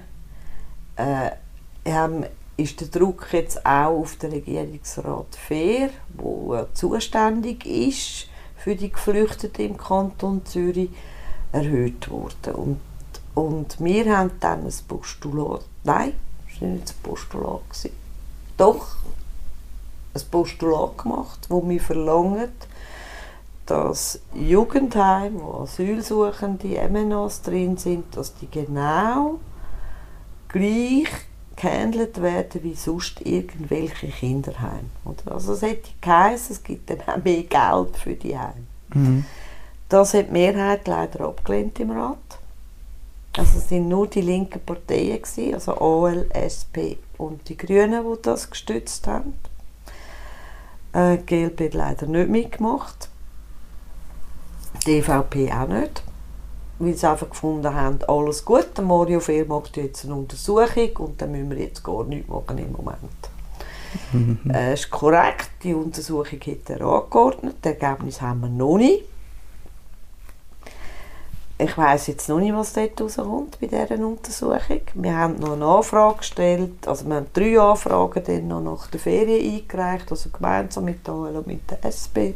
äh, 0.96 1.30
haben, 1.90 2.24
ist 2.56 2.80
der 2.80 2.88
Druck 2.88 3.28
jetzt 3.32 3.64
auch 3.64 4.00
auf 4.00 4.16
den 4.16 4.32
Regierungsrat 4.32 5.36
Fair, 5.36 5.90
ja 6.20 6.66
zuständig 6.74 7.64
ist 7.64 8.28
für 8.56 8.74
die 8.74 8.90
Geflüchteten 8.90 9.64
im 9.64 9.76
Kanton 9.76 10.44
Zürich, 10.44 10.90
erhöht 11.52 12.10
worden. 12.10 12.54
Und, 12.54 12.80
und 13.34 13.76
wir 13.80 14.16
haben 14.16 14.32
dann 14.40 14.64
ein 14.64 14.74
Postulat, 14.88 15.64
nein, 15.84 16.12
es 16.52 16.60
war 16.60 16.68
nicht 16.68 16.90
ein 16.90 17.02
Postulat, 17.02 17.62
doch 18.56 18.96
ein 20.14 20.22
Postulat 20.30 20.98
gemacht, 20.98 21.46
wo 21.48 21.66
wir 21.66 21.80
verlangen, 21.80 22.50
dass 23.68 24.18
Jugendheime, 24.34 25.40
wo 25.42 25.62
Asylsuchende, 25.62 26.88
MNAs 26.88 27.42
drin 27.42 27.76
sind, 27.76 28.16
dass 28.16 28.34
die 28.34 28.50
genau 28.50 29.40
gleich 30.48 31.08
gehandelt 31.54 32.22
werden 32.22 32.62
wie 32.62 32.74
sonst 32.74 33.20
irgendwelche 33.20 34.08
Kinderheime. 34.08 34.88
Oder? 35.04 35.32
Also 35.34 35.52
es 35.52 35.62
hätte 35.62 35.90
geheißen, 36.00 36.56
es 36.56 36.62
gibt 36.62 36.88
dann 36.88 37.02
auch 37.02 37.22
mehr 37.22 37.42
Geld 37.42 37.96
für 37.96 38.14
die 38.14 38.38
Heime. 38.38 38.66
Mhm. 38.94 39.26
Das 39.90 40.14
hat 40.14 40.28
die 40.28 40.32
Mehrheit 40.32 40.86
leider 40.88 41.26
abgelehnt 41.26 41.78
im 41.80 41.90
Rat. 41.90 42.16
Also 43.36 43.58
es 43.58 43.68
sind 43.68 43.88
nur 43.88 44.06
die 44.06 44.22
linken 44.22 44.60
Parteien, 44.64 45.20
gewesen, 45.20 45.54
also 45.54 45.78
AL, 45.78 46.26
SP 46.32 46.96
und 47.18 47.46
die 47.48 47.56
Grünen, 47.56 48.02
die 48.02 48.22
das 48.22 48.48
gestützt 48.48 49.06
haben. 49.06 49.34
Äh, 50.94 51.18
GLP 51.18 51.66
hat 51.66 51.74
leider 51.74 52.06
nicht 52.06 52.30
mitgemacht. 52.30 53.10
Die 54.88 55.00
EVP 55.00 55.52
auch 55.52 55.68
nicht. 55.68 56.02
Weil 56.78 56.94
sie 56.94 57.06
einfach 57.06 57.28
gefunden 57.28 57.74
haben, 57.74 57.98
alles 58.08 58.42
gut, 58.42 58.68
der 58.74 58.84
Mario 58.84 59.20
Fehr 59.20 59.44
macht 59.44 59.76
jetzt 59.76 60.06
eine 60.06 60.14
Untersuchung 60.14 60.96
und 60.98 61.20
dann 61.20 61.32
müssen 61.32 61.50
wir 61.50 61.58
jetzt 61.58 61.84
gar 61.84 62.04
nichts 62.04 62.28
machen 62.28 62.56
im 62.56 62.72
Moment. 62.72 63.02
Mhm. 64.12 64.38
Äh, 64.50 64.72
ist 64.72 64.88
korrekt, 64.88 65.50
die 65.62 65.74
Untersuchung 65.74 66.40
hat 66.40 66.70
er 66.70 66.80
angeordnet, 66.80 67.56
das 67.60 67.74
Ergebnis 67.74 68.22
haben 68.22 68.40
wir 68.40 68.48
noch 68.48 68.78
nicht. 68.78 69.04
Ich 71.58 71.76
weiß 71.76 72.06
jetzt 72.06 72.28
noch 72.30 72.38
nicht, 72.38 72.54
was 72.54 72.72
dort 72.72 72.98
rauskommt 72.98 73.60
bei 73.60 73.66
dieser 73.66 73.98
Untersuchung. 73.98 74.80
Wir 74.94 75.16
haben 75.16 75.38
noch 75.38 75.52
eine 75.52 75.66
Anfrage 75.66 76.18
gestellt, 76.18 76.88
also 76.88 77.04
wir 77.06 77.16
haben 77.16 77.26
drei 77.34 77.60
Anfragen 77.60 78.22
dann 78.24 78.48
noch 78.48 78.62
nach 78.62 78.86
der 78.86 79.00
Ferien 79.00 79.60
eingereicht, 79.60 80.10
also 80.10 80.30
gemeinsam 80.30 80.84
mit 80.86 81.06
der 81.06 81.12
AL 81.12 81.36
und 81.36 81.46
mit 81.46 81.70
der 81.70 81.84
SP. 81.84 82.32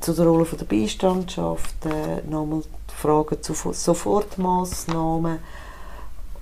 Zu 0.00 0.12
der 0.12 0.26
Rolle 0.26 0.44
von 0.44 0.58
der 0.58 0.66
Beistandschaft, 0.66 1.86
äh, 1.86 2.28
nochmal 2.28 2.62
Fragen 2.94 3.40
zu 3.42 3.54
Fo- 3.54 3.72
Sofortmaßnahmen. 3.72 5.38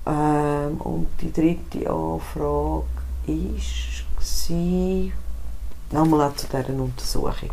Ähm, 0.06 0.80
und 0.80 1.08
die 1.20 1.32
dritte 1.32 1.90
Anfrage 1.90 2.40
war 2.40 2.82
nochmal 5.92 6.30
auch 6.30 6.36
zu 6.36 6.46
dieser 6.46 6.68
Untersuchung. 6.70 7.50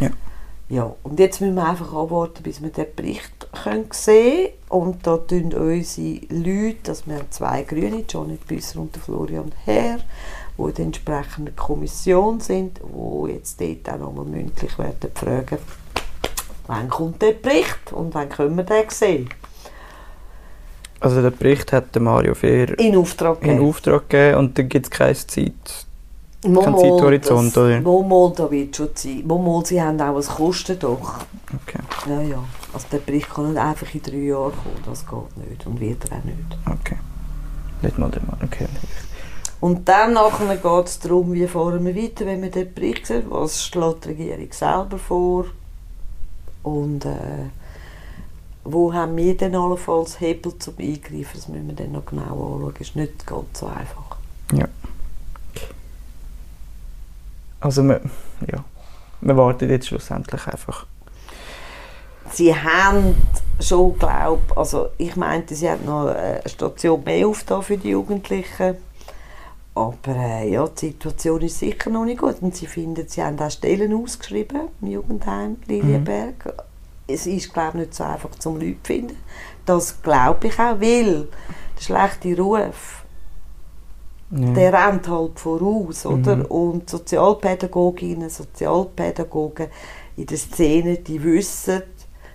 Ja. 0.00 0.10
Ja, 0.68 0.94
und 1.02 1.18
jetzt 1.18 1.40
müssen 1.40 1.56
wir 1.56 1.68
einfach 1.68 1.92
abwarten, 1.94 2.42
bis 2.42 2.62
wir 2.62 2.70
den 2.70 2.86
Bericht 2.96 3.30
können 3.52 3.86
sehen 3.92 4.48
können. 4.68 4.82
Und 4.82 5.06
da 5.06 5.18
tun 5.18 5.52
unsere 5.52 6.20
Leute, 6.30 6.76
dass 6.84 7.06
wir 7.06 7.16
haben 7.16 7.30
zwei 7.30 7.62
Grüne, 7.62 8.04
Johnny 8.08 8.36
Büsser 8.36 8.80
und 8.80 8.96
Florian 8.96 9.52
Herr, 9.64 9.98
die 10.56 10.62
in 10.62 10.74
der 10.74 10.84
entsprechenden 10.86 11.56
Kommission 11.56 12.40
sind, 12.40 12.80
die 12.82 13.32
jetzt 13.32 13.60
dort 13.60 13.88
auch 13.90 13.98
nochmal 13.98 14.24
mündlich 14.26 14.78
werden 14.78 15.10
fragen, 15.14 15.58
wann 16.66 16.88
kommt 16.88 17.20
der 17.22 17.32
Bericht 17.32 17.92
und 17.92 18.14
wann 18.14 18.28
können 18.28 18.56
wir 18.56 18.64
den 18.64 18.88
sehen. 18.88 19.28
Also 21.00 21.20
der 21.20 21.30
Bericht 21.30 21.72
hat 21.72 21.94
der 21.94 22.00
Mario 22.02 22.34
Fehr 22.34 22.78
In 22.78 22.96
Auftrag 22.96 23.42
in 23.42 23.48
gegeben. 23.48 23.68
Auftrag 23.68 24.08
gegeben 24.08 24.38
und 24.38 24.58
dann 24.58 24.68
gibt 24.68 24.86
es 24.86 24.90
keine 24.90 25.14
Zeit. 25.14 25.52
Mal, 26.46 26.62
kein 26.62 26.72
mal, 26.72 26.80
Zeithorizont, 26.80 27.56
das- 27.56 27.62
oder? 27.62 27.80
Mal, 27.80 28.32
da 28.36 28.50
wird 28.50 28.76
schon 28.76 28.94
Zeit. 28.94 29.26
Mal, 29.26 29.62
sie 29.66 29.82
haben 29.82 30.00
auch 30.00 30.16
ein 30.16 30.22
Kosten 30.22 30.78
doch. 30.78 31.14
Okay, 31.54 31.78
Ja, 32.08 32.20
ja. 32.22 32.44
Also 32.72 32.86
der 32.92 32.98
Bericht 32.98 33.28
kann 33.32 33.48
nicht 33.52 33.58
einfach 33.60 33.94
in 33.94 34.02
drei 34.02 34.16
Jahren 34.16 34.52
kommen, 34.52 34.82
das 34.86 35.06
geht 35.06 35.48
nicht 35.48 35.66
und 35.66 35.80
wird 35.80 36.04
er 36.10 36.18
auch 36.18 36.24
nicht. 36.24 36.36
okay. 36.70 36.96
Nicht 37.82 37.98
mal 37.98 38.10
der 38.10 38.22
Mann, 38.22 38.38
okay. 38.42 38.66
Und 39.64 39.88
dann 39.88 40.12
nachher 40.12 40.58
geht 40.58 40.86
es 40.86 40.98
darum, 40.98 41.32
wie 41.32 41.48
fahren 41.48 41.86
wir 41.86 41.96
weiter, 41.96 42.26
wenn 42.26 42.42
wir 42.42 42.50
den 42.50 42.74
Bericht 42.74 43.06
sehen, 43.06 43.24
was 43.30 43.64
schlägt 43.64 44.04
die 44.04 44.08
Regierung 44.10 44.52
selber 44.52 44.98
vor 44.98 45.46
und 46.62 47.06
äh, 47.06 47.48
wo 48.64 48.92
haben 48.92 49.16
wir 49.16 49.34
denn 49.34 49.56
allenfalls 49.56 50.20
Hebel 50.20 50.58
zum 50.58 50.74
Eingreifen, 50.78 51.30
das 51.32 51.48
müssen 51.48 51.66
wir 51.66 51.76
dann 51.76 51.92
noch 51.92 52.04
genau 52.04 52.24
anschauen, 52.24 52.74
ist 52.78 52.94
nicht 52.94 53.26
ganz 53.26 53.58
so 53.58 53.66
einfach. 53.68 54.18
Also 57.60 57.84
wir, 57.84 58.02
ja, 58.46 58.62
wir 59.22 59.36
warten 59.38 59.70
jetzt 59.70 59.86
schlussendlich 59.86 60.46
einfach. 60.46 60.84
Sie 62.32 62.54
haben 62.54 63.16
schon, 63.60 63.98
glaub, 63.98 64.58
also 64.58 64.90
ich 64.98 65.16
meinte, 65.16 65.54
sie 65.54 65.70
haben 65.70 65.86
noch 65.86 66.08
eine 66.08 66.42
Station 66.44 67.02
mehr 67.02 67.26
aufgetan 67.26 67.62
für 67.62 67.78
die 67.78 67.88
Jugendlichen. 67.88 68.76
Aber 69.74 70.16
äh, 70.16 70.52
ja, 70.52 70.66
die 70.68 70.86
Situation 70.86 71.40
ist 71.42 71.58
sicher 71.58 71.90
noch 71.90 72.04
nicht 72.04 72.20
gut. 72.20 72.36
Und 72.40 72.54
sie 72.54 72.66
finden, 72.66 73.08
sie 73.08 73.22
haben 73.22 73.38
auch 73.40 73.50
Stellen 73.50 73.92
ausgeschrieben 73.92 74.68
im 74.80 74.88
Jugendheim 74.88 75.56
Lilienberg. 75.66 76.46
Mhm. 76.46 76.52
Es 77.06 77.26
ist, 77.26 77.52
glaube 77.52 77.78
ich, 77.78 77.86
nicht 77.86 77.94
so 77.94 78.04
einfach 78.04 78.30
zum 78.38 78.54
Leute 78.54 78.76
zu 78.82 78.84
finden. 78.84 79.16
Das 79.66 80.00
glaube 80.00 80.46
ich 80.46 80.58
auch, 80.58 80.80
weil 80.80 81.28
der 81.76 81.82
schlechte 81.82 82.40
Ruf, 82.40 83.04
ja. 84.30 84.52
der 84.52 84.72
rennt 84.72 85.08
halt 85.08 85.38
voraus, 85.40 86.06
oder? 86.06 86.36
Mhm. 86.36 86.44
Und 86.46 86.90
Sozialpädagoginnen, 86.90 88.30
Sozialpädagogen 88.30 89.66
in 90.16 90.26
der 90.26 90.38
Szene, 90.38 90.98
die 90.98 91.22
wissen, 91.22 91.82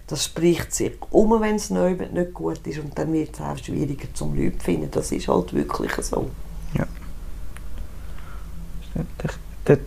das 0.08 0.26
spricht 0.26 0.74
sich 0.74 0.94
um, 1.12 1.40
wenn 1.40 1.56
es 1.56 1.70
nicht 1.70 2.34
gut 2.34 2.66
ist 2.66 2.80
und 2.80 2.98
dann 2.98 3.14
wird 3.14 3.36
es 3.36 3.42
auch 3.42 3.58
schwieriger 3.58 4.08
zum 4.14 4.36
Leute 4.36 4.58
zu 4.58 4.64
finden. 4.66 4.92
Das 4.92 5.12
ist 5.12 5.28
halt 5.28 5.54
wirklich 5.54 5.94
so. 5.94 6.30
Ja. 6.74 6.86
Dort 9.66 9.80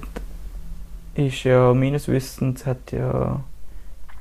ist 1.14 1.44
ja, 1.44 1.74
meines 1.74 2.08
Wissens, 2.08 2.64
hat 2.66 2.92
ja 2.92 3.40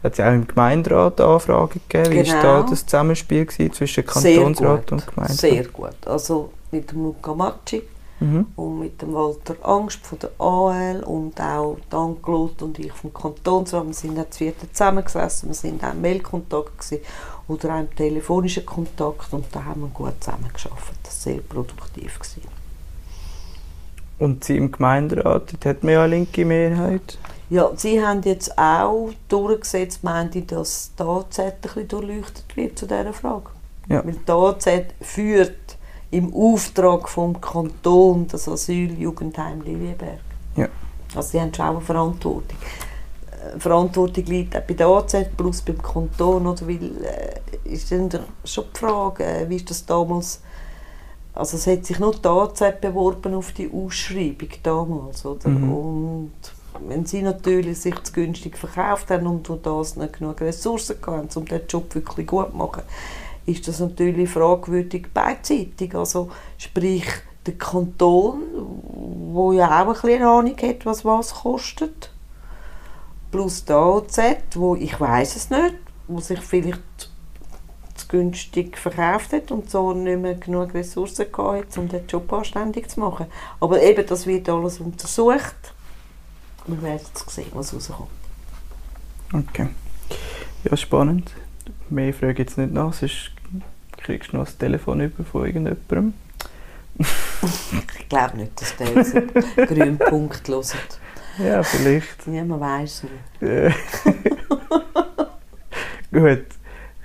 hat 0.04 0.14
es 0.14 0.20
auch 0.20 0.34
im 0.34 0.48
Gemeinderat 0.48 1.22
Anfragen 1.22 1.80
gegeben. 1.88 2.12
Genau. 2.12 2.26
Wie 2.26 2.34
war 2.34 2.42
da 2.42 2.70
das 2.70 2.86
Zusammenspiel 2.86 3.48
zwischen 3.48 4.06
Kantonsrat 4.06 4.92
und 4.92 5.08
Gemeinderat? 5.08 5.40
Sehr 5.40 5.66
gut. 5.66 6.08
Also 6.08 6.52
mit 6.72 6.92
dem 6.92 7.04
Luca 7.04 7.36
Macci 7.36 7.84
mhm. 8.20 8.48
und 8.56 8.80
mit 8.80 9.02
dem 9.02 9.14
Walter 9.14 9.56
Angst 9.62 10.00
von 10.06 10.18
der 10.18 10.32
AL 10.40 11.04
und 11.04 11.40
auch 11.40 11.78
Danklot 11.90 12.62
und 12.64 12.80
ich 12.80 12.92
vom 12.92 13.14
Kantonsrat. 13.14 13.86
Wir 13.86 13.94
sind 13.94 14.20
auch 14.20 14.30
zu 14.30 14.52
zusammengesessen, 14.72 15.50
wir 15.50 15.56
sind 15.56 15.84
auch 15.84 15.92
im 15.92 16.02
Mailkontakt 16.02 16.80
gewesen, 16.80 17.04
oder 17.48 17.76
auch 17.76 17.80
im 17.80 17.96
telefonischen 17.96 18.66
Kontakt 18.66 19.34
und 19.34 19.46
da 19.52 19.66
haben 19.66 19.82
wir 19.82 19.90
gut 19.90 20.14
zusammengearbeitet. 20.20 20.98
Das 21.04 21.26
war 21.26 21.34
sehr 21.34 21.42
produktiv. 21.42 22.20
Gewesen. 22.20 22.61
Und 24.22 24.44
Sie 24.44 24.56
im 24.56 24.72
Gemeinderat, 24.72 25.52
dort 25.52 25.66
hat 25.66 25.84
man 25.84 25.94
ja 25.94 26.04
eine 26.04 26.16
linke 26.16 26.46
Mehrheit. 26.46 27.18
Ja, 27.50 27.72
Sie 27.76 28.06
haben 28.06 28.22
jetzt 28.22 28.56
auch 28.56 29.10
durchgesetzt, 29.28 30.04
meinte 30.04 30.44
dass 30.44 30.92
die 30.98 31.02
AZ 31.02 31.40
ein 31.40 31.54
bisschen 31.60 31.88
durchleuchtet 31.88 32.56
wird 32.56 32.78
zu 32.78 32.86
dieser 32.86 33.14
Frage. 33.14 33.50
Ja. 33.90 34.06
Weil 34.06 34.14
die 34.14 34.32
AZ 34.32 34.68
führt 35.02 35.78
im 36.12 36.32
Auftrag 36.36 37.10
vom 37.10 37.42
Kanton 37.42 38.28
das 38.28 38.48
Asyljugendheim 38.48 39.62
Lilienberg. 39.62 40.20
Ja. 40.56 40.68
Also 41.16 41.30
sie 41.30 41.42
haben 41.42 41.52
schon 41.52 41.66
auch 41.66 41.78
eine 41.78 41.82
Verantwortung. 41.82 42.58
Äh, 43.56 43.60
Verantwortung 43.60 44.26
liegt 44.26 44.56
auch 44.56 44.62
bei 44.62 44.76
der 44.76 44.88
AZ 44.88 45.16
plus 45.36 45.64
beim 45.64 45.82
Kanton, 45.82 46.46
oder? 46.46 46.68
Weil, 46.68 46.92
äh, 47.04 47.74
ist 47.74 47.92
dann 47.92 48.08
schon 48.46 48.66
die 48.72 48.80
Frage, 48.80 49.26
äh, 49.26 49.50
wie 49.50 49.56
ist 49.56 49.70
das 49.72 49.84
damals, 49.84 50.42
also 51.34 51.58
es 51.58 51.68
hat 51.68 51.86
sich 51.86 52.00
nur 52.00 52.14
die 52.14 52.28
AZ 52.28 52.82
beworben 52.82 53.36
auf 53.36 53.54
die 53.54 53.72
Ausschreibung 53.72 54.50
damals, 54.64 55.26
oder? 55.26 55.50
Mhm. 55.50 55.74
Und 55.74 56.32
wenn 56.88 57.06
sie 57.06 57.22
natürlich 57.22 57.80
sich 57.80 58.02
zu 58.04 58.14
günstig 58.14 58.58
verkauft 58.58 59.10
haben 59.12 59.28
und 59.28 59.48
durch 59.48 59.62
das 59.62 59.96
nicht 59.96 60.20
genug 60.20 60.42
Ressourcen 60.42 60.98
haben, 61.06 61.30
um 61.36 61.46
den 61.46 61.62
Job 61.68 61.94
wirklich 61.96 62.28
gut 62.28 62.52
zu 62.52 62.58
machen, 62.58 62.84
ist 63.46 63.68
das 63.68 63.80
natürlich 63.80 64.30
fragwürdig 64.30 65.08
beidseitig. 65.14 65.96
Also 65.96 66.30
sprich, 66.58 67.06
der 67.46 67.56
Kanton, 67.56 68.42
wo 69.34 69.52
ja 69.52 69.68
auch 69.68 69.88
ein 69.88 69.94
bisschen 69.94 70.24
Ahnung 70.24 70.58
hat, 70.62 70.86
was 70.86 71.04
was 71.06 71.34
kostet, 71.34 72.12
plus 73.32 73.66
der 73.66 73.78
AZ, 73.78 74.20
wo 74.56 74.76
ich 74.76 75.00
weiß 75.00 75.36
es 75.36 75.50
nicht, 75.50 75.76
wo 76.08 76.20
sich 76.20 76.40
vielleicht 76.42 77.11
günstig 78.12 78.78
verkauft 78.78 79.34
hat 79.34 79.52
und 79.52 79.70
so 79.70 79.94
nicht 79.94 80.20
mehr 80.20 80.36
genug 80.36 80.74
Ressourcen 80.74 81.26
hat, 81.38 81.78
um 81.78 81.88
den 81.88 82.06
Job 82.08 82.32
anständig 82.34 82.90
zu 82.90 83.00
machen. 83.00 83.26
Aber 83.60 83.82
eben, 83.82 84.06
das 84.06 84.28
wird 84.28 84.50
alles 84.50 84.80
untersucht. 84.80 85.74
Wir 86.68 86.82
werden 86.82 87.06
sehen, 87.28 87.48
was 87.54 87.74
rauskommt. 87.74 88.10
Okay. 89.34 89.70
Ja, 90.64 90.78
spannend 90.78 91.32
mehr 91.92 92.14
frage 92.14 92.34
ich 92.34 92.40
jetzt 92.40 92.58
nicht 92.58 92.74
nach, 92.74 92.94
sonst 92.94 93.32
kriegst 93.98 94.32
du 94.32 94.38
noch 94.38 94.46
das 94.46 94.58
Telefon 94.58 95.02
über 95.02 95.24
von 95.24 95.46
irgendjemandem. 95.46 96.14
ich 96.98 98.10
glaube 98.10 98.38
nicht, 98.38 98.60
dass 98.60 98.76
der 98.78 98.88
jetzt 98.94 99.16
einen 99.16 99.32
grünen 99.68 99.98
Punkt 99.98 100.48
hört. 100.48 101.00
Ja, 101.38 101.64
vielleicht. 101.64 102.28
Ja, 102.28 102.44
man 102.44 102.60
weiß 102.60 103.04
nicht. 103.04 103.76
Gut, 106.12 106.46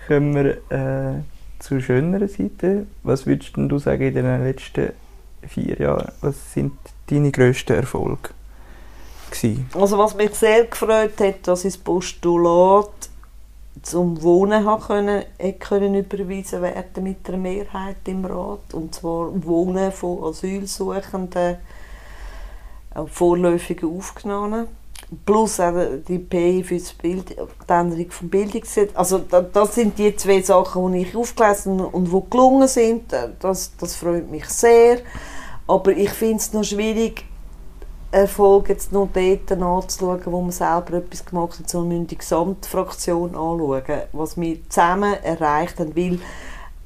kommen 0.06 0.34
wir 0.34 0.56
äh, 0.70 1.22
zur 1.58 1.80
schöneren 1.80 2.28
Seite. 2.28 2.86
Was 3.02 3.26
würdest 3.26 3.52
du 3.56 3.78
sagen 3.78 4.02
in 4.02 4.14
den 4.14 4.44
letzten 4.44 4.92
vier 5.46 5.78
Jahren? 5.78 6.12
Was 6.20 6.52
sind 6.52 6.72
deine 7.10 7.30
grössten 7.30 7.74
Erfolge? 7.74 8.30
Gewesen? 9.30 9.68
Also 9.74 9.98
was 9.98 10.14
mich 10.14 10.34
sehr 10.34 10.64
gefreut 10.66 11.18
hat, 11.20 11.46
dass 11.48 11.62
das 11.62 11.76
Postulat 11.76 12.90
zum 13.82 14.22
Wohnen 14.22 14.66
können, 14.80 15.24
können 15.58 15.94
überwiesen 15.94 16.62
werden 16.62 17.04
mit 17.04 17.28
einer 17.28 17.38
Mehrheit 17.38 17.96
im 18.06 18.24
Rat. 18.24 18.72
Und 18.72 18.94
zwar 18.94 19.30
Wohnen 19.44 19.92
von 19.92 20.24
Asylsuchenden, 20.24 21.56
auch 22.94 23.08
vorläufig 23.08 23.84
aufgenommen. 23.84 24.68
Plus 25.24 25.60
die 26.08 26.18
PI 26.18 26.64
für 26.64 26.80
Bild, 27.00 27.30
die 27.30 27.72
Änderung 27.72 28.08
des 28.08 28.18
Bildungsgesetzes. 28.22 28.96
Also 28.96 29.18
das 29.18 29.74
sind 29.74 29.96
die 29.98 30.16
zwei 30.16 30.42
Sachen, 30.42 30.92
die 30.92 31.02
ich 31.02 31.16
aufgelesen 31.16 31.80
und 31.80 32.12
die 32.12 32.30
gelungen 32.30 32.66
sind. 32.66 33.14
Das, 33.38 33.76
das 33.76 33.94
freut 33.94 34.30
mich 34.30 34.46
sehr. 34.46 34.98
Aber 35.68 35.92
ich 35.92 36.10
finde 36.10 36.36
es 36.36 36.52
noch 36.52 36.64
schwierig, 36.64 37.24
Erfolg 38.10 38.68
jetzt 38.68 38.92
noch 38.92 39.08
dort 39.12 39.52
anzuschauen, 39.52 40.22
wo 40.26 40.40
man 40.40 40.52
selber 40.52 40.94
etwas 40.94 41.24
gemacht 41.24 41.58
hat, 41.58 41.68
sondern 41.68 42.06
die 42.06 42.16
Gesamtfraktion 42.16 43.30
anschauen, 43.30 44.02
was 44.12 44.40
wir 44.40 44.58
zusammen 44.68 45.14
erreicht 45.22 45.78
haben, 45.80 45.94
weil 45.96 46.18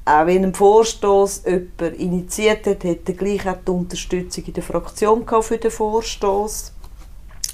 auch 0.03 0.25
wenn 0.25 0.43
ein 0.43 0.53
Vorstoß 0.53 1.43
jemand 1.45 1.99
initiiert 1.99 2.65
hat, 2.65 2.83
hat 2.83 3.07
er 3.07 3.13
gleich 3.13 3.47
auch 3.47 3.57
die 3.65 3.71
Unterstützung 3.71 4.43
in 4.45 4.53
der 4.53 4.63
Fraktion 4.63 5.25
für 5.41 5.57
den 5.57 5.71
Vorstoß, 5.71 6.73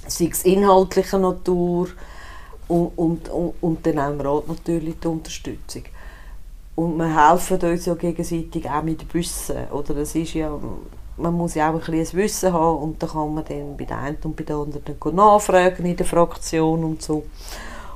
sei 0.08 0.30
es 0.32 0.44
inhaltlicher 0.44 1.20
Natur 1.20 1.90
und, 2.68 2.92
und, 2.98 3.30
und, 3.30 3.54
und 3.62 3.86
dann 3.86 4.00
auch 4.00 4.10
im 4.12 4.22
Rat 4.22 4.48
natürlich 4.48 5.00
die 5.00 5.08
Unterstützung. 5.08 5.84
Und 6.76 6.98
wir 6.98 7.30
helfen 7.30 7.60
uns 7.60 7.86
ja 7.86 7.96
gegenseitig 7.96 8.70
auch 8.70 8.84
mit 8.84 9.14
Wissen, 9.14 9.68
oder? 9.72 9.94
Das 9.94 10.14
ist 10.16 10.34
ja 10.34 10.60
man 11.18 11.34
muss 11.34 11.56
ja 11.56 11.70
auch 11.70 11.74
ein 11.74 11.80
bisschen 11.80 12.20
Wissen 12.20 12.54
haben 12.54 12.78
und 12.78 13.02
dann 13.02 13.10
kann 13.10 13.34
man 13.34 13.44
dann 13.44 13.76
bei 13.76 13.86
der 13.86 13.98
einen 13.98 14.18
und 14.24 14.36
bei 14.36 14.44
der 14.44 14.58
anderen 14.58 15.16
nachfragen 15.16 15.86
in 15.86 15.96
der 15.96 16.06
Fraktion 16.06 16.84
und 16.84 17.02
so. 17.02 17.26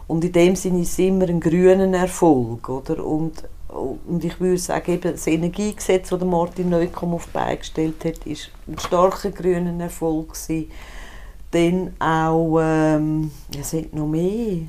Und 0.08 0.26
in 0.26 0.32
dem 0.32 0.56
Sinne 0.56 0.82
ist 0.82 0.94
es 0.94 1.00
immer 1.00 1.28
ein 1.30 1.40
grüner 1.40 1.98
Erfolg, 1.98 2.68
oder? 2.68 3.06
Und, 3.06 3.44
und 3.70 4.26
ich 4.26 4.40
würde 4.42 4.58
sagen, 4.58 4.92
eben 4.92 5.12
das 5.14 5.28
Energiegesetz, 5.28 6.10
das 6.10 6.22
Martin 6.24 6.70
Neukomm 6.70 7.14
auf 7.14 7.28
die 7.28 7.32
Beine 7.32 7.58
gestellt 7.58 8.04
hat, 8.04 8.26
ist 8.26 8.50
ein 8.68 8.78
starker 8.78 9.32
grüner 9.32 9.82
Erfolg 9.82 10.34
gewesen. 10.34 10.70
Dann 11.52 11.94
auch, 12.00 12.60
ähm, 12.62 13.32
es 13.58 13.72
sind 13.72 13.94
noch 13.94 14.08
mehr. 14.08 14.68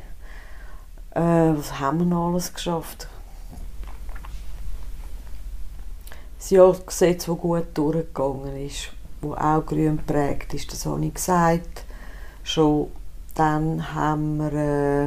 Äh, 1.15 1.57
was 1.57 1.79
haben 1.79 2.01
wir 2.01 2.07
noch 2.07 2.31
alles 2.31 2.53
geschafft? 2.53 3.09
das 6.43 6.51
Jagdgesetz, 6.51 7.27
das 7.27 7.39
gut 7.39 7.67
durchgegangen 7.75 8.67
ist, 8.67 8.91
das 9.21 9.39
auch 9.39 9.65
grün 9.65 10.01
prägt 10.05 10.53
ist, 10.55 10.73
das 10.73 10.85
habe 10.87 11.05
ich 11.05 11.15
gesagt. 11.15 11.85
Schon 12.43 12.89
dann 13.37 13.95
haben 13.95 14.39
wir... 14.39 14.53
Äh, 14.53 15.05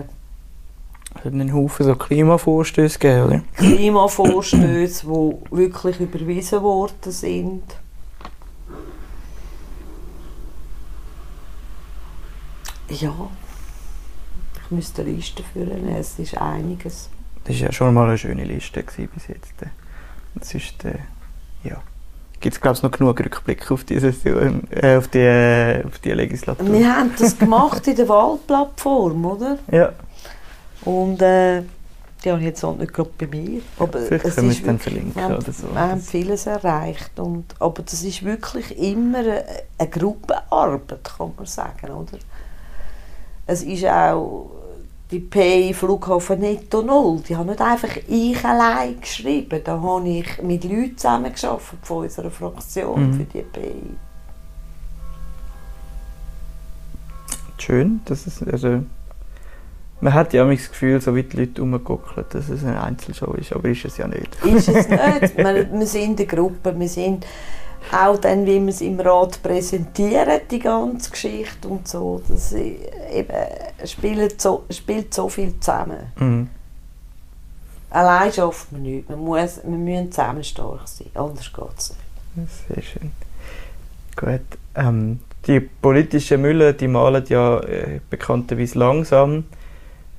es 1.18 1.26
hat 1.26 1.34
einen 1.34 1.54
Haufen 1.54 1.86
so 1.86 1.96
Klimavorstöße 1.96 3.00
gegeben, 3.00 3.26
oder? 3.26 3.42
Klimavorstöße, 3.58 5.06
die 5.06 5.56
wirklich 5.56 6.00
überwiesen 6.00 6.62
worden 6.62 7.12
sind. 7.12 7.64
Ja, 12.90 13.14
ich 14.64 14.72
müsste 14.72 15.02
eine 15.02 15.12
Liste 15.12 15.44
führen, 15.44 15.88
es 15.90 16.20
ist 16.20 16.38
einiges. 16.38 17.10
Das 17.44 17.56
war 17.56 17.68
ja 17.68 17.72
schon 17.72 17.94
mal 17.94 18.08
eine 18.08 18.18
schöne 18.18 18.44
Liste 18.44 18.84
bis 18.84 19.28
jetzt. 19.28 19.54
Das 20.36 20.54
ist 20.54 20.84
der 20.84 21.00
ja, 21.66 21.82
gibt 22.40 22.56
es 22.56 22.62
glaube 22.62 22.78
ich 22.78 22.84
noch 22.84 22.92
genug 22.92 23.20
Rückblicke 23.20 23.74
auf 23.74 23.84
die 23.84 24.00
Session, 24.00 24.68
äh, 24.70 24.98
auf, 24.98 25.08
die, 25.08 25.20
äh, 25.20 25.84
auf 25.86 26.00
die 26.00 26.12
Legislatur. 26.12 26.72
Wir 26.72 26.96
haben 26.96 27.12
das 27.18 27.38
gemacht 27.38 27.88
in 27.88 27.96
der 27.96 28.08
Wahlplattform, 28.10 29.26
oder? 29.26 29.58
Ja. 29.72 29.92
Und 30.84 31.22
äh, 31.22 31.64
die 32.24 32.32
habe 32.32 32.40
ich 32.40 32.48
jetzt 32.48 32.64
auch 32.64 32.76
nicht 32.78 32.94
gerade 32.94 33.10
bei 33.18 33.28
mir. 33.28 33.62
Aber 33.80 34.00
Vielleicht 34.00 34.26
es 34.26 34.36
können 34.36 34.50
wir 34.50 34.56
es 34.56 34.64
dann 34.64 34.80
verlinken 34.80 35.16
wir 35.16 35.38
oder 35.38 35.52
so. 35.52 35.72
Wir 35.72 35.80
haben 35.80 36.02
vieles 36.02 36.46
erreicht. 36.46 37.20
Und, 37.20 37.46
aber 37.60 37.84
das 37.84 38.04
ist 38.04 38.24
wirklich 38.24 38.78
immer 38.78 39.20
eine, 39.20 39.44
eine 39.78 39.90
Gruppenarbeit, 39.90 41.04
kann 41.04 41.34
man 41.36 41.46
sagen, 41.46 41.92
oder? 41.92 42.18
es 43.46 43.64
ist 43.64 43.86
auch 43.86 44.52
die 45.12 45.20
P 45.20 45.74
Flughafen 45.74 46.40
Netto 46.40 46.82
Null, 46.82 47.22
die 47.28 47.36
haben 47.36 47.48
nicht 47.48 47.62
einfach 47.62 47.96
ich 48.08 48.44
allein 48.44 49.00
geschrieben, 49.00 49.62
da 49.64 49.80
habe 49.80 50.10
ich 50.10 50.42
mit 50.42 50.64
Leuten 50.64 50.98
zusammengearbeitet 50.98 51.80
von 51.84 52.04
unserer 52.04 52.32
Fraktion 52.32 53.10
mhm. 53.10 53.14
für 53.14 53.24
die 53.24 53.42
PI. 53.42 53.98
Schön, 57.58 58.02
dass 58.06 58.28
es 58.28 58.44
also 58.44 58.84
man 60.02 60.14
hat 60.14 60.34
ja 60.34 60.46
das 60.46 60.70
Gefühl, 60.70 61.00
so 61.02 61.16
wie 61.16 61.24
die 61.24 61.38
Leute 61.38 61.62
rumgockeln, 61.62 62.26
dass 62.30 62.50
es 62.50 62.64
eine 62.64 62.84
Einzelshow 62.84 63.34
ist, 63.34 63.54
aber 63.54 63.70
ist 63.70 63.86
es 63.86 63.98
ja 63.98 64.08
nicht. 64.08 64.36
Ist 64.44 64.68
es 64.68 64.90
nicht, 64.90 65.38
wir, 65.38 65.72
wir 65.72 65.88
sind 65.88 66.20
eine 66.20 66.28
Gruppe, 66.28 66.78
wir 66.78 66.90
sind 66.90 67.26
auch 67.92 68.18
dann, 68.18 68.46
wie 68.46 68.60
wir 68.60 68.70
es 68.70 68.82
im 68.82 69.00
Rat 69.00 69.42
präsentieren, 69.42 70.42
die 70.50 70.60
ganze 70.60 71.12
Geschichte 71.12 71.68
und 71.68 71.88
so, 71.88 72.22
das 72.28 72.54
eben, 72.54 73.36
spielt, 73.86 74.42
so, 74.42 74.66
spielt 74.70 75.14
so 75.14 75.30
viel 75.30 75.60
zusammen. 75.60 76.12
Mhm. 76.18 76.50
Allein 77.90 78.32
schafft 78.32 78.72
man 78.72 78.82
nichts, 78.82 79.10
man 79.10 79.20
muss, 79.20 79.62
wir 79.64 79.78
müssen 79.78 80.12
zusammen 80.12 80.44
stark 80.44 80.88
sein, 80.88 81.08
anders 81.14 81.52
geht 81.54 81.78
es 81.78 81.96
nicht. 82.36 82.50
Sehr 82.68 82.82
schön. 82.82 83.12
Gut. 84.16 84.42
Ähm, 84.76 85.20
die 85.48 85.60
politischen 85.60 86.42
Müller, 86.42 86.74
die 86.74 86.88
malen 86.88 87.24
ja 87.30 87.60
äh, 87.60 88.00
bekannterweise 88.10 88.80
langsam. 88.80 89.46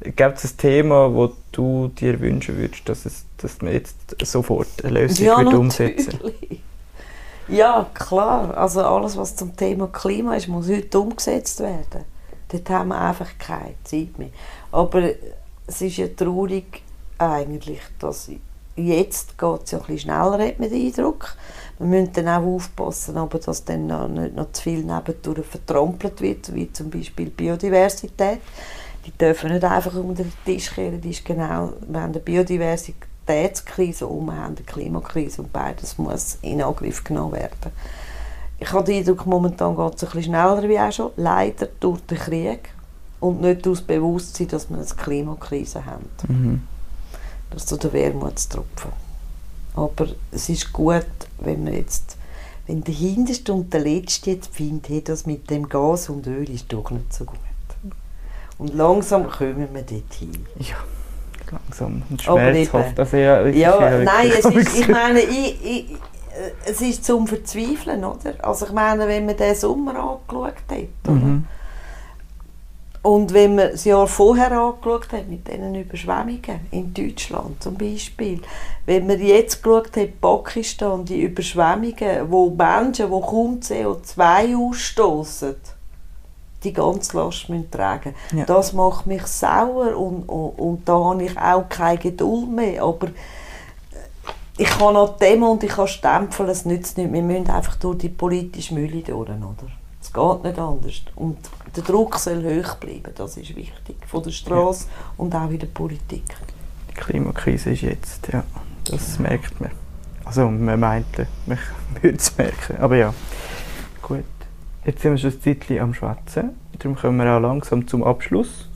Gibt 0.01 0.39
es 0.39 0.53
ein 0.53 0.57
Thema, 0.59 1.13
wo 1.13 1.33
du 1.53 1.89
dir 1.89 2.21
wünschen 2.21 2.57
würdest, 2.57 2.89
dass, 2.89 3.07
es, 3.07 3.25
dass 3.39 3.61
man 3.61 3.73
jetzt 3.73 4.17
sofort 4.23 4.69
eine 4.85 5.01
Lösung 5.01 5.27
Ja, 5.27 5.39
wird 5.39 5.55
umsetzen 5.55 6.21
Ja, 7.49 7.87
klar. 7.95 8.57
Also 8.57 8.83
alles, 8.83 9.17
was 9.17 9.37
zum 9.37 9.57
Thema 9.57 9.87
Klima 9.89 10.35
ist, 10.35 10.49
muss 10.49 10.69
heute 10.69 10.99
umgesetzt 10.99 11.61
werden. 11.61 12.05
Dort 12.49 12.71
haben 12.71 12.89
wir 12.89 13.01
einfach 13.01 13.39
keine 13.39 13.75
Zeit 13.85 14.19
mehr. 14.19 14.31
Aber 14.73 15.11
es 15.67 15.81
ist 15.81 15.97
ja 15.97 16.09
traurig 16.09 16.83
eigentlich, 17.19 17.81
dass 17.99 18.31
jetzt 18.77 19.39
geht 19.39 19.63
es 19.65 19.71
ja 19.71 19.79
ein 19.79 19.85
bisschen 19.87 19.99
schneller, 19.99 20.47
hat 20.47 20.59
man 20.59 20.71
den 20.71 20.87
Eindruck. 20.87 21.37
Wir 21.79 21.87
müssen 21.87 22.13
dann 22.13 22.29
auch 22.29 22.47
aufpassen, 22.47 23.17
aber 23.17 23.39
dass 23.39 23.65
dann 23.65 23.87
noch 23.87 24.09
nicht 24.09 24.35
noch 24.35 24.53
zu 24.53 24.63
viel 24.63 24.85
nebendurch 24.85 25.47
vertrampelt 25.47 26.21
wird, 26.21 26.55
wie 26.55 26.73
zum 26.73 26.91
Beispiel 26.91 27.31
Biodiversität. 27.31 28.41
Die 29.07 29.13
dürfen 29.13 29.53
nicht 29.53 29.65
einfach 29.65 29.95
unter 29.95 30.25
den 30.25 30.33
Tisch 30.45 30.71
kehren. 30.75 31.01
Die 31.01 31.11
ist 31.11 31.25
genau, 31.25 31.73
wir 31.87 32.01
haben 32.01 32.13
eine 32.13 32.21
Biodiversitätskrise 33.27 34.07
und 34.07 34.27
wir 34.27 34.37
haben 34.37 34.57
eine 34.57 34.65
Klimakrise 34.65 35.43
und 35.43 35.53
beides 35.53 35.99
muss 35.99 36.39
in 36.43 36.63
Angriff 36.63 37.05
genommen 37.05 37.33
werden. 37.33 37.73
Ich 38.59 38.73
habe 38.73 38.85
den 38.85 38.99
Eindruck, 38.99 39.27
momentan 39.27 39.77
geht 39.77 39.95
es 39.95 40.03
ein 40.03 40.07
bisschen 40.07 40.23
schneller 40.23 40.69
wie 40.69 40.79
auch 40.79 40.93
schon, 40.93 41.11
leider 41.17 41.69
durch 41.81 42.01
den 42.03 42.19
Krieg 42.19 42.71
und 43.21 43.41
nicht 43.41 43.67
das 43.67 43.83
Bewusstsein, 43.83 44.49
dass 44.49 44.71
wir 44.71 44.79
eine 44.79 44.87
Klimakrise 44.87 45.85
haben. 45.85 46.09
Mhm. 46.29 46.63
Das 47.51 47.63
ist 47.63 47.69
so 47.69 47.77
der 47.77 47.93
Wermutstropfen. 47.93 48.93
Aber 49.75 50.07
es 50.33 50.49
ist 50.49 50.73
gut, 50.73 51.05
wenn 51.39 51.65
man 51.65 51.75
jetzt, 51.75 52.17
wenn 52.67 52.83
der 52.83 52.95
Hinterste 52.95 53.53
und 53.53 53.73
der 53.73 53.81
Letzte 53.81 54.31
jetzt 54.31 54.55
findet, 54.55 54.89
hey, 54.89 55.05
das 55.05 55.27
mit 55.27 55.51
dem 55.51 55.69
Gas 55.69 56.09
und 56.09 56.27
Öl 56.27 56.49
ist 56.49 56.73
doch 56.73 56.91
nicht 56.91 57.13
so 57.13 57.25
gut. 57.25 57.39
Und 58.59 58.75
langsam 58.75 59.29
kommen 59.29 59.69
wir 59.75 59.83
dorthin. 59.83 60.47
Ja, 60.59 60.77
langsam 61.53 62.03
und 62.11 62.27
eben. 62.27 62.99
Also, 62.99 63.17
ja, 63.17 63.41
es 63.43 63.55
ist 63.55 63.61
Ja, 63.61 63.99
nein, 63.99 64.33
es 64.39 64.45
ist, 64.45 64.79
ich 64.79 64.89
meine, 64.89 65.21
ich, 65.21 65.65
ich, 65.65 65.97
es 66.65 66.81
ist 66.81 67.05
zum 67.05 67.27
Verzweifeln, 67.27 68.05
oder? 68.05 68.35
Also 68.43 68.67
ich 68.67 68.73
meine, 68.73 69.07
wenn 69.09 69.27
man 69.27 69.37
den 69.37 69.55
Sommer 69.55 69.97
angeschaut 69.97 70.55
hat? 70.71 71.13
Mhm. 71.13 71.47
Und 73.03 73.33
wenn 73.33 73.55
man 73.55 73.71
das 73.71 73.85
Jahr 73.85 74.09
vorher 74.09 74.51
angeschaut 74.51 75.13
hat, 75.13 75.29
mit 75.29 75.47
diesen 75.47 75.77
Überschwemmungen 75.77 76.67
in 76.73 76.93
Deutschland 76.93 77.63
zum 77.63 77.75
Beispiel, 77.75 78.43
wenn 78.85 79.07
man 79.07 79.21
jetzt 79.21 79.63
geschaut 79.63 79.97
hat, 79.97 80.21
Pakistan, 80.21 81.05
die 81.05 81.23
Überschwemmungen, 81.23 82.29
wo 82.31 82.51
Menschen, 82.51 83.07
die 83.07 83.21
kaum 83.21 83.61
CO2 83.61 84.57
ausstoßen, 84.57 85.55
die 86.67 86.73
ganze 86.73 87.17
Last 87.17 87.49
müssen 87.49 87.71
tragen 87.71 88.15
Ja. 88.33 88.45
Das 88.45 88.73
macht 88.73 89.07
mich 89.07 89.27
sauer 89.27 89.97
und, 89.97 90.29
und, 90.29 90.59
und 90.59 90.89
da 90.89 90.93
habe 90.93 91.25
ich 91.25 91.39
auch 91.39 91.69
keine 91.69 91.99
Geduld 91.99 92.51
mehr. 92.51 92.83
Aber 92.83 93.09
ich 94.59 94.69
kann 94.69 94.95
noch 94.95 95.19
Demo 95.19 95.53
und 95.53 95.63
ich 95.63 95.71
kann 95.71 95.89
stempeln, 95.89 96.49
es 96.49 96.65
nützt 96.65 96.99
nicht. 96.99 97.13
Wir 97.13 97.23
müssen 97.23 97.51
einfach 97.51 97.77
durch 97.77 97.99
die 97.99 98.09
politische 98.09 98.75
Mühle 98.75 99.03
durch, 99.03 99.17
oder? 99.17 99.37
Es 100.01 100.13
geht 100.13 100.45
nicht 100.45 100.59
anders. 100.59 101.03
Und 101.17 101.39
der 101.75 101.83
Druck 101.83 102.17
soll 102.17 102.43
hoch 102.45 102.77
bleiben, 102.77 103.13
das 103.15 103.37
ist 103.37 103.55
wichtig. 103.55 103.97
Von 104.07 104.23
der 104.23 104.31
Straße 104.31 104.87
und 105.17 105.35
auch 105.35 105.51
in 105.51 105.59
der 105.59 105.67
Politik. 105.67 106.25
Die 106.91 106.95
Klimakrise 106.95 107.71
ist 107.71 107.83
jetzt, 107.83 108.29
ja. 108.33 108.45
Das 108.85 109.19
merkt 109.19 109.61
man. 109.61 109.71
Also 110.25 110.49
man 110.49 110.81
meint, 110.81 111.07
man 111.47 111.59
würde 112.01 112.17
es 112.17 112.37
merken. 112.37 112.79
Aber 112.79 112.97
ja, 112.97 113.13
gut. 114.03 114.25
Jetzt 114.87 115.03
sind 115.03 115.11
wir 115.11 115.19
schon 115.19 115.33
ein 115.33 115.43
Zeitchen 115.43 115.81
am 115.81 115.95
Schwätzen. 115.95 116.51
Darum 116.79 116.97
kommen 116.97 117.19
wir 117.19 117.33
auch 117.33 117.41
langsam 117.41 117.89
zum 117.89 118.05
Abschluss. 118.05 118.69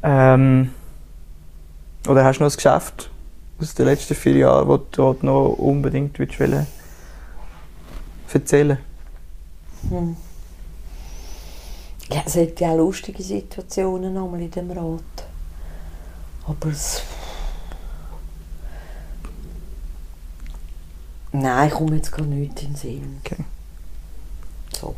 Ähm, 0.00 0.70
oder 2.06 2.24
hast 2.24 2.38
du 2.38 2.44
noch 2.44 2.52
ein 2.52 2.54
Geschäft 2.54 3.10
aus 3.60 3.74
den 3.74 3.86
letzten 3.86 4.14
vier 4.14 4.36
Jahren, 4.36 4.68
das 4.68 4.78
du 4.78 4.86
dort 4.92 5.24
noch 5.24 5.54
unbedingt 5.54 6.16
willst 6.20 6.38
erzählen 8.32 8.78
Hm. 9.88 10.16
Ja, 12.12 12.22
es 12.24 12.36
hat 12.36 12.60
ja 12.60 12.70
auch 12.70 12.76
lustige 12.76 13.22
Situationen 13.22 14.14
nochmal 14.14 14.42
in 14.42 14.50
dem 14.52 14.70
Rat. 14.70 15.26
Aber 16.46 16.68
es... 16.68 17.02
Nein, 21.32 21.68
ich 21.68 21.74
komme 21.74 21.96
jetzt 21.96 22.12
gar 22.12 22.24
nicht 22.24 22.62
in 22.62 22.68
den 22.68 22.76
Sinn. 22.76 23.20
Okay. 23.24 23.44
So. 24.80 24.94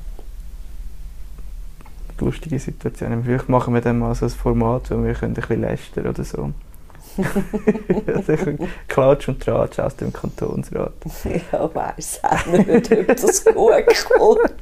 Lustige 2.21 2.59
Situationen. 2.59 3.25
Vielleicht 3.25 3.49
machen 3.49 3.75
wir 3.75 3.81
dann 3.81 3.99
mal 3.99 4.15
so 4.15 4.27
ein 4.27 4.31
Format, 4.31 4.91
wo 4.91 5.03
wir 5.03 5.15
können 5.15 5.33
ein 5.33 5.35
bisschen 5.35 5.61
lästern 5.61 6.07
oder 6.07 6.25
so. 6.25 6.53
also 8.07 8.37
Klatsch 8.87 9.29
und 9.29 9.43
Tratsch 9.43 9.79
aus 9.79 9.97
dem 9.97 10.13
Kantonsrat. 10.13 10.93
Ja, 11.25 11.75
weiss 11.75 12.21
auch 12.23 12.47
nicht, 12.47 12.93
ob 12.93 13.07
das 13.09 13.45
gut 13.45 13.55
kommt. 13.55 14.55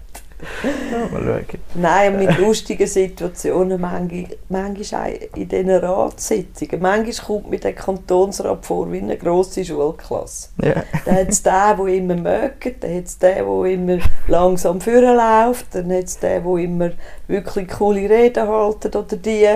Ja, 0.93 1.09
mal 1.11 1.23
schauen. 1.23 1.61
Nein, 1.75 2.19
mit 2.19 2.39
lustigen 2.39 2.87
Situationen 2.87 3.81
manchmal, 3.81 4.27
manchmal 4.49 5.13
auch 5.13 5.37
in 5.37 5.49
diesen 5.49 5.71
Ratssitzungen. 5.71 6.83
Manchmal 6.83 7.27
kommt 7.27 7.51
mir 7.51 7.59
der 7.59 7.73
Kantonsrat 7.73 8.65
vor 8.67 8.91
wie 8.93 8.99
eine 8.99 9.17
grosse 9.17 9.65
Schulklasse. 9.65 10.49
Ja. 10.63 10.83
Dann 11.05 11.17
hat 11.17 11.29
es 11.29 11.43
den, 11.43 11.53
der 11.53 11.87
immer 11.87 12.17
mögt, 12.17 12.85
dann 12.85 12.95
hat 12.95 13.05
es 13.05 13.19
den, 13.19 13.35
der 13.37 13.65
immer 13.65 13.99
langsam 14.29 14.81
vorläuft, 14.81 15.67
dann 15.73 15.93
hat 15.93 16.05
es 16.05 16.19
den, 16.19 16.45
der 16.45 16.57
immer 16.57 16.91
wirklich 17.27 17.69
coole 17.69 18.09
Reden 18.09 18.47
halten 18.47 18.95
oder 18.95 19.17
die. 19.17 19.49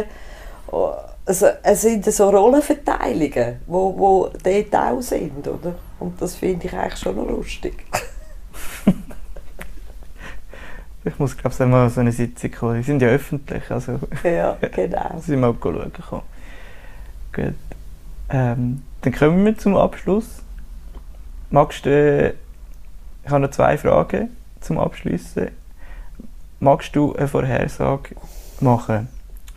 Oh, 0.72 0.92
Also, 1.26 1.46
es 1.62 1.82
sind 1.82 2.04
so 2.06 2.30
Rollenverteilungen, 2.30 3.30
die 3.30 3.54
wo, 3.66 3.94
wo 3.96 4.30
dort 4.42 4.74
auch 4.74 5.00
sind, 5.02 5.46
oder? 5.46 5.74
Und 6.00 6.20
das 6.20 6.34
finde 6.36 6.66
ich 6.66 6.72
eigentlich 6.72 6.98
schon 6.98 7.16
noch 7.16 7.28
lustig. 7.28 7.84
Ich 11.04 11.18
muss 11.18 11.36
glaube 11.36 11.54
ich 11.58 11.66
mal 11.70 11.88
so 11.88 12.00
eine 12.00 12.12
Sitzung 12.12 12.50
kommen. 12.50 12.76
Die 12.76 12.82
sind 12.82 13.00
ja 13.00 13.08
öffentlich, 13.08 13.70
also 13.70 13.98
Ja, 14.22 14.56
genau. 14.74 15.14
muss 15.14 15.28
ich 15.28 15.38
mal 15.38 15.54
schauen 15.60 15.92
kommen. 16.08 16.22
Gut. 17.32 17.54
Ähm, 18.28 18.82
dann 19.00 19.12
kommen 19.12 19.44
wir 19.44 19.56
zum 19.56 19.76
Abschluss. 19.76 20.42
Magst 21.50 21.86
du, 21.86 21.90
äh, 21.90 22.34
ich 23.24 23.30
habe 23.30 23.40
noch 23.40 23.50
zwei 23.50 23.78
Fragen 23.78 24.30
zum 24.60 24.78
Abschließen. 24.78 25.48
Magst 26.60 26.94
du 26.94 27.14
eine 27.14 27.26
Vorhersage 27.28 28.14
machen, 28.60 29.08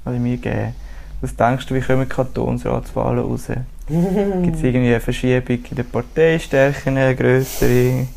oder 0.05 0.15
mir 0.17 0.37
geben? 0.37 0.75
Was 1.21 1.35
denkst 1.35 1.67
du, 1.67 1.75
wie 1.75 1.81
kommen 1.81 2.07
Kantonsratswahlen 2.07 3.19
raus? 3.19 3.47
Gibt 3.87 4.55
es 4.55 4.63
irgendwie 4.63 4.89
eine 4.89 4.99
Verschiebung 4.99 5.59
in 5.69 5.75
den 5.75 5.89
Parteistärken, 5.89 6.97
eine 6.97 7.15
grössere? 7.15 8.07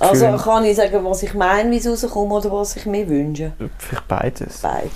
Also 0.00 0.36
kann 0.36 0.64
ich 0.64 0.76
sagen, 0.76 1.04
was 1.04 1.22
ich 1.22 1.34
meine, 1.34 1.70
wie 1.70 1.76
es 1.76 1.86
rauskommt 1.86 2.32
oder 2.32 2.52
was 2.52 2.76
ich 2.76 2.86
mir 2.86 3.08
wünsche? 3.08 3.52
vielleicht 3.78 4.08
beides? 4.08 4.58
Beides. 4.58 4.92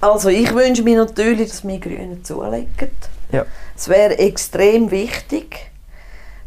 Also 0.00 0.28
ich 0.28 0.54
wünsche 0.54 0.82
mir 0.82 0.96
natürlich, 0.96 1.48
dass 1.48 1.66
wir 1.66 1.78
Grüne 1.80 2.22
zulegen. 2.22 2.90
Ja. 3.32 3.44
Es 3.76 3.88
wäre 3.88 4.18
extrem 4.18 4.90
wichtig, 4.90 5.70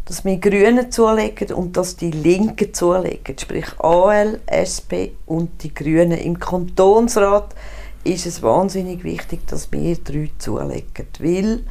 dass 0.06 0.24
wir 0.24 0.38
Grüne 0.38 0.90
zulegen 0.90 1.54
und 1.54 1.76
dass 1.76 1.98
die 1.98 2.12
Linken 2.12 2.74
zulegen. 2.74 3.38
Sprich 3.38 3.68
AL, 3.80 4.40
SP 4.48 5.16
und 5.26 5.64
die 5.64 5.74
Grünen. 5.74 6.18
Im 6.18 6.40
Kantonsrat 6.40 7.54
ist 8.04 8.26
es 8.26 8.42
wahnsinnig 8.42 9.04
wichtig, 9.04 9.46
dass 9.48 9.72
wir 9.72 9.96
drei 9.98 10.32
zulegen. 10.40 11.08
Weil 11.20 11.64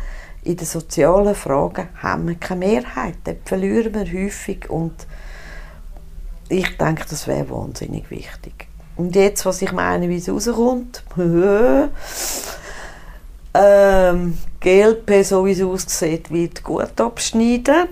in 0.43 0.57
den 0.57 0.67
sozialen 0.67 1.35
Fragen 1.35 1.89
haben 1.97 2.29
wir 2.29 2.35
keine 2.37 2.67
Mehrheit. 2.67 3.17
Dort 3.25 3.47
verlieren 3.49 3.95
wir 3.95 4.07
häufig 4.07 4.71
und 4.71 5.07
ich 6.51 6.77
denke, 6.77 7.05
das 7.09 7.27
wäre 7.27 7.49
wahnsinnig 7.49 8.11
wichtig. 8.11 8.67
Und 8.97 9.15
jetzt, 9.15 9.47
was 9.47 9.63
ich 9.63 9.73
meine, 9.73 10.09
wie 10.09 10.17
es 10.17 10.29
rauskommt. 10.29 11.05
ähm, 13.55 14.39
GLP, 14.61 15.25
so 15.25 15.47
wie 15.47 15.53
es 15.53 15.63
aussieht, 15.63 16.31
wird 16.31 16.63
gut 16.63 17.01
abschneiden. 17.01 17.89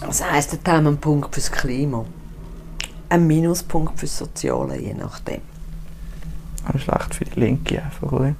Das 0.00 0.22
heisst, 0.22 0.52
dort 0.52 0.68
haben 0.68 0.84
wir 0.84 0.88
einen 0.90 0.98
Punkt 0.98 1.34
fürs 1.34 1.50
Klima. 1.50 2.04
Ein 3.08 3.26
Minuspunkt 3.26 3.98
fürs 3.98 4.18
Soziale, 4.18 4.78
je 4.78 4.92
nachdem. 4.92 5.40
Auch 6.68 6.78
schlecht 6.78 7.14
für 7.14 7.24
die 7.24 7.40
Linke 7.40 7.80
einfach, 7.82 8.12
oder? 8.12 8.34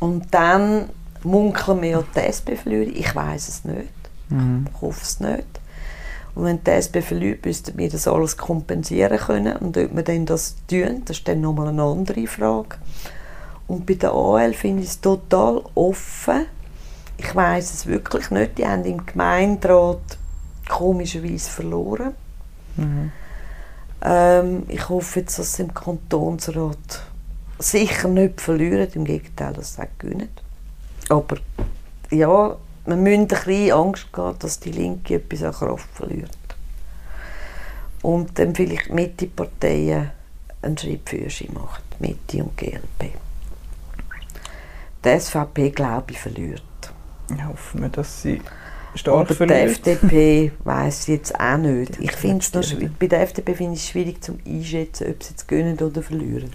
Und 0.00 0.34
dann 0.34 0.88
munkeln 1.22 1.82
wir 1.82 2.02
die 2.16 2.20
SP 2.26 2.56
verlieren. 2.56 2.92
Ich 2.96 3.14
weiß 3.14 3.48
es 3.48 3.64
nicht. 3.64 3.92
Mhm. 4.30 4.66
Ich 4.74 4.80
hoffe 4.80 5.02
es 5.02 5.20
nicht. 5.20 5.60
Und 6.34 6.44
wenn 6.44 6.64
die 6.64 6.70
SP 6.72 7.02
verliert, 7.02 7.44
müssten 7.44 7.76
wir 7.76 7.90
das 7.90 8.08
alles 8.08 8.36
kompensieren 8.36 9.18
können. 9.18 9.56
Und 9.56 9.76
ob 9.76 9.94
wir 9.94 10.02
dann 10.02 10.26
das 10.26 10.56
tun, 10.66 11.02
das 11.04 11.18
ist 11.18 11.28
dann 11.28 11.42
nochmal 11.42 11.68
eine 11.68 11.82
andere 11.82 12.26
Frage. 12.26 12.76
Und 13.66 13.86
bei 13.86 13.94
der 13.94 14.12
AL 14.12 14.54
finde 14.54 14.82
ich 14.82 14.88
es 14.88 15.00
total 15.00 15.62
offen. 15.74 16.46
Ich 17.18 17.34
weiß 17.34 17.74
es 17.74 17.86
wirklich 17.86 18.30
nicht. 18.30 18.58
Die 18.58 18.66
haben 18.66 18.84
im 18.84 19.04
Gemeinderat 19.04 20.18
komischerweise 20.68 21.50
verloren. 21.50 22.14
Mhm. 22.76 23.12
Ähm, 24.02 24.62
ich 24.68 24.88
hoffe 24.88 25.20
jetzt, 25.20 25.38
dass 25.38 25.54
sie 25.54 25.62
im 25.62 25.74
Kantonsrat 25.74 27.02
sicher 27.58 28.08
nicht 28.08 28.40
verlieren, 28.40 28.88
im 28.94 29.04
Gegenteil, 29.04 29.52
dass 29.52 29.76
sie 29.76 29.82
gewinnen. 29.98 30.30
Aber 31.08 31.36
ja, 32.10 32.56
wir 32.84 32.96
müssen 32.96 33.22
ein 33.22 33.28
bisschen 33.28 33.72
Angst 33.72 34.08
haben, 34.16 34.38
dass 34.38 34.58
die 34.58 34.72
Linke 34.72 35.14
etwas 35.14 35.42
an 35.42 35.52
Kraft 35.52 35.88
verliert. 35.94 36.30
Und 38.02 38.38
dann 38.38 38.54
vielleicht 38.54 38.88
die 38.88 38.92
Mitte-Parteien 38.92 40.10
einen 40.62 40.78
Schritt 40.78 41.08
für 41.08 41.30
sie 41.30 41.48
machen, 41.52 41.82
die 41.98 42.08
Mitte 42.08 42.44
und 42.44 42.56
GLP. 42.56 43.12
Die 45.04 45.20
SVP, 45.20 45.70
glaube 45.70 46.12
ich, 46.12 46.18
verliert. 46.18 46.62
Hoffen 47.46 47.82
wir, 47.82 47.88
dass 47.88 48.22
sie 48.22 48.40
stark 48.94 49.16
Aber 49.16 49.28
die 49.28 49.34
verliert. 49.34 49.70
FDP 49.70 50.52
weiß 50.64 51.06
jetzt 51.06 51.38
auch 51.38 51.56
nicht. 51.56 51.98
Die 51.98 52.04
Ich 52.04 52.12
finde 52.12 52.38
es 52.38 52.52
noch 52.52 52.88
bei 52.98 53.06
der 53.06 53.22
FDP 53.22 53.54
finde 53.54 53.74
ich 53.74 53.80
es 53.80 53.88
schwierig 53.88 54.22
zu 54.22 54.38
einschätzen, 54.46 55.08
ob 55.08 55.22
sie 55.22 55.30
jetzt 55.30 55.48
gewinnen 55.48 55.78
oder 55.78 56.02
verlieren. 56.02 56.50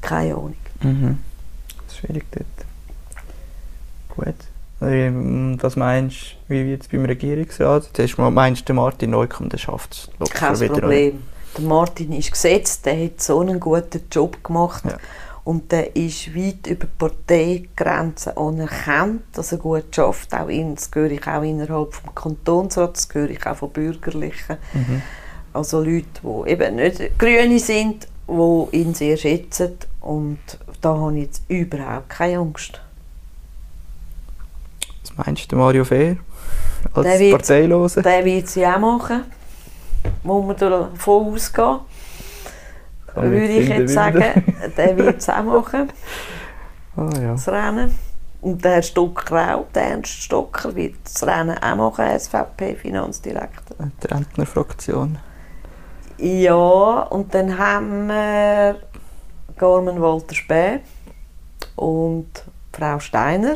Keine 0.00 0.34
Ahnung. 0.34 0.56
Mhm. 0.82 1.18
Das 1.86 1.94
ist 1.94 2.00
schwierig 2.00 2.24
dort. 2.30 2.46
Gut. 4.16 4.34
Ähm, 4.82 5.58
Was 5.60 5.76
meinst 5.76 6.36
du, 6.48 6.54
wie 6.54 6.74
es 6.74 6.88
beim 6.88 7.04
Regierungsrat? 7.04 7.90
Zuerst 7.92 8.18
mal 8.18 8.30
meinst 8.30 8.62
du, 8.62 8.66
der 8.66 8.74
Martin 8.74 9.10
Neukomm, 9.10 9.48
der 9.48 9.58
schafft 9.58 10.10
es 10.20 10.30
Kein. 10.30 10.54
Problem. 10.54 11.22
Der 11.56 11.64
Martin 11.64 12.12
ist 12.12 12.30
gesetzt, 12.30 12.84
der 12.84 13.02
hat 13.04 13.20
so 13.20 13.40
einen 13.40 13.58
guten 13.58 14.02
Job 14.10 14.44
gemacht. 14.44 14.84
Ja. 14.84 14.98
Und 15.44 15.70
der 15.70 15.94
ist 15.94 16.34
weit 16.34 16.66
über 16.66 16.86
die 16.86 16.98
Parteigrenzen 16.98 18.36
anerkannt, 18.36 19.22
dass 19.32 19.52
er 19.52 19.58
gut 19.58 19.94
schafft. 19.94 20.34
Auch 20.34 20.48
in, 20.48 20.74
das 20.74 20.90
höre 20.92 21.12
ich 21.12 21.26
auch 21.26 21.42
innerhalb 21.42 21.92
des 21.92 22.14
Kantonsrats, 22.14 23.06
das 23.06 23.14
höre 23.14 23.30
ich 23.30 23.46
auch 23.46 23.56
von 23.56 23.70
Bürgerlichen. 23.70 24.56
Mhm. 24.74 25.02
Also 25.52 25.82
Leute, 25.82 26.04
die 26.22 26.50
eben 26.50 26.76
nicht 26.76 27.18
Grüne 27.18 27.60
sind, 27.60 28.08
die 28.28 28.76
ihn 28.76 28.92
sehr 28.92 29.16
schätzen. 29.16 29.78
Und 30.00 30.40
da 30.80 30.96
habe 30.96 31.16
ich 31.16 31.26
jetzt 31.26 31.42
überhaupt 31.48 32.10
keine 32.10 32.38
Angst. 32.38 32.80
Meinst 35.16 35.50
du, 35.50 35.56
Mario 35.56 35.84
Fehr? 35.84 36.16
Als 36.94 37.06
Der 37.06 37.18
wird- 37.18 37.32
Parteilose? 37.32 38.02
Der 38.02 38.24
wird 38.24 38.48
sie 38.48 38.66
auch 38.66 38.78
machen. 38.78 39.24
Muss 40.22 40.46
man 40.46 40.56
davon 40.56 41.34
ausgehen. 41.34 41.78
Kann 43.06 43.30
Würde 43.30 43.46
ich 43.46 43.68
jetzt 43.68 43.92
sagen. 43.94 44.22
Der 44.76 44.96
wird 44.96 45.18
es 45.18 45.28
auch 45.28 45.42
machen, 45.42 45.90
Ah 46.96 47.10
ja. 47.20 47.32
das 47.32 47.48
Rennen. 47.48 47.94
Und 48.42 48.64
der 48.64 48.72
Herr 48.74 48.82
Stocker 48.82 49.56
auch, 49.56 49.64
der 49.74 49.82
Ernst 49.90 50.12
Stocker, 50.22 50.74
wird 50.76 50.94
das 51.02 51.26
Rennen 51.26 51.56
auch 51.58 51.76
machen, 51.76 52.04
SVP-Finanzdirektor. 52.18 53.76
Die 54.02 54.06
Rentnerfraktion. 54.06 55.18
Ja, 56.18 57.00
und 57.10 57.34
dann 57.34 57.58
haben 57.58 58.06
wir 58.06 58.76
Carmen 59.58 60.00
Walter 60.00 60.34
Späh 60.34 60.80
und 61.74 62.28
Frau 62.72 62.98
Steiner. 63.00 63.54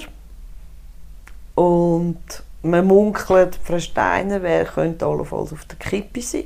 Und 1.60 2.22
man 2.62 2.86
munkelt, 2.86 3.58
Frau 3.62 3.78
Steiner 3.78 4.42
wer 4.42 4.64
könnte 4.64 5.04
allenfalls 5.04 5.52
auf 5.52 5.66
der 5.66 5.76
Kippe 5.76 6.22
sein. 6.22 6.44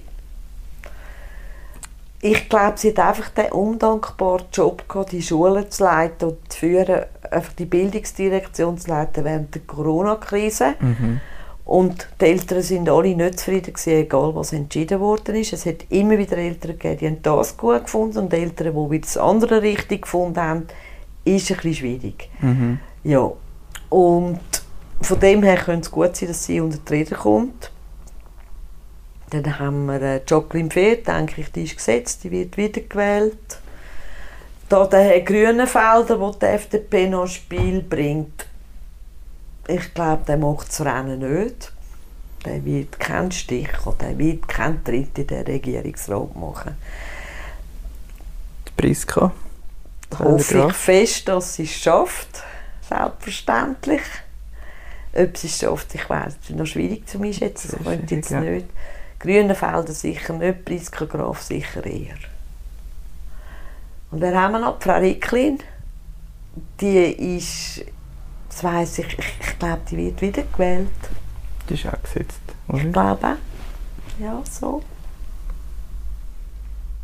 Ich 2.20 2.48
glaube, 2.48 2.78
sie 2.78 2.88
hat 2.88 2.98
einfach 2.98 3.28
den 3.28 3.52
undankbaren 3.52 4.46
Job 4.52 4.88
gehabt, 4.88 5.12
die 5.12 5.22
Schulen 5.22 5.70
zu 5.70 5.84
leiten 5.84 6.30
und 6.30 6.52
zu 6.52 6.58
führen, 6.58 7.04
einfach 7.30 7.52
die 7.52 7.64
Bildungsdirektion 7.64 8.76
zu 8.76 8.88
leiten 8.88 9.24
während 9.24 9.54
der 9.54 9.62
Corona-Krise. 9.62 10.74
Mhm. 10.80 11.20
Und 11.64 12.08
die 12.20 12.24
Eltern 12.24 12.62
sind 12.62 12.88
alle 12.88 13.14
nicht 13.14 13.38
zufrieden 13.38 13.72
gewesen, 13.72 13.90
egal 13.90 14.34
was 14.34 14.52
entschieden 14.52 14.98
worden 14.98 15.36
ist. 15.36 15.52
Es 15.52 15.64
hat 15.64 15.84
immer 15.90 16.18
wieder 16.18 16.38
Eltern 16.38 16.72
gegeben, 16.72 16.98
die 16.98 17.06
haben 17.06 17.22
das 17.22 17.56
gut 17.56 17.84
gefunden 17.84 18.18
und 18.18 18.34
Eltern, 18.34 18.74
die 18.74 18.90
wieder 18.90 19.04
das 19.04 19.16
andere 19.16 19.62
richtig 19.62 20.02
gefunden 20.02 20.40
haben, 20.40 20.66
ist 21.24 21.50
ein 21.52 21.56
bisschen 21.56 21.74
schwierig. 21.74 22.30
Mhm. 22.40 22.80
Ja, 23.04 23.30
und 23.90 24.40
von 25.04 25.20
dem 25.20 25.42
her 25.42 25.56
könnte 25.56 25.86
es 25.86 25.90
gut 25.90 26.16
sein, 26.16 26.28
dass 26.28 26.44
sie 26.44 26.60
unter 26.60 26.78
die 26.78 26.92
Räder 26.92 27.16
kommt. 27.16 27.70
Dann 29.30 29.58
haben 29.58 29.86
wir 29.86 30.00
äh, 30.00 30.20
Jacqueline 30.26 30.70
Fehr, 30.70 30.96
denke 30.96 31.40
ich, 31.40 31.50
die 31.50 31.64
ist 31.64 31.76
gesetzt, 31.76 32.24
die 32.24 32.30
wird 32.30 32.56
wiedergewählt. 32.56 33.58
Da 34.68 34.86
der 34.86 35.20
Grünenfelder, 35.20 36.16
der 36.16 36.32
die 36.32 36.46
FDP 36.46 37.08
noch 37.08 37.22
ins 37.22 37.34
Spiel 37.34 37.82
bringt, 37.82 38.46
ich 39.66 39.94
glaube, 39.94 40.24
der 40.26 40.36
macht 40.36 40.68
das 40.68 40.80
Rennen 40.82 41.18
nicht. 41.18 41.72
Der 42.44 42.64
wird 42.64 43.00
keinen 43.00 43.32
Stich 43.32 43.86
oder 43.86 43.96
der 43.96 44.18
wird 44.18 44.46
keinen 44.46 44.84
Tritt 44.84 45.18
in 45.18 45.26
den 45.26 45.46
Regierungsrat 45.46 46.36
machen. 46.36 46.76
Die 48.68 48.72
Priska. 48.76 49.32
hoffe 50.18 50.66
ich 50.68 50.74
fest, 50.74 51.28
dass 51.28 51.54
sie 51.54 51.62
es 51.62 51.70
schafft. 51.70 52.42
Selbstverständlich. 52.86 54.02
Ob 55.16 55.34
es 55.34 55.58
schafft, 55.58 55.94
ich 55.94 56.08
weiß, 56.10 56.36
ist 56.42 56.50
noch 56.50 56.66
schwierig 56.66 57.08
zu 57.08 57.22
einschätzen. 57.22 57.76
Das 57.76 57.84
könnte 57.84 58.04
ich 58.04 58.10
jetzt 58.10 58.30
ja. 58.30 58.40
nicht. 58.40 58.66
Grünenfelder 59.20 59.92
sicher 59.92 60.32
nicht, 60.34 60.64
Priska 60.64 61.04
Graf 61.04 61.40
sicher 61.40 61.84
eher. 61.86 62.16
Und 64.10 64.20
dann 64.20 64.34
haben 64.34 64.52
wir 64.52 64.58
noch 64.58 64.78
die 64.78 64.84
Frau 64.84 64.98
Ricklin. 64.98 65.58
Die 66.80 67.36
ist, 67.36 67.84
das 68.48 68.64
weiss 68.64 68.98
ich, 68.98 69.18
ich, 69.18 69.34
ich 69.40 69.58
glaube, 69.58 69.80
die 69.90 69.96
wird 69.96 70.20
wieder 70.20 70.42
gewählt. 70.42 70.88
Die 71.68 71.74
ist 71.74 71.86
auch 71.86 72.02
gesetzt. 72.02 72.40
Ich 72.68 72.74
Oder? 72.74 72.84
glaube 72.84 73.26
auch. 73.26 74.20
Ja, 74.20 74.42
so. 74.50 74.82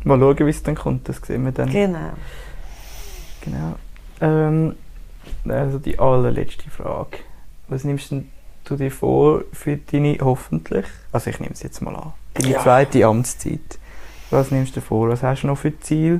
Mal 0.03 0.19
schauen, 0.19 0.37
wie 0.39 0.49
es 0.49 0.63
dann 0.63 0.75
kommt, 0.75 1.07
das 1.09 1.17
sehen 1.17 1.43
wir 1.43 1.51
dann. 1.51 1.69
Genau. 1.69 2.11
Genau. 3.41 3.75
Ähm, 4.21 4.75
also 5.47 5.79
die 5.79 5.97
allerletzte 5.99 6.69
Frage. 6.69 7.17
Was 7.71 7.85
nimmst 7.85 8.11
du 8.11 8.75
dir 8.75 8.91
vor 8.91 9.43
für 9.53 9.77
deine 9.77 10.17
hoffentlich, 10.19 10.85
also 11.13 11.29
ich 11.29 11.39
nehme 11.39 11.53
es 11.53 11.63
jetzt 11.63 11.81
mal 11.81 11.95
an, 11.95 12.11
deine 12.33 12.51
Ja. 12.51 12.61
zweite 12.61 13.05
Amtszeit? 13.05 13.79
Was 14.29 14.51
nimmst 14.51 14.75
du 14.75 14.81
vor? 14.81 15.07
Was 15.07 15.23
hast 15.23 15.43
du 15.43 15.47
noch 15.47 15.57
für 15.57 15.79
Ziel? 15.79 16.19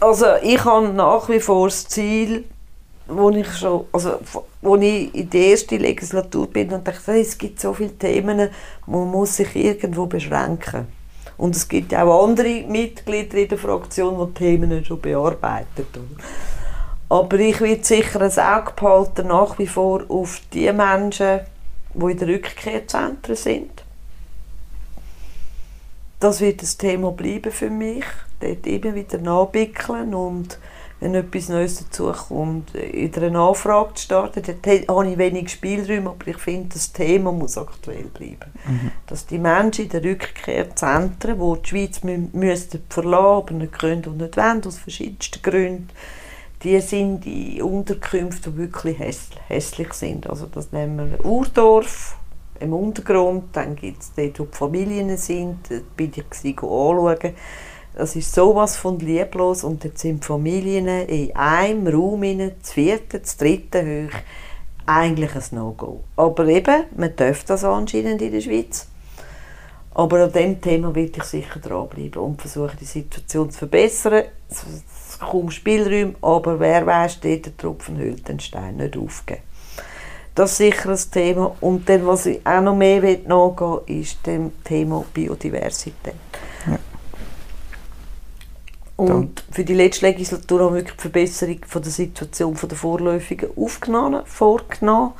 Also 0.00 0.26
ich 0.42 0.64
habe 0.64 0.88
nach 0.88 1.28
wie 1.28 1.38
vor 1.38 1.68
das 1.68 1.86
Ziel, 1.86 2.46
wo 3.06 3.30
ich 3.30 3.46
schon, 3.56 3.84
also 3.92 4.18
wo 4.60 4.74
ich 4.74 5.14
in 5.14 5.30
der 5.30 5.50
ersten 5.50 5.78
Legislatur 5.78 6.48
bin 6.48 6.72
und 6.72 6.88
dachte, 6.88 7.12
es 7.12 7.38
gibt 7.38 7.60
so 7.60 7.72
viele 7.74 7.96
Themen, 7.96 8.48
man 8.86 9.08
muss 9.08 9.36
sich 9.36 9.54
irgendwo 9.54 10.06
beschränken. 10.06 10.88
Und 11.36 11.54
es 11.54 11.68
gibt 11.68 11.94
auch 11.94 12.24
andere 12.26 12.64
Mitglieder 12.66 13.38
in 13.38 13.48
der 13.48 13.58
Fraktion, 13.58 14.18
die 14.18 14.32
die 14.32 14.34
Themen 14.34 14.84
schon 14.84 15.00
bearbeitet. 15.00 15.86
Aber 17.08 17.38
ich 17.38 17.60
werde 17.60 17.84
sicher 17.84 18.20
ein 18.20 18.38
Auge 18.38 18.72
behalten, 18.74 19.28
nach 19.28 19.58
wie 19.58 19.66
vor 19.66 20.04
auf 20.08 20.40
die 20.52 20.72
Menschen, 20.72 21.40
die 21.94 22.10
in 22.10 22.18
den 22.18 22.28
Rückkehrzentren 22.28 23.36
sind. 23.36 23.84
Das 26.20 26.40
wird 26.40 26.62
das 26.62 26.76
Thema 26.76 27.12
bleiben 27.12 27.52
für 27.52 27.70
mich. 27.70 28.04
Dort 28.40 28.66
immer 28.66 28.94
wieder 28.94 29.18
nachbickeln 29.18 30.14
und 30.14 30.58
wenn 31.00 31.14
etwas 31.14 31.50
Neues 31.50 31.84
dazu 31.84 32.10
kommt, 32.12 32.72
wieder 32.72 33.22
eine 33.22 33.32
Nachfrage 33.32 33.94
zu 33.94 34.04
starten. 34.04 34.42
Dort 34.42 34.88
habe 34.88 35.10
ich 35.10 35.18
wenig 35.18 35.50
Spielräume, 35.50 36.10
aber 36.10 36.28
ich 36.28 36.38
finde, 36.38 36.70
das 36.72 36.92
Thema 36.92 37.30
muss 37.30 37.58
aktuell 37.58 38.04
bleiben. 38.04 38.52
Dass 39.06 39.26
die 39.26 39.38
Menschen 39.38 39.84
in 39.84 39.90
den 39.90 40.02
Rückkehrzentren, 40.02 41.38
die 41.38 41.62
die 41.62 41.68
Schweiz 41.68 42.02
mü 42.04 42.28
müssten 42.32 42.82
verlassen, 42.88 43.36
aber 43.36 43.52
nicht 43.52 43.78
können 43.78 44.04
und 44.06 44.16
nicht 44.16 44.36
wollen, 44.36 44.64
aus 44.64 44.78
verschiedensten 44.78 45.42
Gründen, 45.42 45.90
die 46.64 46.80
sind 46.80 47.26
in 47.26 47.62
Unterkünften, 47.62 48.52
die 48.52 48.58
wirklich 48.58 48.98
häss 48.98 49.28
hässlich 49.48 49.92
sind. 49.92 50.28
Also 50.28 50.46
das 50.46 50.72
nennen 50.72 51.10
wir 51.12 51.24
Urdorf 51.24 52.16
im 52.60 52.72
Untergrund, 52.72 53.44
dann 53.52 53.76
gibt 53.76 54.02
es 54.02 54.12
dort, 54.14 54.38
wo 54.38 54.44
die 54.44 54.56
Familien 54.56 55.16
sind, 55.16 55.58
dort 55.68 55.96
bin 55.96 56.12
ich 56.14 56.56
anschauen. 56.56 57.34
Das 57.94 58.16
ist 58.16 58.34
sowas 58.34 58.76
von 58.76 58.98
lieblos 58.98 59.62
und 59.62 59.84
dort 59.84 59.98
sind 59.98 60.22
die 60.22 60.26
Familien 60.26 60.88
in 61.06 61.36
einem 61.36 61.86
Raum, 61.86 62.22
das 62.22 62.72
vierte, 62.72 63.20
das 63.20 63.36
dritte 63.36 63.84
hoch, 63.84 64.18
eigentlich 64.86 65.34
ein 65.34 65.42
No-Go. 65.52 66.02
Aber 66.16 66.46
eben, 66.46 66.84
man 66.96 67.14
darf 67.14 67.44
das 67.44 67.64
anscheinend 67.64 68.20
in 68.22 68.32
der 68.32 68.40
Schweiz. 68.40 68.88
Aber 69.94 70.24
an 70.24 70.32
diesem 70.32 70.60
Thema 70.60 70.94
will 70.94 71.12
ich 71.14 71.22
sicher 71.22 71.60
dranbleiben 71.60 72.20
und 72.20 72.40
versuchen, 72.40 72.76
die 72.80 72.84
Situation 72.84 73.50
zu 73.50 73.58
verbessern. 73.58 74.24
Kaum 75.30 75.50
Spielräume, 75.50 76.14
aber 76.22 76.60
wer 76.60 76.86
weiß, 76.86 77.14
steht 77.14 77.46
der 77.46 77.56
Tropfen 77.56 77.98
hüllt 77.98 78.28
den 78.28 78.40
Stein 78.40 78.76
nicht 78.76 78.96
aufgeben. 78.96 79.42
Das 80.34 80.52
ist 80.52 80.56
sicher 80.56 80.90
ein 80.90 80.98
Thema. 81.12 81.56
Und 81.60 81.88
dann, 81.88 82.06
was 82.06 82.26
ich 82.26 82.44
auch 82.44 82.60
noch 82.60 82.74
mehr 82.74 83.00
nachgehen 83.00 83.58
will, 83.86 84.00
ist 84.00 84.26
dem 84.26 84.52
Thema 84.64 85.04
Biodiversität. 85.14 86.14
Ja. 86.66 86.78
Und 88.96 89.44
für 89.50 89.64
die 89.64 89.74
letzte 89.74 90.06
Legislatur 90.06 90.60
haben 90.60 90.74
wir 90.74 90.80
wirklich 90.80 90.96
die 90.96 91.02
Verbesserung 91.02 91.58
von 91.66 91.82
der 91.82 91.92
Situation 91.92 92.56
der 92.60 92.76
Vorläufigen 92.76 93.50
aufgenommen, 93.56 94.22
vorgenommen. 94.24 95.12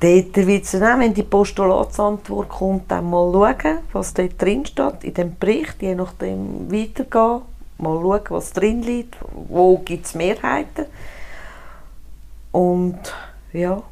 Dort 0.00 0.36
wird 0.36 0.64
es 0.64 0.74
auch, 0.74 0.98
wenn 0.98 1.14
die 1.14 1.22
Postulatsantwort 1.22 2.50
kommt, 2.50 2.90
dann 2.90 3.08
mal 3.08 3.32
schauen, 3.32 3.78
was 3.92 4.12
dort 4.12 4.40
drin 4.40 4.66
steht, 4.66 5.04
in 5.04 5.14
dem 5.14 5.36
Bericht, 5.38 5.80
je 5.80 5.94
nachdem 5.94 6.70
weitergehen, 6.70 7.42
mal 7.78 8.00
schauen, 8.00 8.20
was 8.28 8.52
drin 8.52 8.82
liegt, 8.82 9.16
wo 9.32 9.78
gibt 9.78 10.06
es 10.06 10.14
Mehrheiten. 10.14 10.86
Und 12.52 12.98
ja, 13.52 13.82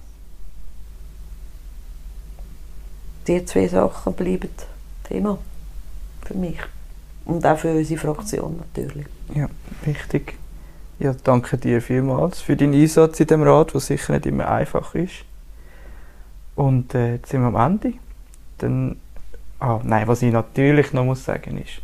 die 3.26 3.44
zwei 3.44 3.68
Sachen 3.68 4.14
bleiben 4.14 4.50
Thema 5.04 5.38
für 6.24 6.34
mich. 6.34 6.58
Und 7.24 7.44
auch 7.46 7.58
für 7.58 7.74
unsere 7.74 8.00
Fraktion 8.00 8.58
natürlich. 8.58 9.06
Ja, 9.34 9.48
wichtig. 9.84 10.34
Ja, 10.98 11.14
danke 11.24 11.58
dir 11.58 11.82
vielmals 11.82 12.40
für 12.40 12.56
deinen 12.56 12.74
Einsatz 12.74 13.18
in 13.20 13.26
dem 13.26 13.42
Rat, 13.42 13.74
was 13.74 13.86
sicher 13.86 14.12
nicht 14.12 14.26
immer 14.26 14.48
einfach 14.48 14.94
ist. 14.94 15.24
Und 16.54 16.94
äh, 16.94 17.14
jetzt 17.14 17.30
sind 17.30 17.40
wir 17.40 17.48
am 17.48 17.72
Ende. 17.72 17.94
Dann, 18.58 18.96
ah, 19.58 19.80
nein, 19.82 20.06
was 20.06 20.22
ich 20.22 20.32
natürlich 20.32 20.92
noch 20.92 21.04
muss 21.04 21.24
sagen 21.24 21.58
ist, 21.58 21.80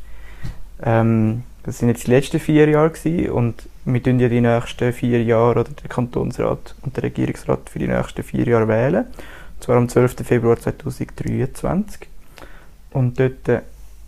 ähm, 0.83 1.43
das 1.63 1.79
sind 1.79 1.89
jetzt 1.89 2.07
die 2.07 2.11
letzten 2.11 2.41
vier 2.41 2.69
Jahre 2.69 2.91
gewesen, 2.91 3.31
und 3.31 3.69
wir 3.85 4.03
tun 4.03 4.19
ja 4.21 4.29
die 4.29 4.41
nächsten 4.41 4.93
vier 4.93 5.23
Jahre 5.23 5.61
oder 5.61 5.65
der 5.65 5.89
Kantonsrat 5.89 6.75
und 6.83 6.97
der 6.97 7.05
Regierungsrat 7.05 7.69
für 7.69 7.79
die 7.79 7.89
nächsten 7.89 8.23
vier 8.23 8.47
Jahre 8.47 8.69
wählen. 8.69 9.07
Und 9.07 9.65
zwar 9.65 9.77
am 9.77 9.89
12. 9.89 10.27
Februar 10.27 10.59
2023. 10.59 12.09
Und 12.93 13.21
dort 13.21 13.49
äh, 13.49 13.61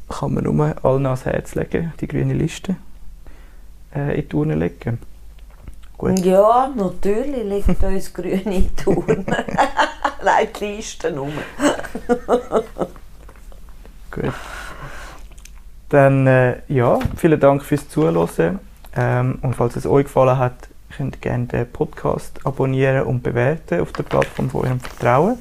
kann 0.09 0.35
man 0.35 0.45
nur 0.45 0.85
allen 0.85 1.07
ans 1.07 1.25
Herz 1.25 1.55
legen, 1.55 1.93
die 2.01 2.09
grüne 2.09 2.35
Liste 2.35 2.77
äh, 3.95 4.21
in 4.21 4.29
die 4.29 4.37
Urne 4.37 4.55
legen. 4.55 4.99
Gut. 5.99 6.19
Ja, 6.21 6.73
natürlich 6.75 7.45
liegt 7.45 7.83
uns 7.83 8.13
grün 8.13 8.41
in 8.41 8.71
die 8.75 8.87
Urne. 8.87 9.25
Nein, 10.25 10.49
die 10.59 10.65
Liste 10.65 11.17
rum. 11.17 11.33
Gut. 14.11 14.33
Dann, 15.93 16.27
äh, 16.27 16.63
ja, 16.69 16.99
vielen 17.17 17.39
Dank 17.39 17.63
fürs 17.63 17.87
Zuhören. 17.87 18.59
Ähm, 18.97 19.39
und 19.43 19.55
falls 19.55 19.77
es 19.77 19.85
euch 19.85 20.05
gefallen 20.05 20.39
hat, 20.39 20.71
könnt 20.97 21.17
ihr 21.17 21.21
gerne 21.21 21.45
den 21.45 21.71
Podcast 21.71 22.41
abonnieren 22.47 23.03
und 23.03 23.23
bewerten 23.23 23.79
auf 23.79 23.93
der 23.93 24.03
Plattform 24.03 24.49
von 24.49 24.63
eurem 24.63 24.81
Vertrauen. 24.81 25.37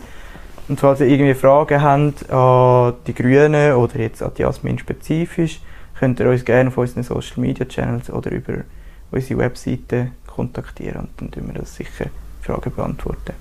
Und 0.68 0.78
falls 0.78 1.00
ihr 1.00 1.08
irgendwie 1.08 1.36
Fragen 1.36 1.82
habt 1.82 2.30
an 2.30 2.96
die 3.08 3.14
Grünen 3.14 3.76
oder 3.76 3.98
jetzt 4.00 4.22
an 4.22 4.34
die 4.38 4.42
Jasmin 4.42 4.78
spezifisch, 4.78 5.62
könnt 5.98 6.20
ihr 6.20 6.30
uns 6.30 6.44
gerne 6.44 6.68
auf 6.68 6.78
unseren 6.78 7.04
Social 7.04 7.40
Media 7.40 7.66
Channels 7.66 8.10
oder 8.10 8.30
über 8.32 8.66
unsere 9.10 9.40
Webseite 9.40 10.12
kontaktieren 10.28 11.04
und 11.04 11.10
dann 11.16 11.32
tun 11.32 11.48
wir 11.48 11.62
das 11.62 11.78
sicher 11.78 12.08
Fragen 12.42 12.76
beantworten. 12.76 13.36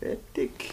Fertig. 0.00 0.64